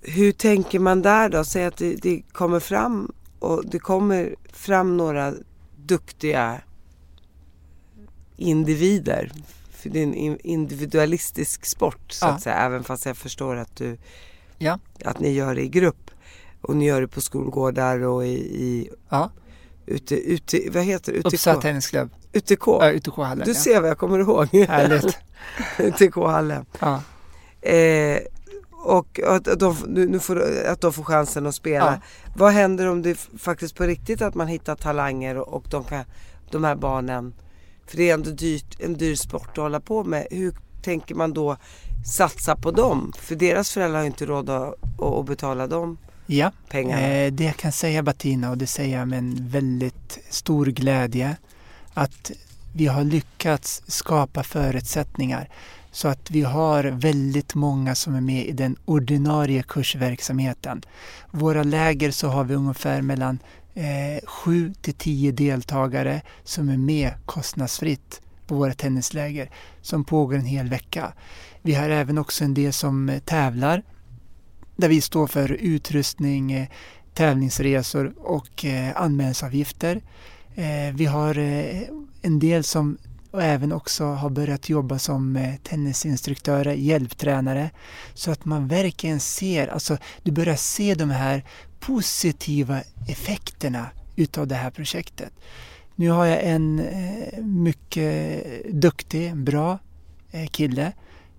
Hur 0.00 0.32
tänker 0.32 0.78
man 0.78 1.02
där 1.02 1.28
då? 1.28 1.44
Säg 1.44 1.64
att 1.64 1.76
det, 1.76 1.94
det 1.94 2.22
kommer 2.32 2.60
fram 2.60 3.12
och 3.38 3.66
det 3.66 3.78
kommer 3.78 4.34
fram 4.52 4.96
några 4.96 5.34
duktiga 5.76 6.60
individer. 8.36 9.32
För 9.70 9.90
det 9.90 9.98
är 9.98 10.02
en 10.02 10.40
individualistisk 10.40 11.64
sport 11.66 12.12
så 12.12 12.26
ja. 12.26 12.30
att 12.30 12.42
säga. 12.42 12.56
Även 12.56 12.84
fast 12.84 13.06
jag 13.06 13.16
förstår 13.16 13.56
att 13.56 13.76
du 13.76 13.98
ja. 14.58 14.78
att 15.04 15.20
ni 15.20 15.30
gör 15.30 15.54
det 15.54 15.62
i 15.62 15.68
grupp. 15.68 16.10
Och 16.60 16.76
ni 16.76 16.84
gör 16.84 17.00
det 17.00 17.08
på 17.08 17.20
skolgårdar 17.20 18.00
och 18.00 18.26
i, 18.26 18.38
i 18.38 18.90
ja. 19.08 19.30
Ute, 19.86 20.14
ute, 20.14 20.70
vad 20.70 20.84
heter 20.84 21.12
det? 21.12 21.18
UTK? 21.18 21.26
Uppsala 21.34 21.60
Tennisklubb. 21.60 22.10
UTK? 22.32 22.66
Ja, 22.66 22.92
UTK-hallen. 22.92 23.46
Du 23.46 23.54
ser 23.54 23.80
vad 23.80 23.90
jag 23.90 23.98
kommer 23.98 24.18
ihåg. 24.18 24.46
Härligt. 24.68 25.18
UTK-hallen. 25.78 26.66
Ja. 26.78 27.02
Eh, 27.70 28.18
och 28.84 29.20
att 29.26 29.58
de, 29.58 29.76
nu 29.86 30.18
får, 30.18 30.66
att 30.66 30.80
de 30.80 30.92
får 30.92 31.04
chansen 31.04 31.46
att 31.46 31.54
spela. 31.54 32.00
Ja. 32.02 32.32
Vad 32.36 32.52
händer 32.52 32.86
om 32.86 33.02
det 33.02 33.28
faktiskt 33.38 33.74
på 33.74 33.84
riktigt 33.84 34.22
att 34.22 34.34
man 34.34 34.48
hittar 34.48 34.76
talanger 34.76 35.36
och, 35.36 35.54
och 35.54 35.64
de, 35.70 35.84
kan, 35.84 36.04
de 36.50 36.64
här 36.64 36.76
barnen, 36.76 37.34
för 37.86 37.96
det 37.96 38.10
är 38.10 38.14
ändå 38.14 38.30
dyrt, 38.30 38.80
en 38.80 38.94
dyr 38.94 39.14
sport 39.14 39.48
att 39.48 39.56
hålla 39.56 39.80
på 39.80 40.04
med. 40.04 40.26
Hur 40.30 40.54
tänker 40.82 41.14
man 41.14 41.32
då 41.32 41.56
satsa 42.06 42.56
på 42.56 42.70
dem? 42.70 43.12
För 43.18 43.34
deras 43.34 43.70
föräldrar 43.70 43.98
har 43.98 44.06
inte 44.06 44.26
råd 44.26 44.50
att, 44.50 44.74
att 45.02 45.26
betala 45.26 45.66
dem 45.66 45.98
ja. 46.26 46.52
pengarna. 46.68 47.02
Eh, 47.02 47.32
det 47.32 47.44
jag 47.44 47.56
kan 47.56 47.72
säga 47.72 48.02
Bettina 48.02 48.50
och 48.50 48.58
det 48.58 48.66
säger 48.66 48.98
jag 48.98 49.08
med 49.08 49.18
en 49.18 49.48
väldigt 49.48 50.18
stor 50.30 50.66
glädje 50.66 51.36
att 51.94 52.30
vi 52.72 52.86
har 52.86 53.04
lyckats 53.04 53.82
skapa 53.86 54.42
förutsättningar 54.42 55.48
så 55.90 56.08
att 56.08 56.30
vi 56.30 56.42
har 56.42 56.84
väldigt 56.84 57.54
många 57.54 57.94
som 57.94 58.14
är 58.14 58.20
med 58.20 58.46
i 58.46 58.52
den 58.52 58.76
ordinarie 58.84 59.62
kursverksamheten. 59.62 60.82
Våra 61.30 61.62
läger 61.62 62.10
så 62.10 62.28
har 62.28 62.44
vi 62.44 62.54
ungefär 62.54 63.02
mellan 63.02 63.38
eh, 63.74 64.26
7 64.26 64.74
till 64.80 64.94
10 64.94 65.32
deltagare 65.32 66.22
som 66.44 66.68
är 66.68 66.76
med 66.76 67.12
kostnadsfritt 67.26 68.20
på 68.46 68.54
våra 68.54 68.74
tennisläger 68.74 69.50
som 69.82 70.04
pågår 70.04 70.34
en 70.34 70.44
hel 70.44 70.68
vecka. 70.68 71.12
Vi 71.62 71.74
har 71.74 71.90
även 71.90 72.18
också 72.18 72.44
en 72.44 72.54
del 72.54 72.72
som 72.72 73.08
eh, 73.08 73.18
tävlar 73.18 73.82
där 74.76 74.88
vi 74.88 75.00
står 75.00 75.26
för 75.26 75.52
utrustning, 75.52 76.52
eh, 76.52 76.68
tävlingsresor 77.14 78.14
och 78.18 78.64
eh, 78.64 78.96
anmälningsavgifter. 78.96 80.00
Eh, 80.54 80.94
vi 80.94 81.04
har 81.06 81.38
en 82.22 82.38
del 82.38 82.64
som 82.64 82.98
även 83.40 83.72
också 83.72 84.04
har 84.04 84.30
börjat 84.30 84.68
jobba 84.68 84.98
som 84.98 85.56
tennisinstruktörer, 85.62 86.72
hjälptränare. 86.72 87.70
Så 88.14 88.30
att 88.30 88.44
man 88.44 88.68
verkligen 88.68 89.20
ser, 89.20 89.68
alltså 89.68 89.98
du 90.22 90.32
börjar 90.32 90.56
se 90.56 90.94
de 90.94 91.10
här 91.10 91.44
positiva 91.80 92.80
effekterna 93.08 93.86
utav 94.16 94.46
det 94.46 94.54
här 94.54 94.70
projektet. 94.70 95.32
Nu 95.94 96.10
har 96.10 96.26
jag 96.26 96.42
en 96.42 96.86
mycket 97.42 98.44
duktig, 98.72 99.36
bra 99.36 99.78
kille, 100.50 100.92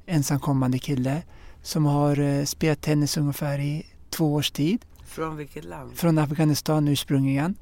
ensamkommande 0.06 0.80
kille 0.80 1.22
som 1.68 1.86
har 1.86 2.20
eh, 2.20 2.46
spelat 2.46 2.82
tennis 2.82 3.18
ungefär 3.18 3.60
i 3.60 3.86
två 4.10 4.34
års 4.34 4.52
tid. 4.52 4.86
Från 5.06 5.38
vilket 5.38 5.64
land? 5.64 5.98
Från 5.98 6.18
Afghanistan 6.18 6.88
ursprungligen. 6.88 7.56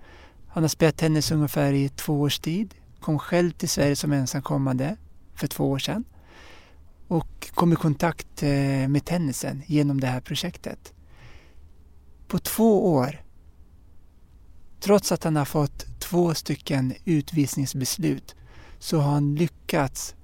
Han 0.47 0.63
har 0.63 0.67
spelat 0.67 0.97
tennis 0.97 1.31
ungefär 1.31 1.73
i 1.73 1.89
två 1.89 2.21
års 2.21 2.39
tid. 2.39 2.75
Kom 2.99 3.19
själv 3.19 3.51
till 3.51 3.69
Sverige 3.69 3.95
som 3.95 4.11
ensamkommande 4.11 4.97
för 5.35 5.47
två 5.47 5.71
år 5.71 5.79
sedan 5.79 6.03
och 7.07 7.51
kom 7.53 7.73
i 7.73 7.75
kontakt 7.75 8.41
med 8.87 9.05
tennisen 9.05 9.61
genom 9.65 10.01
det 10.01 10.07
här 10.07 10.21
projektet. 10.21 10.93
På 12.27 12.39
två 12.39 12.93
år 12.93 13.21
Trots 14.79 15.11
att 15.11 15.23
han 15.23 15.35
har 15.35 15.45
fått 15.45 15.99
två 15.99 16.33
stycken 16.33 16.93
utvisningsbeslut 17.05 18.35
så 18.79 18.99
har 18.99 19.11
han 19.11 19.35
lyckats 19.35 20.15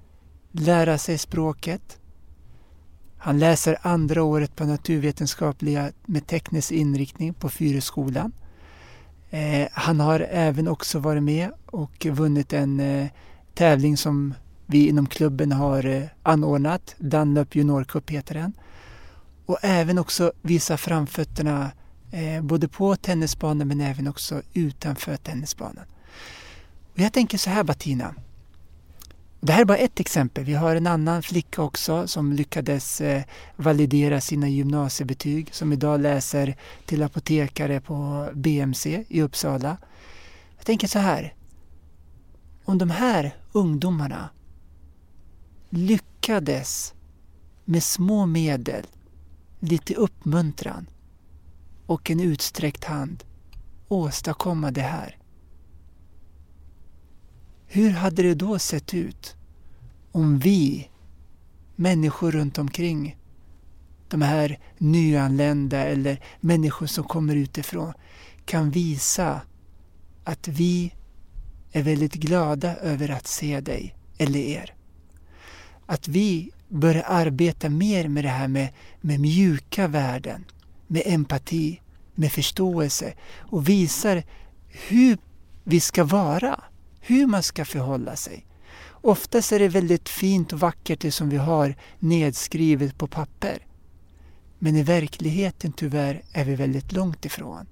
lära 0.52 0.98
sig 0.98 1.18
språket. 1.18 1.98
Han 3.22 3.38
läser 3.38 3.78
andra 3.82 4.22
året 4.22 4.56
på 4.56 4.64
naturvetenskapliga 4.64 5.92
med 6.06 6.26
teknisk 6.26 6.72
inriktning 6.72 7.34
på 7.34 7.48
Fyreskolan. 7.48 8.32
Eh, 9.30 9.68
han 9.72 10.00
har 10.00 10.26
även 10.30 10.68
också 10.68 10.98
varit 10.98 11.22
med 11.22 11.50
och 11.66 12.06
vunnit 12.06 12.52
en 12.52 12.80
eh, 12.80 13.06
tävling 13.54 13.96
som 13.96 14.34
vi 14.66 14.88
inom 14.88 15.06
klubben 15.06 15.52
har 15.52 15.86
eh, 15.86 16.02
anordnat. 16.22 16.94
Dunlop 16.98 17.56
Junior 17.56 17.84
Cup 17.84 18.10
heter 18.10 18.34
den. 18.34 18.52
Och 19.46 19.58
även 19.62 19.98
också 19.98 20.32
visa 20.42 20.76
framfötterna 20.76 21.70
Eh, 22.12 22.42
både 22.42 22.68
på 22.68 22.96
tennisbanan 22.96 23.68
men 23.68 23.80
även 23.80 24.08
också 24.08 24.42
utanför 24.52 25.16
tennisbanan. 25.16 25.84
Och 26.92 26.98
jag 26.98 27.12
tänker 27.12 27.38
så 27.38 27.50
här 27.50 27.64
Batina. 27.64 28.14
Det 29.44 29.52
här 29.52 29.60
är 29.60 29.64
bara 29.64 29.78
ett 29.78 30.00
exempel. 30.00 30.44
Vi 30.44 30.54
har 30.54 30.76
en 30.76 30.86
annan 30.86 31.22
flicka 31.22 31.62
också 31.62 32.06
som 32.06 32.32
lyckades 32.32 33.00
eh, 33.00 33.22
validera 33.56 34.20
sina 34.20 34.48
gymnasiebetyg 34.48 35.54
som 35.54 35.72
idag 35.72 36.00
läser 36.00 36.56
till 36.86 37.02
apotekare 37.02 37.80
på 37.80 38.28
BMC 38.34 39.04
i 39.08 39.22
Uppsala. 39.22 39.76
Jag 40.56 40.66
tänker 40.66 40.88
så 40.88 40.98
här. 40.98 41.34
Om 42.64 42.78
de 42.78 42.90
här 42.90 43.36
ungdomarna 43.52 44.28
lyckades 45.70 46.94
med 47.64 47.82
små 47.82 48.26
medel, 48.26 48.86
lite 49.60 49.94
uppmuntran, 49.94 50.86
och 51.86 52.10
en 52.10 52.20
utsträckt 52.20 52.84
hand 52.84 53.24
åstadkomma 53.88 54.70
det 54.70 54.80
här. 54.80 55.21
Hur 57.74 57.90
hade 57.90 58.22
det 58.22 58.34
då 58.34 58.58
sett 58.58 58.94
ut 58.94 59.36
om 60.12 60.38
vi, 60.38 60.88
människor 61.76 62.30
runt 62.32 62.58
omkring, 62.58 63.16
de 64.08 64.22
här 64.22 64.58
nyanlända 64.78 65.78
eller 65.78 66.20
människor 66.40 66.86
som 66.86 67.04
kommer 67.04 67.36
utifrån, 67.36 67.92
kan 68.44 68.70
visa 68.70 69.40
att 70.24 70.48
vi 70.48 70.94
är 71.72 71.82
väldigt 71.82 72.14
glada 72.14 72.76
över 72.76 73.10
att 73.10 73.26
se 73.26 73.60
dig 73.60 73.94
eller 74.18 74.40
er. 74.40 74.74
Att 75.86 76.08
vi 76.08 76.50
börjar 76.68 77.04
arbeta 77.06 77.68
mer 77.68 78.08
med 78.08 78.24
det 78.24 78.30
här 78.30 78.48
med, 78.48 78.68
med 79.00 79.20
mjuka 79.20 79.88
värden, 79.88 80.44
med 80.86 81.02
empati, 81.06 81.80
med 82.14 82.32
förståelse 82.32 83.14
och 83.38 83.68
visar 83.68 84.22
hur 84.88 85.18
vi 85.64 85.80
ska 85.80 86.04
vara, 86.04 86.60
hur 87.02 87.26
man 87.26 87.42
ska 87.42 87.64
förhålla 87.64 88.16
sig. 88.16 88.46
Oftast 88.90 89.52
är 89.52 89.58
det 89.58 89.68
väldigt 89.68 90.08
fint 90.08 90.52
och 90.52 90.60
vackert 90.60 91.00
det 91.00 91.12
som 91.12 91.28
vi 91.28 91.36
har 91.36 91.74
nedskrivet 91.98 92.98
på 92.98 93.06
papper. 93.06 93.66
Men 94.58 94.76
i 94.76 94.82
verkligheten 94.82 95.72
tyvärr 95.72 96.22
är 96.32 96.44
vi 96.44 96.54
väldigt 96.54 96.92
långt 96.92 97.24
ifrån. 97.24 97.66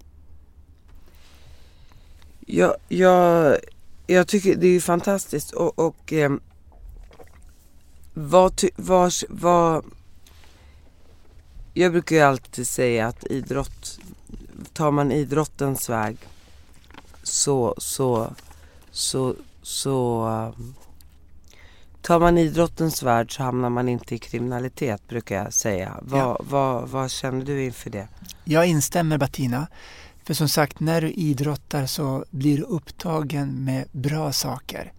Ja, 2.46 2.76
jag, 2.88 3.56
jag 4.06 4.28
tycker 4.28 4.56
det 4.56 4.66
är 4.66 4.80
fantastiskt 4.80 5.50
och, 5.50 5.78
och 5.78 6.12
eh, 6.12 6.32
vad, 8.14 8.60
vad, 8.76 9.12
vad 9.28 9.84
jag 11.74 11.92
brukar 11.92 12.16
ju 12.16 12.22
alltid 12.22 12.68
säga 12.68 13.06
att 13.06 13.26
idrott, 13.26 14.00
tar 14.72 14.90
man 14.90 15.12
idrottens 15.12 15.88
väg 15.88 16.16
så, 17.22 17.74
så, 17.78 18.34
så, 18.90 19.34
så 19.62 20.26
um, 20.56 20.74
Tar 22.02 22.20
man 22.20 22.38
idrottens 22.38 23.02
värld 23.02 23.36
så 23.36 23.42
hamnar 23.42 23.70
man 23.70 23.88
inte 23.88 24.14
i 24.14 24.18
kriminalitet 24.18 25.08
brukar 25.08 25.36
jag 25.36 25.52
säga. 25.52 25.98
Vad, 26.02 26.20
ja. 26.20 26.40
vad, 26.40 26.88
vad 26.88 27.10
känner 27.10 27.44
du 27.44 27.64
inför 27.64 27.90
det? 27.90 28.08
Jag 28.44 28.66
instämmer 28.66 29.18
Bettina. 29.18 29.66
För 30.24 30.34
som 30.34 30.48
sagt, 30.48 30.80
när 30.80 31.00
du 31.00 31.10
idrottar 31.10 31.86
så 31.86 32.24
blir 32.30 32.56
du 32.56 32.62
upptagen 32.62 33.64
med 33.64 33.84
bra 33.92 34.32
saker. 34.32 34.92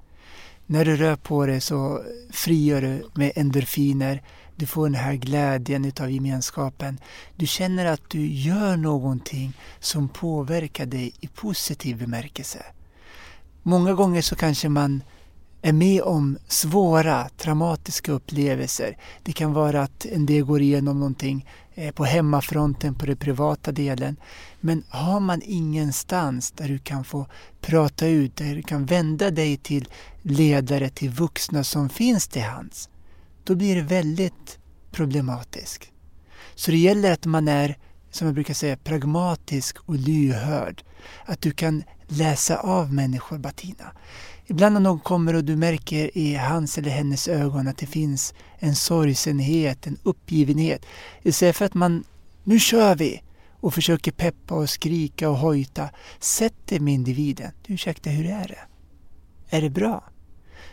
När 0.66 0.86
du 0.86 0.96
rör 0.96 1.16
på 1.16 1.46
dig 1.46 1.62
så 1.62 2.04
frigör 2.32 2.82
du 2.82 3.10
med 3.14 3.32
endorfiner 3.36 4.22
du 4.56 4.66
får 4.66 4.86
den 4.86 4.96
här 4.96 5.14
glädjen 5.14 5.86
utav 5.86 6.12
gemenskapen. 6.12 7.00
Du 7.36 7.48
känner 7.48 7.86
att 7.86 8.10
du 8.10 8.28
gör 8.28 8.78
någonting 8.78 9.54
som 9.80 10.10
påverkar 10.10 10.86
dig 10.86 11.14
i 11.20 11.28
positiv 11.28 11.98
bemärkelse. 11.98 12.66
Många 13.64 13.94
gånger 13.94 14.22
så 14.22 14.36
kanske 14.36 14.70
man 14.70 15.04
är 15.62 15.74
med 15.74 16.02
om 16.02 16.38
svåra, 16.48 17.30
traumatiska 17.38 18.12
upplevelser. 18.12 18.98
Det 19.24 19.32
kan 19.32 19.54
vara 19.54 19.82
att 19.82 20.06
en 20.06 20.26
del 20.26 20.44
går 20.44 20.62
igenom 20.62 21.00
någonting 21.00 21.48
eh, 21.74 21.94
på 21.94 22.06
hemmafronten, 22.06 22.96
på 22.96 23.06
den 23.06 23.18
privata 23.18 23.72
delen. 23.72 24.16
Men 24.60 24.84
har 24.90 25.20
man 25.20 25.42
ingenstans 25.46 26.52
där 26.52 26.68
du 26.68 26.80
kan 26.80 27.04
få 27.04 27.28
prata 27.62 28.08
ut, 28.08 28.36
där 28.36 28.56
du 28.56 28.64
kan 28.64 28.86
vända 28.86 29.32
dig 29.32 29.58
till 29.58 29.88
ledare, 30.22 30.90
till 30.90 31.10
vuxna 31.10 31.64
som 31.64 31.90
finns 31.90 32.28
till 32.28 32.44
hands, 32.44 32.90
då 33.44 33.56
blir 33.56 33.76
det 33.76 33.82
väldigt 33.82 34.60
problematiskt. 34.92 35.92
Så 36.56 36.72
det 36.72 36.78
gäller 36.78 37.12
att 37.12 37.26
man 37.26 37.48
är, 37.48 37.78
som 38.12 38.28
jag 38.28 38.34
brukar 38.34 38.54
säga, 38.54 38.78
pragmatisk 38.78 39.78
och 39.86 39.96
lyhörd. 39.96 40.84
Att 41.26 41.42
du 41.42 41.52
kan 41.52 41.84
läsa 42.08 42.58
av 42.58 42.94
människor, 42.94 43.38
Batina. 43.38 43.92
Ibland 44.46 44.74
när 44.74 44.80
någon 44.80 45.00
kommer 45.00 45.34
och 45.34 45.44
du 45.44 45.56
märker 45.56 46.18
i 46.18 46.36
hans 46.36 46.78
eller 46.78 46.90
hennes 46.90 47.28
ögon 47.28 47.68
att 47.68 47.78
det 47.78 47.86
finns 47.86 48.34
en 48.60 48.76
sorgsenhet, 48.76 49.88
en 49.88 49.98
uppgivenhet. 50.04 50.86
Istället 51.22 51.56
för 51.56 51.66
att 51.66 51.74
man, 51.74 52.04
nu 52.44 52.60
kör 52.60 52.96
vi! 52.96 53.22
och 53.62 53.74
försöker 53.74 54.12
peppa 54.12 54.56
och 54.56 54.70
skrika 54.70 55.30
och 55.30 55.38
hojta. 55.38 55.90
Sätt 56.20 56.68
dig 56.68 56.80
med 56.80 56.94
individen. 56.94 57.52
Du, 57.68 57.74
ursäkta, 57.74 58.10
hur 58.10 58.26
är 58.26 58.48
det? 58.48 58.60
Är 59.58 59.62
det 59.62 59.70
bra? 59.70 60.04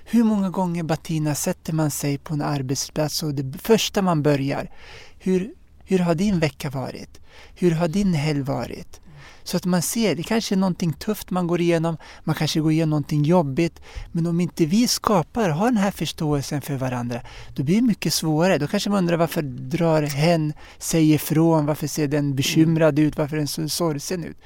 Hur 0.04 0.24
många 0.24 0.50
gånger 0.50 0.82
Batina, 0.82 1.34
sätter 1.34 1.72
man 1.72 1.90
sig 1.90 2.18
på 2.18 2.34
en 2.34 2.42
arbetsplats 2.42 3.22
och 3.22 3.34
det 3.34 3.58
första 3.58 4.02
man 4.02 4.22
börjar, 4.22 4.70
hur, 5.18 5.54
hur 5.90 5.98
har 5.98 6.14
din 6.14 6.38
vecka 6.38 6.70
varit? 6.70 7.20
Hur 7.54 7.70
har 7.70 7.88
din 7.88 8.14
helg 8.14 8.42
varit? 8.42 9.00
Så 9.42 9.56
att 9.56 9.64
man 9.64 9.82
ser, 9.82 10.14
det 10.14 10.22
kanske 10.22 10.54
är 10.54 10.56
någonting 10.56 10.92
tufft 10.92 11.30
man 11.30 11.46
går 11.46 11.60
igenom, 11.60 11.96
man 12.24 12.34
kanske 12.34 12.60
går 12.60 12.72
igenom 12.72 12.90
någonting 12.90 13.22
jobbigt. 13.22 13.80
Men 14.12 14.26
om 14.26 14.40
inte 14.40 14.66
vi 14.66 14.88
skapar, 14.88 15.48
har 15.48 15.64
den 15.66 15.76
här 15.76 15.90
förståelsen 15.90 16.62
för 16.62 16.76
varandra, 16.76 17.20
då 17.56 17.62
blir 17.62 17.74
det 17.76 17.82
mycket 17.82 18.14
svårare. 18.14 18.58
Då 18.58 18.66
kanske 18.66 18.90
man 18.90 18.98
undrar 18.98 19.16
varför 19.16 19.42
drar 19.42 20.02
hen 20.02 20.52
sig 20.78 21.12
ifrån? 21.12 21.66
Varför 21.66 21.86
ser 21.86 22.08
den 22.08 22.34
bekymrad 22.34 22.98
ut? 22.98 23.18
Varför 23.18 23.36
är 23.36 23.40
den 23.40 23.48
så 23.48 23.68
sorgsen 23.68 24.24
ut? 24.24 24.36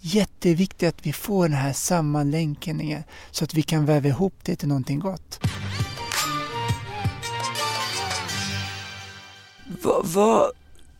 Jätteviktigt 0.00 0.88
att 0.88 1.06
vi 1.06 1.12
får 1.12 1.48
den 1.48 1.58
här 1.58 1.72
sammanlänkningen 1.72 3.02
så 3.30 3.44
att 3.44 3.54
vi 3.54 3.62
kan 3.62 3.86
väva 3.86 4.08
ihop 4.08 4.34
det 4.42 4.56
till 4.56 4.68
någonting 4.68 4.98
gott. 4.98 5.40
Vad, 9.82 10.06
va 10.06 10.50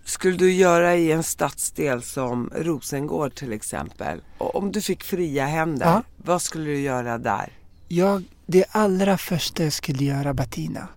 skulle 0.04 0.36
du 0.36 0.52
göra 0.52 0.96
i 0.96 1.12
en 1.12 1.22
stadsdel 1.22 2.02
som 2.02 2.50
Rosengård 2.54 3.34
till 3.34 3.52
exempel? 3.52 4.20
Och 4.38 4.54
om 4.56 4.72
du 4.72 4.80
fick 4.80 5.04
fria 5.04 5.46
händer, 5.46 5.86
Ja. 5.86 6.02
vad 6.16 6.42
skulle 6.42 6.64
du 6.64 6.80
göra 6.80 7.18
där? 7.18 7.52
Jag, 7.88 8.22
det 8.46 8.64
allra 8.70 9.18
första 9.18 9.64
jag 9.64 9.72
skulle 9.72 10.04
göra 10.04 10.34
Bettina, 10.34 10.88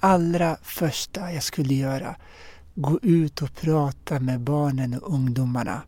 allra 0.00 0.56
första 0.62 1.32
jag 1.32 1.42
skulle 1.42 1.74
göra, 1.74 2.16
gå 2.74 2.98
ut 3.02 3.42
och 3.42 3.54
prata 3.54 4.20
med 4.20 4.40
barnen 4.40 4.94
och 4.94 5.14
ungdomarna. 5.14 5.82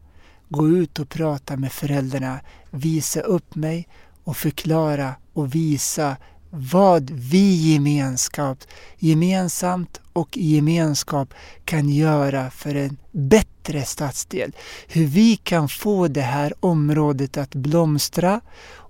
Gå 0.49 0.69
ut 0.69 0.99
och 0.99 1.09
prata 1.09 1.57
med 1.57 1.73
föräldrarna, 1.73 2.41
visa 2.71 3.21
upp 3.21 3.55
mig 3.55 3.89
och 4.25 4.37
förklara 4.37 5.15
och 5.33 5.55
visa 5.55 6.17
vad 6.51 7.11
vi 7.11 7.73
gemenskap, 7.73 8.59
gemensamt 8.99 10.01
och 10.13 10.37
i 10.37 10.55
gemenskap 10.55 11.35
kan 11.65 11.89
göra 11.89 12.51
för 12.51 12.75
en 12.75 12.97
bättre 13.13 13.85
stadsdel. 13.85 14.53
Hur 14.89 15.07
vi 15.07 15.37
kan 15.37 15.69
få 15.69 16.09
det 16.09 16.21
här 16.21 16.55
området 16.61 17.37
att 17.37 17.55
blomstra 17.55 18.41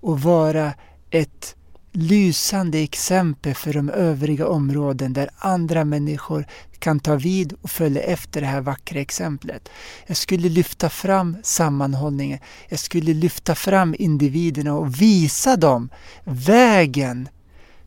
och 0.01 0.21
vara 0.21 0.73
ett 1.11 1.55
lysande 1.93 2.79
exempel 2.79 3.55
för 3.55 3.73
de 3.73 3.91
övriga 3.91 4.47
områden 4.47 5.13
där 5.13 5.31
andra 5.39 5.85
människor 5.85 6.47
kan 6.79 7.01
ta 7.01 7.15
vid 7.15 7.53
och 7.63 7.71
följa 7.71 8.03
efter 8.03 8.41
det 8.41 8.47
här 8.47 8.61
vackra 8.61 9.01
exemplet. 9.01 9.69
Jag 10.07 10.17
skulle 10.17 10.49
lyfta 10.49 10.91
fram 10.91 11.37
sammanhållningen. 11.43 12.39
Jag 12.69 12.79
skulle 12.79 13.15
lyfta 13.15 13.55
fram 13.55 13.95
individerna 13.99 14.75
och 14.75 15.01
visa 15.03 15.57
dem 15.57 15.91
vägen, 16.25 17.29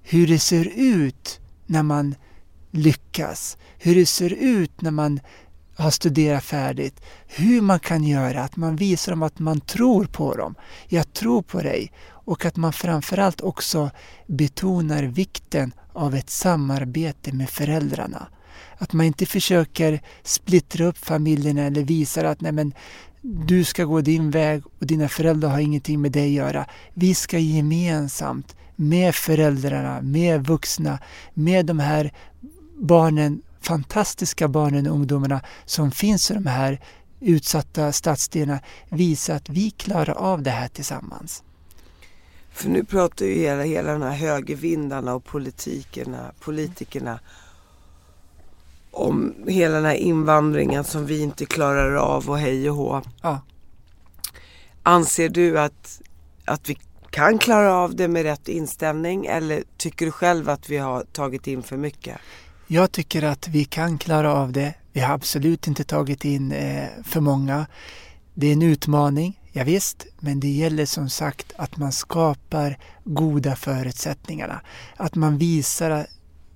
hur 0.03 0.27
det 0.27 0.39
ser 0.39 0.71
ut 0.75 1.39
när 1.65 1.83
man 1.83 2.15
lyckas, 2.71 3.57
hur 3.77 3.95
det 3.95 4.05
ser 4.05 4.33
ut 4.33 4.81
när 4.81 4.91
man 4.91 5.19
har 5.75 5.91
studerat 5.91 6.43
färdigt, 6.43 7.01
hur 7.27 7.61
man 7.61 7.79
kan 7.79 8.03
göra, 8.03 8.43
att 8.43 8.55
man 8.55 8.75
visar 8.75 9.11
dem 9.11 9.23
att 9.23 9.39
man 9.39 9.61
tror 9.61 10.05
på 10.05 10.35
dem. 10.35 10.55
Jag 10.87 11.13
tror 11.13 11.41
på 11.41 11.61
dig. 11.61 11.91
Och 12.07 12.45
att 12.45 12.55
man 12.57 12.73
framförallt 12.73 13.41
också 13.41 13.91
betonar 14.27 15.03
vikten 15.03 15.73
av 15.93 16.15
ett 16.15 16.29
samarbete 16.29 17.33
med 17.33 17.49
föräldrarna. 17.49 18.27
Att 18.77 18.93
man 18.93 19.05
inte 19.05 19.25
försöker 19.25 20.01
splittra 20.23 20.85
upp 20.85 20.97
familjerna 20.97 21.61
eller 21.61 21.83
visar 21.83 22.23
att 22.23 22.41
nej 22.41 22.51
men, 22.51 22.73
du 23.21 23.63
ska 23.63 23.83
gå 23.83 24.01
din 24.01 24.31
väg 24.31 24.63
och 24.79 24.85
dina 24.85 25.09
föräldrar 25.09 25.49
har 25.49 25.59
ingenting 25.59 26.01
med 26.01 26.11
dig 26.11 26.27
att 26.27 26.45
göra. 26.45 26.65
Vi 26.93 27.15
ska 27.15 27.37
gemensamt 27.37 28.55
med 28.81 29.15
föräldrarna, 29.15 30.01
med 30.01 30.47
vuxna, 30.47 30.99
med 31.33 31.65
de 31.65 31.79
här 31.79 32.13
barnen, 32.79 33.41
fantastiska 33.61 34.47
barnen 34.47 34.87
och 34.87 34.93
ungdomarna 34.95 35.41
som 35.65 35.91
finns 35.91 36.31
i 36.31 36.33
de 36.33 36.45
här 36.45 36.81
utsatta 37.19 37.91
stadsdelarna 37.91 38.59
visa 38.89 39.35
att 39.35 39.49
vi 39.49 39.71
klarar 39.71 40.13
av 40.13 40.41
det 40.41 40.49
här 40.49 40.67
tillsammans. 40.67 41.43
För 42.51 42.69
nu 42.69 42.83
pratar 42.83 43.25
ju 43.25 43.33
hela, 43.33 43.63
hela 43.63 43.93
de 43.93 44.01
här 44.01 44.15
högervindarna 44.15 45.13
och 45.13 45.25
politikerna, 45.25 46.31
politikerna 46.39 47.19
om 48.91 49.33
hela 49.47 49.75
den 49.75 49.85
här 49.85 49.95
invandringen 49.95 50.83
som 50.83 51.05
vi 51.05 51.21
inte 51.21 51.45
klarar 51.45 51.95
av 51.95 52.29
och 52.29 52.37
hej 52.37 52.69
och 52.69 52.75
hå. 52.75 53.01
Ja. 53.21 53.41
Anser 54.83 55.29
du 55.29 55.59
att, 55.59 56.01
att 56.45 56.69
vi 56.69 56.77
kan 57.11 57.37
klara 57.37 57.73
av 57.73 57.95
det 57.95 58.07
med 58.07 58.23
rätt 58.23 58.47
inställning 58.47 59.25
eller 59.25 59.63
tycker 59.77 60.05
du 60.05 60.11
själv 60.11 60.49
att 60.49 60.69
vi 60.69 60.77
har 60.77 61.03
tagit 61.03 61.47
in 61.47 61.63
för 61.63 61.77
mycket? 61.77 62.17
Jag 62.67 62.91
tycker 62.91 63.23
att 63.23 63.47
vi 63.47 63.65
kan 63.65 63.97
klara 63.97 64.33
av 64.33 64.51
det. 64.51 64.73
Vi 64.91 64.99
har 64.99 65.13
absolut 65.13 65.67
inte 65.67 65.83
tagit 65.83 66.25
in 66.25 66.51
eh, 66.51 66.87
för 67.03 67.19
många. 67.19 67.65
Det 68.33 68.47
är 68.47 68.53
en 68.53 68.61
utmaning, 68.61 69.39
ja, 69.51 69.63
visst, 69.63 70.05
men 70.19 70.39
det 70.39 70.49
gäller 70.49 70.85
som 70.85 71.09
sagt 71.09 71.53
att 71.55 71.77
man 71.77 71.91
skapar 71.91 72.77
goda 73.03 73.55
förutsättningarna. 73.55 74.61
Att 74.97 75.15
man 75.15 75.37
visar 75.37 76.07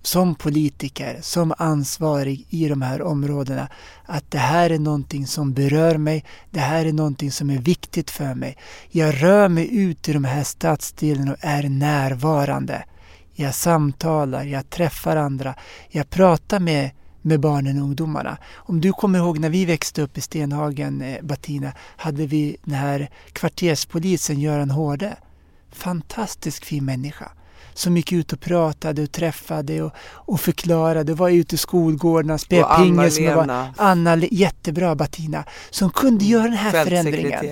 som 0.05 0.35
politiker, 0.35 1.19
som 1.21 1.53
ansvarig 1.57 2.45
i 2.49 2.67
de 2.67 2.81
här 2.81 3.01
områdena 3.01 3.67
att 4.05 4.31
det 4.31 4.37
här 4.37 4.69
är 4.69 4.79
någonting 4.79 5.27
som 5.27 5.53
berör 5.53 5.97
mig, 5.97 6.25
det 6.51 6.59
här 6.59 6.85
är 6.85 6.93
någonting 6.93 7.31
som 7.31 7.49
är 7.49 7.57
viktigt 7.57 8.11
för 8.11 8.33
mig. 8.33 8.57
Jag 8.89 9.23
rör 9.23 9.49
mig 9.49 9.77
ut 9.77 10.09
i 10.09 10.13
de 10.13 10.23
här 10.23 10.43
stadsdelarna 10.43 11.31
och 11.31 11.37
är 11.41 11.63
närvarande. 11.63 12.85
Jag 13.33 13.55
samtalar, 13.55 14.43
jag 14.43 14.69
träffar 14.69 15.15
andra, 15.15 15.55
jag 15.89 16.09
pratar 16.09 16.59
med, 16.59 16.91
med 17.21 17.39
barnen 17.39 17.77
och 17.77 17.83
ungdomarna. 17.83 18.37
Om 18.53 18.81
du 18.81 18.91
kommer 18.91 19.19
ihåg 19.19 19.39
när 19.39 19.49
vi 19.49 19.65
växte 19.65 20.01
upp 20.01 20.17
i 20.17 20.21
Stenhagen, 20.21 21.01
eh, 21.01 21.21
Batina, 21.21 21.71
hade 21.97 22.27
vi 22.27 22.57
den 22.63 22.75
här 22.75 23.09
kvarterspolisen 23.33 24.39
Göran 24.39 24.71
Hårde. 24.71 25.17
Fantastisk 25.71 26.65
fin 26.65 26.85
människa 26.85 27.31
som 27.75 27.97
gick 27.97 28.11
ut 28.11 28.33
och 28.33 28.39
pratade 28.39 29.03
och 29.03 29.11
träffade 29.11 29.81
och, 29.81 29.91
och 30.01 30.39
förklarade, 30.39 31.13
var 31.13 31.29
ute 31.29 31.55
i 31.55 31.57
skolgårdarna, 31.57 32.37
spelade 32.37 32.73
Och 32.73 32.79
pingis 32.79 33.19
Anna-Lena. 33.19 33.73
Anna, 33.77 34.17
jättebra 34.17 34.95
Bettina, 34.95 35.43
som 35.69 35.89
kunde 35.89 36.25
göra 36.25 36.43
den 36.43 36.53
här 36.53 36.85
förändringen. 36.85 37.45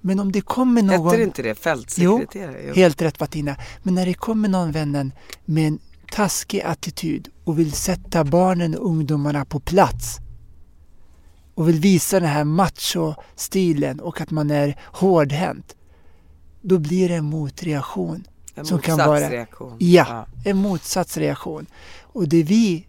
Men 0.00 0.20
om 0.20 0.32
det 0.32 0.40
kommer 0.40 0.82
någon... 0.82 1.10
Hette 1.10 1.22
inte 1.22 1.42
det? 1.42 1.54
Fältsekreterare? 1.54 2.60
Jo. 2.66 2.74
Helt 2.74 3.02
rätt 3.02 3.18
Bettina. 3.18 3.56
Men 3.82 3.94
när 3.94 4.06
det 4.06 4.14
kommer 4.14 4.48
någon 4.48 4.72
vännen 4.72 5.12
med 5.44 5.66
en 5.66 5.78
taskig 6.12 6.60
attityd 6.60 7.28
och 7.44 7.58
vill 7.58 7.72
sätta 7.72 8.24
barnen 8.24 8.74
och 8.74 8.86
ungdomarna 8.86 9.44
på 9.44 9.60
plats 9.60 10.18
och 11.54 11.68
vill 11.68 11.80
visa 11.80 12.20
den 12.20 12.28
här 12.28 12.44
macho-stilen 12.44 14.00
och 14.00 14.20
att 14.20 14.30
man 14.30 14.50
är 14.50 14.76
hårdhänt. 14.84 15.76
Då 16.60 16.78
blir 16.78 17.08
det 17.08 17.14
en 17.14 17.24
motreaktion. 17.24 18.24
En 18.60 18.66
som 18.66 18.78
kan 18.80 18.98
vara- 18.98 19.08
motsatsreaktion. 19.10 19.76
Ja, 19.80 20.26
en 20.44 20.56
motsatsreaktion. 20.56 21.66
Och 22.02 22.28
det 22.28 22.42
vi, 22.42 22.86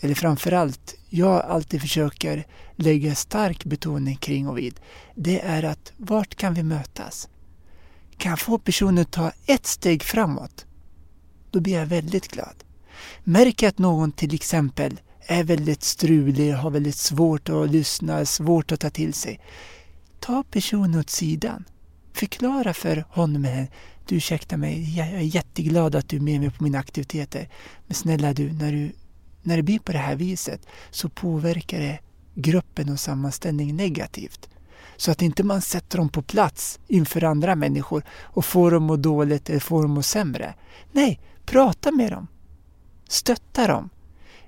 eller 0.00 0.14
framförallt 0.14 0.94
jag 1.08 1.42
alltid 1.44 1.80
försöker 1.80 2.46
lägga 2.76 3.14
stark 3.14 3.64
betoning 3.64 4.16
kring 4.16 4.48
och 4.48 4.58
vid, 4.58 4.80
det 5.14 5.40
är 5.40 5.62
att 5.62 5.92
vart 5.96 6.34
kan 6.34 6.54
vi 6.54 6.62
mötas? 6.62 7.28
Kan 8.16 8.30
jag 8.30 8.38
få 8.40 8.58
personen 8.58 8.98
att 9.02 9.10
ta 9.12 9.32
ett 9.46 9.66
steg 9.66 10.02
framåt? 10.02 10.66
Då 11.50 11.60
blir 11.60 11.74
jag 11.78 11.86
väldigt 11.86 12.28
glad. 12.28 12.64
Märker 13.24 13.66
jag 13.66 13.70
att 13.70 13.78
någon 13.78 14.12
till 14.12 14.34
exempel 14.34 15.00
är 15.20 15.44
väldigt 15.44 15.82
strulig, 15.82 16.52
har 16.52 16.70
väldigt 16.70 16.96
svårt 16.96 17.48
att 17.48 17.70
lyssna, 17.70 18.24
svårt 18.24 18.72
att 18.72 18.80
ta 18.80 18.90
till 18.90 19.14
sig. 19.14 19.40
Ta 20.20 20.42
personen 20.50 21.00
åt 21.00 21.10
sidan. 21.10 21.64
Förklara 22.12 22.74
för 22.74 23.04
honom 23.10 23.44
eller 23.44 23.54
henne. 23.54 23.68
Du 24.08 24.16
ursäkta 24.16 24.56
mig, 24.56 24.96
jag 24.96 25.08
är 25.08 25.20
jätteglad 25.20 25.94
att 25.94 26.08
du 26.08 26.16
är 26.16 26.20
med 26.20 26.40
mig 26.40 26.50
på 26.50 26.64
mina 26.64 26.78
aktiviteter. 26.78 27.48
Men 27.86 27.94
snälla 27.94 28.32
du, 28.32 28.52
när, 28.52 28.72
du, 28.72 28.92
när 29.42 29.56
det 29.56 29.62
blir 29.62 29.78
på 29.78 29.92
det 29.92 29.98
här 29.98 30.16
viset 30.16 30.66
så 30.90 31.08
påverkar 31.08 31.78
det 31.80 31.98
gruppen 32.34 32.88
och 32.88 33.00
sammanställningen 33.00 33.76
negativt. 33.76 34.48
Så 34.96 35.10
att 35.10 35.22
inte 35.22 35.42
man 35.42 35.60
sätter 35.60 35.98
dem 35.98 36.08
på 36.08 36.22
plats 36.22 36.80
inför 36.86 37.24
andra 37.24 37.54
människor 37.54 38.02
och 38.10 38.44
får 38.44 38.70
dem 38.70 38.82
att 38.82 38.88
må 38.88 38.96
dåligt 38.96 39.50
eller 39.50 39.60
får 39.60 39.82
dem 39.82 39.90
att 39.90 39.94
må 39.94 40.02
sämre. 40.02 40.54
Nej, 40.92 41.20
prata 41.44 41.92
med 41.92 42.12
dem. 42.12 42.26
Stötta 43.08 43.66
dem. 43.66 43.90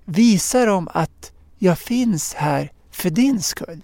Visa 0.04 0.64
dem 0.64 0.88
att 0.94 1.32
jag 1.58 1.78
finns 1.78 2.34
här 2.34 2.72
för 2.90 3.10
din 3.10 3.42
skull. 3.42 3.82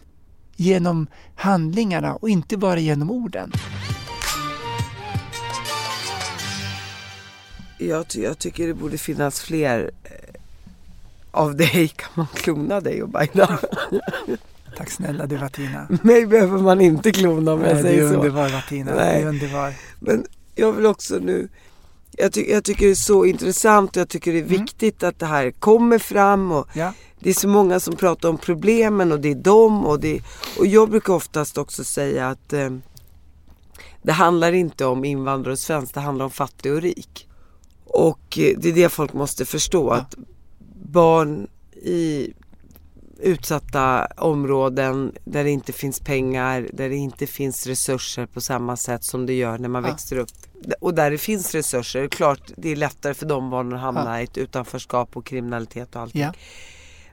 Genom 0.56 1.06
handlingarna 1.34 2.16
och 2.16 2.30
inte 2.30 2.56
bara 2.56 2.80
genom 2.80 3.10
orden. 3.10 3.52
Jag, 7.78 8.06
jag 8.14 8.38
tycker 8.38 8.66
det 8.66 8.74
borde 8.74 8.98
finnas 8.98 9.40
fler 9.40 9.90
eh, 10.04 10.10
av 11.30 11.56
dig. 11.56 11.88
Kan 11.96 12.08
man 12.14 12.26
klona 12.34 12.80
dig 12.80 13.02
och 13.02 13.08
Baida? 13.08 13.58
Tack 14.76 14.90
snälla 14.90 15.26
du 15.26 15.38
Martina. 15.38 15.86
Mig 16.02 16.26
behöver 16.26 16.58
man 16.58 16.80
inte 16.80 17.12
klona 17.12 17.52
om 17.52 17.60
jag 17.60 17.74
Nej, 17.74 17.82
du 17.82 17.82
säger 17.82 18.02
är 18.04 18.08
så. 18.08 18.14
underbar 18.14 18.48
Martina. 18.50 18.90
Du 18.90 18.96
Nej. 18.96 19.22
är 19.22 19.26
underbar. 19.26 19.74
Men 20.00 20.26
jag 20.54 20.72
vill 20.72 20.86
också 20.86 21.14
nu 21.18 21.48
jag, 22.18 22.32
ty- 22.32 22.50
jag 22.50 22.64
tycker 22.64 22.86
det 22.86 22.92
är 22.92 22.94
så 22.94 23.24
intressant 23.24 23.90
och 23.96 24.00
jag 24.00 24.08
tycker 24.08 24.32
det 24.32 24.38
är 24.38 24.42
Mm. 24.42 24.60
viktigt 24.60 25.02
att 25.02 25.18
det 25.18 25.26
här 25.26 25.50
kommer 25.50 25.98
fram 25.98 26.52
och 26.52 26.68
Ja. 26.74 26.92
det 27.20 27.30
är 27.30 27.34
så 27.34 27.48
många 27.48 27.80
som 27.80 27.96
pratar 27.96 28.28
om 28.28 28.38
problemen 28.38 29.12
och 29.12 29.20
det 29.20 29.30
är 29.30 29.34
dem 29.34 29.86
och 29.86 30.00
det 30.00 30.20
och 30.58 30.66
jag 30.66 30.90
brukar 30.90 31.12
oftast 31.12 31.58
också 31.58 31.84
säga 31.84 32.28
att 32.28 32.52
eh, 32.52 32.70
det 34.02 34.12
handlar 34.12 34.52
inte 34.52 34.84
om 34.86 35.04
invandrare 35.04 35.52
och 35.52 35.58
svensk, 35.58 35.94
det 35.94 36.00
handlar 36.00 36.24
om 36.24 36.30
fattig 36.30 36.72
och 36.72 36.82
rik. 36.82 37.25
Och 37.96 38.38
eh, 38.38 38.54
det 38.58 38.68
är 38.68 38.72
det 38.72 38.88
folk 38.88 39.12
måste 39.12 39.44
förstå 39.44 39.90
att 39.90 40.14
barn 40.82 41.48
i 41.72 42.32
utsatta 43.20 44.06
områden 44.16 45.12
där 45.24 45.44
det 45.44 45.50
inte 45.50 45.72
finns 45.72 46.00
pengar, 46.00 46.68
där 46.72 46.88
det 46.88 46.96
inte 46.96 47.26
finns 47.26 47.66
resurser 47.66 48.26
på 48.26 48.40
samma 48.40 48.76
sätt 48.76 49.04
som 49.04 49.26
det 49.26 49.32
gör 49.32 49.58
när 49.58 49.68
man 49.68 49.84
Ja. 49.84 49.90
växer 49.90 50.18
upp. 50.18 50.28
Och 50.80 50.94
där 50.94 51.10
det 51.10 51.18
finns 51.18 51.54
resurser, 51.54 52.08
klart 52.08 52.40
det 52.56 52.68
är 52.72 52.76
lättare 52.76 53.14
för 53.14 53.26
de 53.26 53.50
barnen 53.50 53.72
att 53.72 53.80
hamna 53.80 54.04
Ja. 54.16 54.20
i 54.20 54.24
ett 54.24 54.38
utanförskap 54.38 55.16
och 55.16 55.26
kriminalitet 55.26 55.96
och 55.96 56.02
allting. 56.02 56.20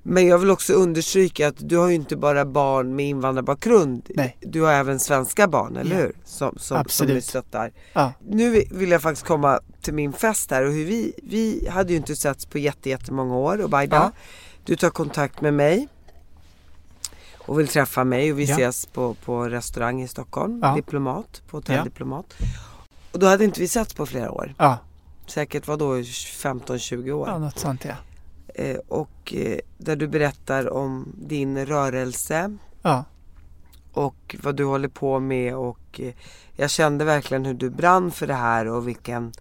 Men 0.06 0.28
jag 0.28 0.38
vill 0.38 0.50
också 0.52 0.74
understryka 0.74 1.48
att 1.48 1.56
du 1.70 1.78
har 1.78 1.88
ju 1.88 1.96
inte 1.96 2.16
bara 2.16 2.46
barn 2.46 2.96
med 2.96 3.06
invandrarbakgrund. 3.06 4.10
Nej. 4.16 4.38
Du 4.42 4.62
har 4.62 4.72
även 4.74 5.00
svenska 5.00 5.48
barn, 5.48 5.78
eller 5.78 5.96
Ja. 5.96 6.02
hur? 6.02 6.16
Som, 6.26 6.50
som, 6.50 6.60
som 6.60 6.78
Absolut. 6.78 7.16
du 7.16 7.22
stöttar. 7.22 7.72
ja, 7.94 8.14
Nu 8.30 8.64
vill 8.72 8.92
jag 8.92 9.02
faktiskt 9.02 9.26
komma 9.28 9.60
till 9.82 9.94
min 9.94 10.14
fest 10.14 10.52
här 10.52 10.66
och 10.66 10.72
hur 10.74 10.86
vi, 10.86 11.14
vi 11.24 11.68
hade 11.72 11.92
ju 11.92 11.98
inte 11.98 12.16
setts 12.16 12.46
på 12.46 12.58
jätte, 12.58 12.90
jättemånga 12.90 13.36
år 13.36 13.62
och 13.62 13.70
Baida, 13.70 13.96
Ja. 13.96 14.12
du 14.66 14.76
tar 14.76 14.90
kontakt 14.90 15.42
med 15.42 15.54
mig 15.54 15.88
och 17.38 17.60
vill 17.60 17.68
träffa 17.68 18.04
mig 18.04 18.32
och 18.32 18.40
vi 18.40 18.46
Ja. 18.46 18.54
ses 18.56 18.86
på, 18.86 19.14
på 19.14 19.50
restaurang 19.50 20.02
i 20.02 20.08
Stockholm, 20.08 20.60
Ja. 20.64 20.76
Diplomat, 20.76 21.42
på 21.50 21.58
Hotell. 21.58 21.84
Diplomat. 21.84 22.34
Och 23.12 23.20
då 23.20 23.28
hade 23.28 23.44
inte 23.46 23.60
vi 23.60 23.68
setts 23.68 23.94
på 23.94 24.06
flera 24.06 24.32
år. 24.32 24.54
ja, 24.58 24.78
Säkert 25.28 25.68
var 25.68 25.78
då 25.78 25.96
15-20 25.96 27.12
år. 27.12 27.28
ja, 27.30 27.38
något 27.38 27.60
sånt 27.60 27.86
ja. 27.86 27.94
Eh, 28.54 28.78
och 28.88 29.34
eh, 29.34 29.58
där 29.78 29.96
du 29.96 30.08
berättar 30.08 30.74
om 30.74 31.14
din 31.18 31.66
rörelse 31.66 32.58
Ja, 32.82 33.04
och 33.94 34.36
vad 34.44 34.56
du 34.56 34.64
håller 34.66 34.88
på 34.88 35.20
med 35.20 35.56
och 35.56 36.00
eh, 36.00 36.14
jag 36.56 36.70
kände 36.70 37.06
verkligen 37.06 37.46
hur 37.46 37.54
du 37.54 37.70
brann 37.70 38.12
för 38.12 38.28
det 38.28 38.34
här 38.34 38.68
och 38.68 38.88
vilken, 38.88 39.32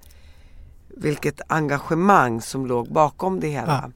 vilket 0.88 1.40
engagemang 1.46 2.40
som 2.40 2.66
låg 2.66 2.92
bakom 2.92 3.40
det 3.40 3.48
hela. 3.48 3.82
Ja. 3.84 3.90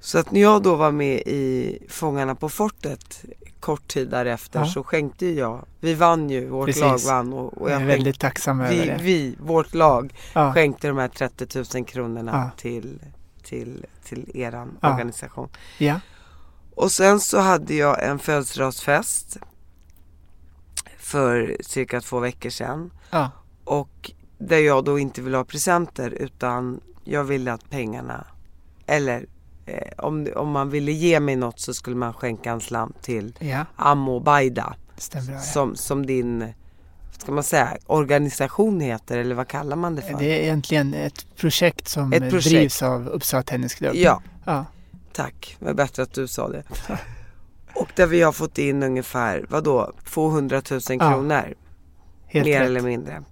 Så 0.00 0.18
att 0.18 0.30
när 0.30 0.40
jag 0.40 0.62
då 0.62 0.74
var 0.74 0.92
med 0.92 1.18
i 1.26 1.78
Fångarna 1.88 2.34
på 2.34 2.48
fortet 2.48 3.24
kort 3.60 3.88
tid 3.88 4.08
därefter 4.08 4.60
Ja. 4.60 4.66
så 4.66 4.84
skänkte 4.84 5.26
jag, 5.26 5.64
vi 5.80 5.94
vann 5.94 6.30
ju, 6.30 6.48
vårt 6.48 6.66
Precis. 6.66 6.82
lag 6.82 6.98
vann 7.06 7.32
och, 7.32 7.58
och 7.62 7.70
jag 7.70 7.74
jag 7.74 7.82
är 7.82 7.86
väldigt 7.86 8.20
tacksam 8.20 8.60
över 8.60 8.70
vi, 8.74 8.86
det. 8.86 8.98
vi, 9.00 9.36
vårt 9.40 9.74
lag 9.74 10.14
Ja, 10.34 10.52
skänkte 10.52 10.88
de 10.88 10.98
här 10.98 11.08
30 11.08 11.78
000 11.78 11.84
kronorna 11.84 12.30
Ja. 12.32 12.50
till, 12.60 12.98
till, 13.52 13.86
till 14.04 14.30
eran 14.34 14.78
Ja. 14.80 14.92
organisation. 14.92 15.48
ja, 15.78 16.00
Och 16.74 16.92
sen 16.92 17.20
så 17.20 17.38
hade 17.38 17.74
jag 17.74 18.04
en 18.04 18.18
födelsedagsfest 18.18 19.36
för 20.98 21.56
cirka 21.60 22.00
två 22.00 22.18
veckor 22.20 22.50
sedan. 22.50 22.90
ja, 23.10 23.30
Och 23.64 24.10
där 24.38 24.58
jag 24.58 24.84
då 24.84 24.98
inte 24.98 25.22
ville 25.22 25.36
ha 25.36 25.44
presenter 25.44 26.10
utan 26.10 26.80
jag 27.04 27.24
ville 27.24 27.52
att 27.52 27.70
pengarna, 27.70 28.26
eller 28.86 29.26
eh, 29.66 29.92
om, 29.98 30.28
om 30.36 30.48
man 30.50 30.70
ville 30.70 30.92
ge 30.92 31.20
mig 31.20 31.36
något 31.36 31.60
så 31.60 31.74
skulle 31.74 31.96
man 31.96 32.12
skänka 32.14 32.50
en 32.52 32.60
slant 32.60 33.02
till 33.02 33.34
ja, 33.38 33.66
Ammo 33.76 34.20
Baida. 34.20 34.74
stämmer. 34.96 35.32
Ja. 35.32 35.38
Som, 35.40 35.76
som 35.76 36.06
din, 36.06 36.52
ska 37.22 37.32
man 37.32 37.44
säga, 37.44 37.76
organisation 37.86 38.80
heter 38.80 39.18
eller 39.18 39.34
vad 39.34 39.48
kallar 39.48 39.76
man 39.76 39.94
det 39.96 40.02
för? 40.02 40.18
Det 40.18 40.24
är 40.38 40.42
egentligen 40.42 40.94
ett 40.94 41.36
projekt 41.36 41.88
som 41.88 42.12
Ett 42.12 42.30
projekt. 42.30 42.48
drivs 42.50 42.82
av 42.82 43.08
Uppsala 43.08 43.42
Tennisklubb. 43.42 43.94
Ja, 43.94 44.22
ja, 44.44 44.66
tack. 45.12 45.56
Det 45.58 45.64
var 45.64 45.74
bättre 45.74 46.02
att 46.02 46.12
du 46.14 46.28
sa 46.28 46.48
det. 46.48 46.62
Och 47.74 47.88
där 47.96 48.06
vi 48.06 48.22
har 48.22 48.32
fått 48.32 48.58
in 48.58 48.82
ungefär, 48.82 49.46
vad 49.48 49.64
då 49.64 49.92
200 50.04 50.62
000 50.70 50.80
Ja, 50.88 50.98
kronor. 51.12 51.54
helt 52.26 52.46
mer 52.46 52.58
rätt. 52.60 52.66
eller 52.66 52.80
mindre. 52.80 53.22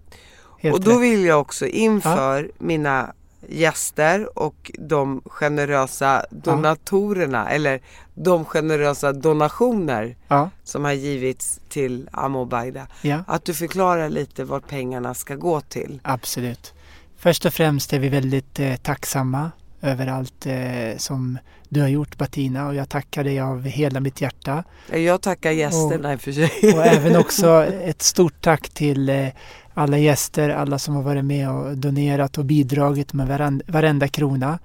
Helt 0.58 0.74
och 0.74 0.80
då 0.84 0.90
rätt. 0.90 1.00
vill 1.02 1.24
jag 1.24 1.40
också 1.40 1.66
inför 1.66 2.50
mina 2.58 3.12
gäster 3.48 4.38
och 4.38 4.70
de 4.78 5.22
generösa 5.26 6.24
donatorerna 6.30 7.50
eller 7.50 7.80
de 8.14 8.44
generösa 8.44 9.12
donationer 9.12 10.16
Ja, 10.28 10.50
som 10.64 10.84
har 10.84 10.92
givits 10.92 11.60
till 11.68 12.08
Amo 12.12 12.44
Baida. 12.44 12.86
ja, 13.02 13.24
Att 13.26 13.44
du 13.44 13.54
förklarar 13.54 14.08
lite 14.08 14.44
vad 14.44 14.66
pengarna 14.68 15.14
ska 15.14 15.34
gå 15.34 15.60
till. 15.60 16.00
absolut. 16.04 16.74
Först 17.16 17.44
och 17.44 17.54
främst 17.54 17.92
är 17.92 17.98
vi 17.98 18.08
väldigt 18.08 18.58
eh, 18.60 18.76
tacksamma 18.76 19.50
över 19.82 20.06
allt 20.06 20.46
eh, 20.46 20.96
som 20.96 21.38
du 21.68 21.80
har 21.80 21.88
gjort 21.88 22.18
Bettina 22.18 22.66
och 22.66 22.74
jag 22.74 22.88
tackar 22.88 23.24
dig 23.24 23.40
av 23.40 23.64
hela 23.64 24.00
mitt 24.00 24.20
hjärta. 24.20 24.64
Jag 24.92 25.22
tackar 25.22 25.50
gästerna 25.50 26.12
i 26.12 26.16
och 26.16 26.20
för 26.20 26.32
sig. 26.32 26.50
Och 26.74 26.86
även 26.86 27.16
också 27.20 27.64
ett 27.64 28.02
stort 28.02 28.40
tack 28.40 28.68
till 28.68 29.08
eh, 29.08 29.28
alla 29.74 29.98
gäster, 29.98 30.48
alla 30.48 30.78
som 30.78 30.94
har 30.94 31.02
varit 31.02 31.24
med 31.24 31.50
och 31.50 31.76
donerat 31.76 32.38
och 32.38 32.44
bidragit 32.44 33.12
med 33.12 33.26
varenda, 33.26 33.64
varenda 33.68 34.08
krona. 34.08 34.58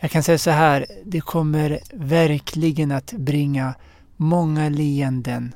Jag 0.00 0.10
kan 0.10 0.22
säga 0.22 0.38
så 0.38 0.50
här, 0.50 0.86
det 1.04 1.20
kommer 1.20 1.80
verkligen 1.92 2.92
att 2.92 3.12
bringa 3.12 3.74
många 4.16 4.68
leenden 4.68 5.54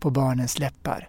på 0.00 0.10
barnens 0.10 0.58
läppar. 0.58 1.08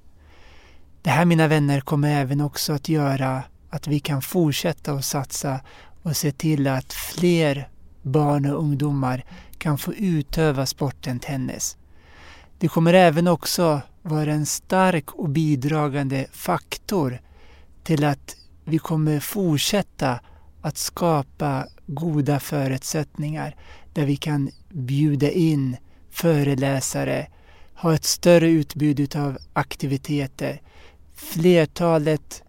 Det 1.02 1.10
här 1.10 1.26
mina 1.26 1.48
vänner 1.48 1.82
kommer 1.82 2.22
även 2.22 2.42
också 2.42 2.74
att 2.74 2.90
göra 2.90 3.44
att 3.70 3.88
vi 3.88 4.00
kan 4.00 4.22
fortsätta 4.22 4.92
att 4.92 5.06
satsa 5.06 5.60
och 6.08 6.18
se 6.18 6.32
till 6.32 6.68
att 6.68 6.94
fler 6.94 7.70
barn 8.02 8.46
och 8.46 8.60
ungdomar 8.60 9.26
kan 9.58 9.78
få 9.78 9.94
utöva 9.94 10.66
sporten 10.66 11.20
tennis. 11.20 11.78
Det 12.60 12.68
kommer 12.68 12.94
även 12.94 13.28
också 13.28 13.82
vara 14.02 14.34
en 14.34 14.46
stark 14.46 15.12
och 15.12 15.30
bidragande 15.30 16.28
faktor 16.32 17.22
till 17.84 18.04
att 18.04 18.36
vi 18.66 18.78
kommer 18.78 19.20
fortsätta 19.20 20.20
att 20.62 20.78
skapa 20.78 21.68
goda 21.88 22.40
förutsättningar 22.40 23.56
där 23.94 24.06
vi 24.06 24.16
kan 24.16 24.50
bjuda 24.70 25.32
in 25.32 25.78
föreläsare, 26.12 27.28
ha 27.74 27.94
ett 27.94 28.06
större 28.06 28.50
utbud 28.50 29.16
av 29.16 29.38
aktiviteter, 29.54 30.62
flertalet 31.16 32.44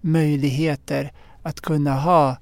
möjligheter 0.00 1.12
att 1.42 1.60
kunna 1.60 2.00
ha 2.00 2.36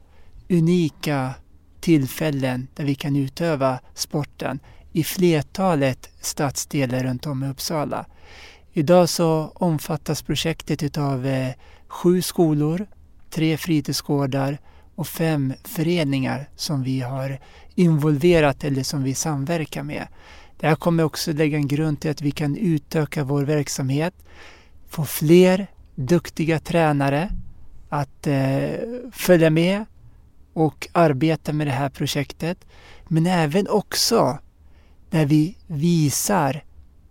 unika 0.53 1.35
tillfällen 1.81 2.69
där 2.75 2.85
vi 2.85 2.95
kan 2.95 3.17
utöva 3.17 3.81
sporten 3.95 4.59
i 4.93 5.05
flertalet 5.05 6.11
stadsdelar 6.21 7.05
runt 7.05 7.27
om 7.27 7.45
i 7.45 7.49
Uppsala. 7.49 8.07
Idag 8.73 9.09
så 9.09 9.53
omfattas 9.55 10.23
projektet 10.23 10.83
utav 10.83 11.27
eh, 11.27 11.53
sju 11.89 12.23
skolor, 12.23 12.87
tre 13.31 13.57
fritidsgårdar 13.57 14.59
och 14.95 15.09
fem 15.09 15.53
föreningar 15.65 16.49
som 16.57 16.83
vi 16.83 17.01
har 17.01 17.39
involverat 17.75 18.65
eller 18.65 18.83
som 18.83 19.03
vi 19.03 19.15
samverkar 19.15 19.83
med. 19.83 20.07
Det 20.61 20.67
här 20.67 20.75
kommer 20.75 21.05
också 21.05 21.33
lägga 21.33 21.57
en 21.57 21.69
grund 21.69 22.01
till 22.01 22.11
att 22.11 22.23
vi 22.23 22.31
kan 22.31 22.57
utöka 22.57 23.25
vår 23.25 23.43
verksamhet, 23.43 24.15
få 24.89 25.05
fler 25.05 25.67
duktiga 25.95 26.59
tränare 26.59 27.31
att 27.89 28.27
eh, 28.27 28.71
följa 29.13 29.51
med 29.51 29.85
och 30.53 30.89
arbetar 30.93 31.53
med 31.53 31.67
det 31.67 31.73
här 31.73 31.89
projektet. 31.89 32.65
Men 33.09 33.27
även 33.27 33.69
också 33.69 34.39
där 35.11 35.27
vi 35.27 35.57
visar 35.67 36.65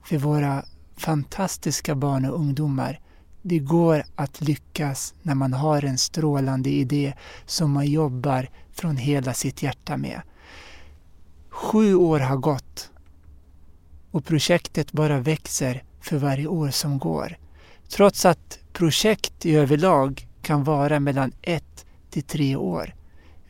för 0.06 0.18
våra 0.18 0.66
fantastiska 0.98 1.96
barn 1.96 2.26
och 2.26 2.40
ungdomar 2.40 3.00
det 3.42 3.60
går 3.60 4.04
att 4.16 4.42
lyckas 4.42 5.14
när 5.22 5.36
man 5.36 5.54
har 5.54 5.86
en 5.86 5.98
strålande 5.98 6.70
idé 6.70 7.14
som 7.46 7.72
man 7.72 7.88
jobbar 7.88 8.50
från 8.72 8.98
hela 8.98 9.34
sitt 9.34 9.64
hjärta 9.64 9.98
med. 9.98 10.22
Sju 11.50 11.96
år 11.96 12.20
har 12.20 12.38
gått 12.38 12.92
och 14.12 14.26
projektet 14.26 14.92
bara 14.92 15.20
växer 15.20 15.84
för 16.02 16.18
varje 16.18 16.48
år 16.48 16.70
som 16.70 17.00
går. 17.00 17.38
Trots 17.90 18.26
att 18.26 18.60
projekt 18.74 19.46
i 19.46 19.56
överlag 19.56 20.28
kan 20.42 20.64
vara 20.64 21.00
mellan 21.00 21.32
ett 21.42 21.86
till 22.10 22.24
tre 22.24 22.56
år. 22.56 22.96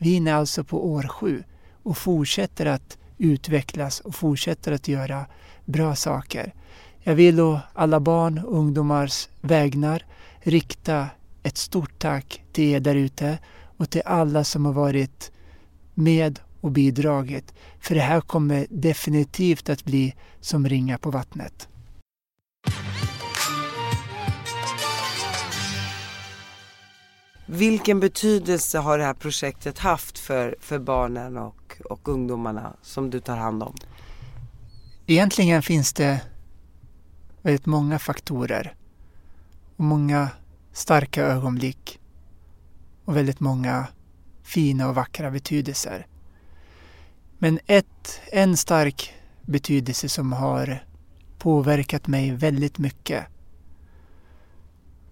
Vi 0.02 0.12
är 0.12 0.16
inne 0.16 0.34
alltså 0.34 0.64
på 0.64 0.86
år 0.92 1.02
sju 1.02 1.44
och 1.82 1.98
fortsätter 1.98 2.66
att 2.66 2.98
utvecklas 3.18 4.00
och 4.00 4.14
fortsätter 4.14 4.72
att 4.72 4.88
göra 4.88 5.26
bra 5.64 5.94
saker. 5.94 6.54
Jag 7.00 7.14
vill 7.14 7.40
å 7.40 7.60
alla 7.74 8.00
barn 8.00 8.38
och 8.38 8.58
ungdomars 8.58 9.28
vägnar 9.40 10.04
rikta 10.40 11.06
ett 11.42 11.56
stort 11.56 11.98
tack 11.98 12.42
till 12.52 12.64
er 12.64 12.80
där 12.80 12.94
ute 12.94 13.38
och 13.76 13.90
till 13.90 14.02
alla 14.04 14.44
som 14.44 14.64
har 14.64 14.72
varit 14.72 15.32
med 15.94 16.40
och 16.60 16.70
bidragit. 16.70 17.54
För 17.80 17.94
det 17.94 18.00
här 18.00 18.20
kommer 18.20 18.66
definitivt 18.70 19.68
att 19.68 19.84
bli 19.84 20.14
som 20.40 20.68
ringa 20.68 20.98
på 20.98 21.10
vattnet. 21.10 21.68
Vilken 27.54 28.00
betydelse 28.00 28.78
har 28.78 28.98
det 28.98 29.04
här 29.04 29.14
projektet 29.14 29.78
haft 29.78 30.18
för, 30.18 30.56
för 30.60 30.78
barnen 30.78 31.36
och, 31.36 31.80
och 31.84 32.08
ungdomarna 32.08 32.76
som 32.82 33.10
du 33.10 33.20
tar 33.20 33.36
hand 33.36 33.62
om? 33.62 33.74
Egentligen 35.06 35.62
finns 35.62 35.92
det 35.92 36.20
väldigt 37.42 37.66
många 37.66 37.98
faktorer 37.98 38.74
och 39.76 39.84
många 39.84 40.28
starka 40.72 41.22
ögonblick 41.22 42.00
och 43.04 43.16
väldigt 43.16 43.40
många 43.40 43.86
fina 44.42 44.88
och 44.88 44.94
vackra 44.94 45.30
betydelser. 45.30 46.06
Men 47.38 47.58
ett, 47.66 48.20
en 48.32 48.56
stark 48.56 49.12
betydelse 49.42 50.08
som 50.08 50.32
har 50.32 50.84
påverkat 51.38 52.06
mig 52.06 52.30
väldigt 52.30 52.78
mycket 52.78 53.24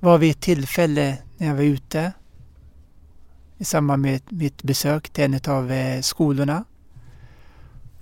var 0.00 0.18
vid 0.18 0.30
ett 0.30 0.40
tillfälle 0.40 1.18
när 1.36 1.46
jag 1.46 1.54
var 1.54 1.62
ute 1.62 2.12
i 3.60 3.64
samband 3.64 4.02
med 4.02 4.20
mitt 4.28 4.62
besök 4.62 5.10
till 5.10 5.24
en 5.24 5.40
av 5.48 5.72
eh, 5.72 6.00
skolorna. 6.00 6.64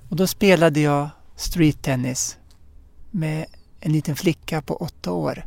Och 0.09 0.17
då 0.17 0.27
spelade 0.27 0.81
jag 0.81 1.09
street 1.37 1.83
tennis 1.83 2.39
med 3.11 3.47
en 3.81 3.93
liten 3.93 4.17
flicka 4.17 4.63
på 4.63 4.77
åtta 4.77 5.13
år. 5.13 5.47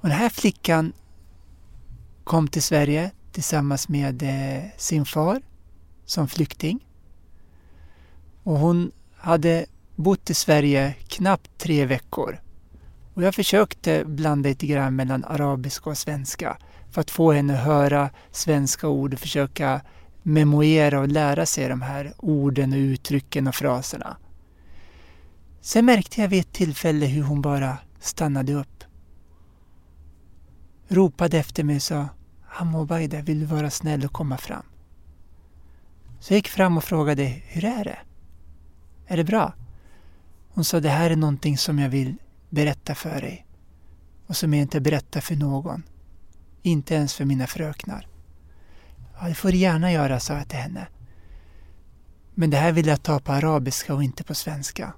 Och 0.00 0.08
den 0.08 0.18
här 0.18 0.28
flickan 0.28 0.92
kom 2.24 2.48
till 2.48 2.62
Sverige 2.62 3.10
tillsammans 3.32 3.88
med 3.88 4.22
eh, 4.22 4.64
sin 4.76 5.04
far 5.04 5.42
som 6.04 6.28
flykting. 6.28 6.86
Och 8.42 8.58
hon 8.58 8.92
hade 9.16 9.66
bott 9.96 10.30
i 10.30 10.34
Sverige 10.34 10.94
knappt 11.08 11.58
tre 11.58 11.86
veckor. 11.86 12.40
Och 13.14 13.22
jag 13.22 13.34
försökte 13.34 14.04
blanda 14.04 14.48
lite 14.48 14.66
grann 14.66 14.96
mellan 14.96 15.24
arabiska 15.24 15.90
och 15.90 15.98
svenska 15.98 16.56
för 16.90 17.00
att 17.00 17.10
få 17.10 17.32
henne 17.32 17.54
att 17.54 17.64
höra 17.64 18.10
svenska 18.30 18.88
ord 18.88 19.14
och 19.14 19.20
försöka 19.20 19.80
memoera 20.22 21.00
och 21.00 21.08
lära 21.08 21.46
sig 21.46 21.68
de 21.68 21.82
här 21.82 22.14
orden 22.18 22.72
och 22.72 22.76
uttrycken 22.76 23.46
och 23.46 23.54
fraserna. 23.54 24.16
Sen 25.60 25.84
märkte 25.84 26.20
jag 26.20 26.28
vid 26.28 26.40
ett 26.40 26.52
tillfälle 26.52 27.06
hur 27.06 27.22
hon 27.22 27.42
bara 27.42 27.78
stannade 28.00 28.54
upp. 28.54 28.84
Ropade 30.88 31.38
efter 31.38 31.64
mig 31.64 31.76
och 31.76 31.82
sa 31.82 32.08
Hamobaida, 32.44 33.20
vill 33.20 33.40
du 33.40 33.46
vara 33.46 33.70
snäll 33.70 34.04
och 34.04 34.12
komma 34.12 34.38
fram? 34.38 34.62
Så 36.20 36.32
jag 36.32 36.36
gick 36.36 36.48
fram 36.48 36.76
och 36.76 36.84
frågade, 36.84 37.24
hur 37.24 37.64
är 37.64 37.84
det? 37.84 37.98
Är 39.06 39.16
det 39.16 39.24
bra? 39.24 39.54
Hon 40.48 40.64
sa, 40.64 40.80
det 40.80 40.88
här 40.88 41.10
är 41.10 41.16
någonting 41.16 41.58
som 41.58 41.78
jag 41.78 41.88
vill 41.88 42.16
berätta 42.50 42.94
för 42.94 43.20
dig 43.20 43.46
och 44.26 44.36
som 44.36 44.54
jag 44.54 44.62
inte 44.62 44.80
berättar 44.80 45.20
för 45.20 45.36
någon. 45.36 45.82
Inte 46.62 46.94
ens 46.94 47.14
för 47.14 47.24
mina 47.24 47.46
fröknar. 47.46 48.06
Ja, 49.20 49.28
det 49.28 49.34
får 49.34 49.52
du 49.52 49.56
gärna 49.56 49.92
göra, 49.92 50.20
sa 50.20 50.34
jag 50.34 50.48
till 50.48 50.58
henne. 50.58 50.86
Men 52.34 52.50
det 52.50 52.56
här 52.56 52.72
vill 52.72 52.86
jag 52.86 53.02
ta 53.02 53.20
på 53.20 53.32
arabiska 53.32 53.94
och 53.94 54.02
inte 54.02 54.24
på 54.24 54.34
svenska. 54.34 54.92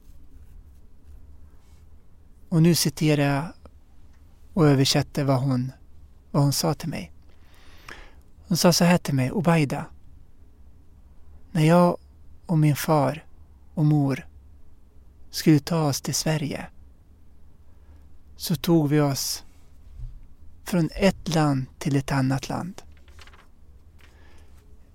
Och 2.48 2.62
nu 2.62 2.74
citerar 2.74 3.34
jag 3.34 3.52
och 4.54 4.68
översätter 4.68 5.24
vad 5.24 5.40
hon, 5.40 5.72
vad 6.30 6.42
hon 6.42 6.52
sa 6.52 6.74
till 6.74 6.88
mig. 6.88 7.12
Hon 8.48 8.56
sa 8.56 8.72
så 8.72 8.84
här 8.84 8.98
till 8.98 9.14
mig, 9.14 9.30
Obaida. 9.30 9.86
När 11.52 11.62
jag 11.62 11.96
och 12.46 12.58
min 12.58 12.76
far 12.76 13.24
och 13.74 13.84
mor 13.84 14.26
skulle 15.30 15.58
ta 15.58 15.88
oss 15.88 16.00
till 16.00 16.14
Sverige 16.14 16.66
så 18.36 18.56
tog 18.56 18.88
vi 18.88 19.00
oss 19.00 19.44
från 20.64 20.90
ett 20.94 21.34
land 21.34 21.66
till 21.78 21.96
ett 21.96 22.12
annat 22.12 22.48
land. 22.48 22.82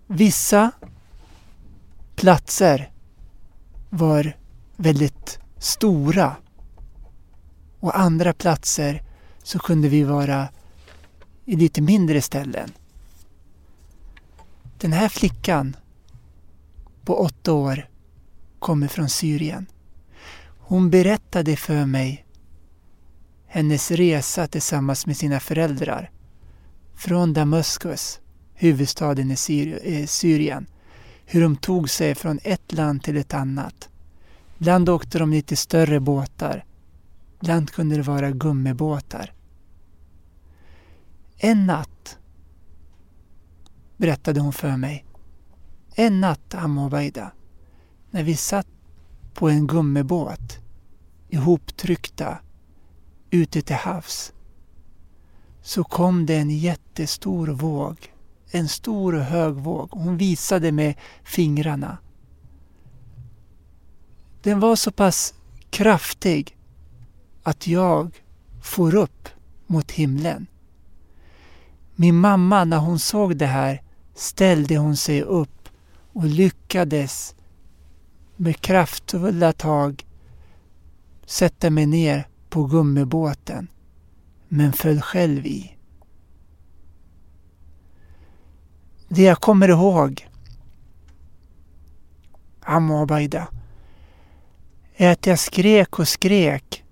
Vissa 0.08 0.72
platser 2.16 2.92
var 3.90 4.38
väldigt 4.76 5.40
stora 5.58 6.36
och 7.80 8.00
andra 8.00 8.34
platser 8.34 9.04
så 9.44 9.60
kunde 9.60 9.90
vi 9.90 10.04
vara 10.04 10.48
i 11.46 11.56
lite 11.56 11.82
mindre 11.82 12.22
ställen. 12.22 12.72
Den 14.78 14.94
här 14.94 15.10
flickan 15.10 15.76
på 17.04 17.20
åtta 17.20 17.54
år 17.54 17.90
kommer 18.60 18.88
från 18.88 19.10
Syrien. 19.10 19.66
Hon 20.60 20.90
berättade 20.90 21.56
för 21.56 21.86
mig 21.86 22.26
hennes 23.48 23.92
resa 23.92 24.48
tillsammans 24.48 25.06
med 25.06 25.18
sina 25.18 25.40
föräldrar 25.40 26.12
från 26.96 27.34
Damaskus, 27.34 28.20
huvudstaden 28.54 29.32
i 29.50 29.80
eh, 29.84 30.06
Syrien, 30.06 30.68
hur 31.26 31.42
de 31.42 31.56
tog 31.56 31.90
sig 31.90 32.16
från 32.16 32.40
ett 32.44 32.74
land 32.74 33.04
till 33.04 33.18
ett 33.18 33.34
annat. 33.34 33.90
Ibland 34.58 34.90
åkte 34.90 35.20
de 35.20 35.32
lite 35.32 35.56
större 35.56 36.00
båtar. 36.00 36.66
Ibland 37.42 37.72
kunde 37.72 37.96
det 37.96 38.02
vara 38.02 38.32
gummibåtar. 38.32 39.34
En 41.38 41.66
natt, 41.66 42.18
berättade 43.98 44.40
hon 44.40 44.54
för 44.54 44.78
mig, 44.78 45.06
en 45.96 46.22
natt, 46.22 46.54
Amobaida, 46.54 47.32
när 48.12 48.24
vi 48.24 48.36
satt 48.36 48.68
på 49.34 49.50
en 49.50 49.68
gummibåt 49.68 50.60
ihoptryckta 51.30 52.38
ute 53.32 53.62
till 53.62 53.76
havs 53.76 54.34
så 55.68 55.84
kom 55.84 56.26
det 56.26 56.36
en 56.36 56.50
jättestor 56.50 57.48
våg. 57.48 58.14
En 58.52 58.68
stor 58.68 59.16
och 59.16 59.24
hög 59.24 59.54
våg. 59.54 59.90
Hon 59.92 60.18
visade 60.18 60.72
med 60.72 60.96
fingrarna. 61.24 61.98
Den 64.42 64.60
var 64.60 64.76
så 64.76 64.92
pass 64.92 65.34
kraftig 65.70 66.58
att 67.44 67.68
jag 67.68 68.24
for 68.62 68.96
upp 68.96 69.30
mot 69.68 69.92
himlen. 69.92 70.48
Min 71.96 72.16
mamma, 72.16 72.64
när 72.64 72.78
hon 72.78 73.00
såg 73.00 73.38
det 73.38 73.46
här, 73.46 73.82
ställde 74.16 74.78
hon 74.78 74.98
sig 74.98 75.22
upp 75.22 75.70
och 76.14 76.26
lyckades 76.26 77.36
med 78.36 78.62
kraftfulla 78.62 79.54
tag 79.54 80.06
sätta 81.26 81.70
mig 81.70 81.86
ner 81.86 82.28
på 82.50 82.64
gummibåten 82.64 83.68
men 84.48 84.74
föll 84.74 85.02
själv 85.02 85.46
i. 85.46 85.78
Det 89.10 89.24
jag 89.24 89.42
kommer 89.42 89.68
ihåg, 89.68 90.28
Amo 92.62 93.02
Abaida, 93.02 93.48
är 94.96 95.12
att 95.12 95.26
jag 95.26 95.40
skrek 95.40 96.00
och 96.00 96.08
skrek 96.08 96.84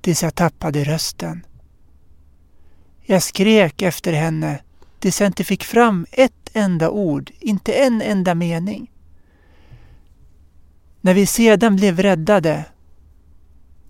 tills 0.00 0.22
jag 0.22 0.34
tappade 0.34 0.84
rösten. 0.84 1.46
Jag 3.02 3.22
skrek 3.22 3.82
efter 3.82 4.12
henne 4.12 4.60
tills 4.98 5.20
jag 5.20 5.28
inte 5.28 5.44
fick 5.44 5.64
fram 5.64 6.06
ett 6.12 6.50
enda 6.52 6.90
ord, 6.90 7.30
inte 7.40 7.72
en 7.72 8.02
enda 8.02 8.34
mening. 8.34 8.90
När 11.00 11.14
vi 11.14 11.26
sedan 11.26 11.76
blev 11.76 12.00
räddade 12.00 12.64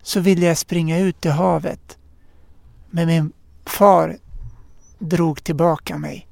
så 0.06 0.20
ville 0.20 0.46
jag 0.46 0.58
springa 0.58 0.98
ut 0.98 1.26
i 1.26 1.28
havet. 1.28 1.98
Men 2.90 3.06
min 3.06 3.32
far 3.64 4.18
drog 4.98 5.44
tillbaka 5.44 5.98
mig. 5.98 6.28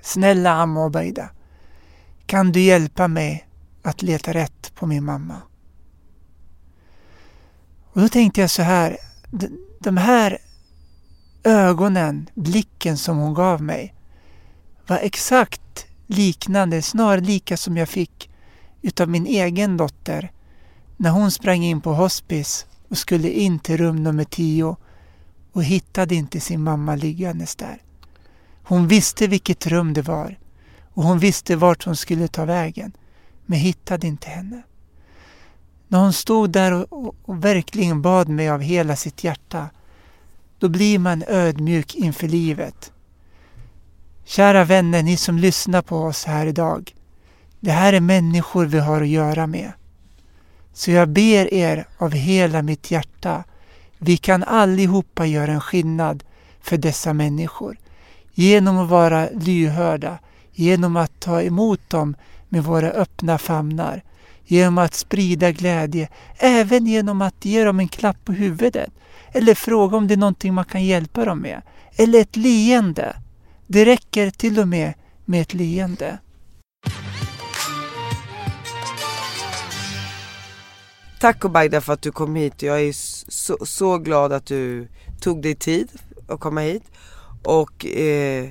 Snälla 0.00 0.50
Amma 0.50 0.84
Obeida, 0.84 1.30
kan 2.26 2.52
du 2.52 2.60
hjälpa 2.60 3.08
mig 3.08 3.48
att 3.82 4.02
leta 4.02 4.32
rätt 4.32 4.74
på 4.74 4.86
min 4.86 5.04
mamma? 5.04 5.36
Och 7.92 8.00
då 8.00 8.08
tänkte 8.08 8.40
jag 8.40 8.50
så 8.50 8.62
här, 8.62 8.96
de 9.78 9.96
här 9.96 10.38
ögonen, 11.44 12.30
blicken 12.34 12.98
som 12.98 13.18
hon 13.18 13.34
gav 13.34 13.62
mig 13.62 13.94
var 14.86 14.98
exakt 14.98 15.86
liknande, 16.06 16.82
snarlika 16.82 17.56
som 17.56 17.76
jag 17.76 17.88
fick 17.88 18.30
utav 18.82 19.08
min 19.08 19.26
egen 19.26 19.76
dotter 19.76 20.32
när 21.02 21.10
hon 21.10 21.30
sprang 21.30 21.64
in 21.64 21.80
på 21.80 21.92
hospice 21.92 22.66
och 22.88 22.98
skulle 22.98 23.30
in 23.30 23.58
till 23.58 23.76
rum 23.76 24.02
nummer 24.02 24.24
tio 24.24 24.76
och 25.52 25.64
hittade 25.64 26.14
inte 26.14 26.40
sin 26.40 26.62
mamma 26.62 26.96
liggandes 26.96 27.56
där. 27.56 27.82
Hon 28.62 28.88
visste 28.88 29.26
vilket 29.26 29.66
rum 29.66 29.92
det 29.92 30.02
var 30.02 30.38
och 30.94 31.02
hon 31.02 31.18
visste 31.18 31.56
vart 31.56 31.84
hon 31.84 31.96
skulle 31.96 32.28
ta 32.28 32.44
vägen 32.44 32.92
men 33.46 33.58
hittade 33.58 34.06
inte 34.06 34.28
henne. 34.28 34.62
När 35.88 35.98
hon 35.98 36.12
stod 36.12 36.50
där 36.50 36.72
och, 36.72 36.92
och, 36.92 37.14
och 37.22 37.44
verkligen 37.44 38.02
bad 38.02 38.28
mig 38.28 38.50
av 38.50 38.60
hela 38.60 38.96
sitt 38.96 39.24
hjärta 39.24 39.70
då 40.58 40.68
blir 40.68 40.98
man 40.98 41.24
ödmjuk 41.28 41.94
inför 41.94 42.28
livet. 42.28 42.92
Kära 44.24 44.64
vänner, 44.64 45.02
ni 45.02 45.16
som 45.16 45.38
lyssnar 45.38 45.82
på 45.82 45.96
oss 45.96 46.24
här 46.24 46.46
idag. 46.46 46.94
Det 47.60 47.72
här 47.72 47.92
är 47.92 48.00
människor 48.00 48.66
vi 48.66 48.78
har 48.78 49.02
att 49.02 49.08
göra 49.08 49.46
med. 49.46 49.72
Så 50.72 50.90
jag 50.90 51.08
ber 51.08 51.54
er 51.54 51.86
av 51.98 52.12
hela 52.12 52.62
mitt 52.62 52.90
hjärta, 52.90 53.44
vi 53.98 54.16
kan 54.16 54.42
allihopa 54.42 55.26
göra 55.26 55.52
en 55.52 55.60
skillnad 55.60 56.24
för 56.60 56.76
dessa 56.76 57.12
människor. 57.12 57.76
Genom 58.34 58.78
att 58.78 58.88
vara 58.88 59.28
lyhörda, 59.32 60.18
genom 60.52 60.96
att 60.96 61.20
ta 61.20 61.42
emot 61.42 61.90
dem 61.90 62.16
med 62.48 62.64
våra 62.64 62.90
öppna 62.90 63.38
famnar, 63.38 64.02
genom 64.44 64.78
att 64.78 64.94
sprida 64.94 65.50
glädje, 65.52 66.08
även 66.38 66.86
genom 66.86 67.22
att 67.22 67.44
ge 67.44 67.64
dem 67.64 67.80
en 67.80 67.88
klapp 67.88 68.24
på 68.24 68.32
huvudet 68.32 68.90
eller 69.32 69.54
fråga 69.54 69.96
om 69.96 70.08
det 70.08 70.14
är 70.14 70.18
någonting 70.18 70.54
man 70.54 70.64
kan 70.64 70.84
hjälpa 70.84 71.24
dem 71.24 71.38
med. 71.38 71.62
Eller 71.96 72.20
ett 72.20 72.36
leende. 72.36 73.16
Det 73.66 73.84
räcker 73.84 74.30
till 74.30 74.58
och 74.58 74.68
med 74.68 74.94
med 75.24 75.42
ett 75.42 75.54
leende. 75.54 76.18
Tack 81.22 81.44
Obaida 81.44 81.80
för 81.80 81.92
att 81.92 82.02
du 82.02 82.12
kom 82.12 82.36
hit. 82.36 82.62
Jag 82.62 82.80
är 82.80 82.92
så, 83.30 83.66
så 83.66 83.98
glad 83.98 84.32
att 84.32 84.46
du 84.46 84.88
tog 85.20 85.42
dig 85.42 85.54
tid 85.54 85.88
att 86.28 86.40
komma 86.40 86.60
hit. 86.60 86.82
Och 87.44 87.86
eh, 87.86 88.50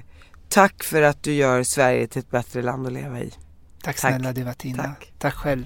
tack 0.50 0.84
för 0.84 1.02
att 1.02 1.24
du 1.24 1.34
gör 1.34 1.64
Sverige 1.64 2.08
till 2.08 2.20
ett 2.20 2.32
bättre 2.32 2.62
land 2.62 2.88
att 2.88 2.94
leva 2.94 3.20
i. 3.20 3.34
Tack 3.84 3.98
snälla 3.98 4.34
Devatina. 4.34 4.84
Tack. 4.84 5.14
tack 5.20 5.34
själv. 5.34 5.66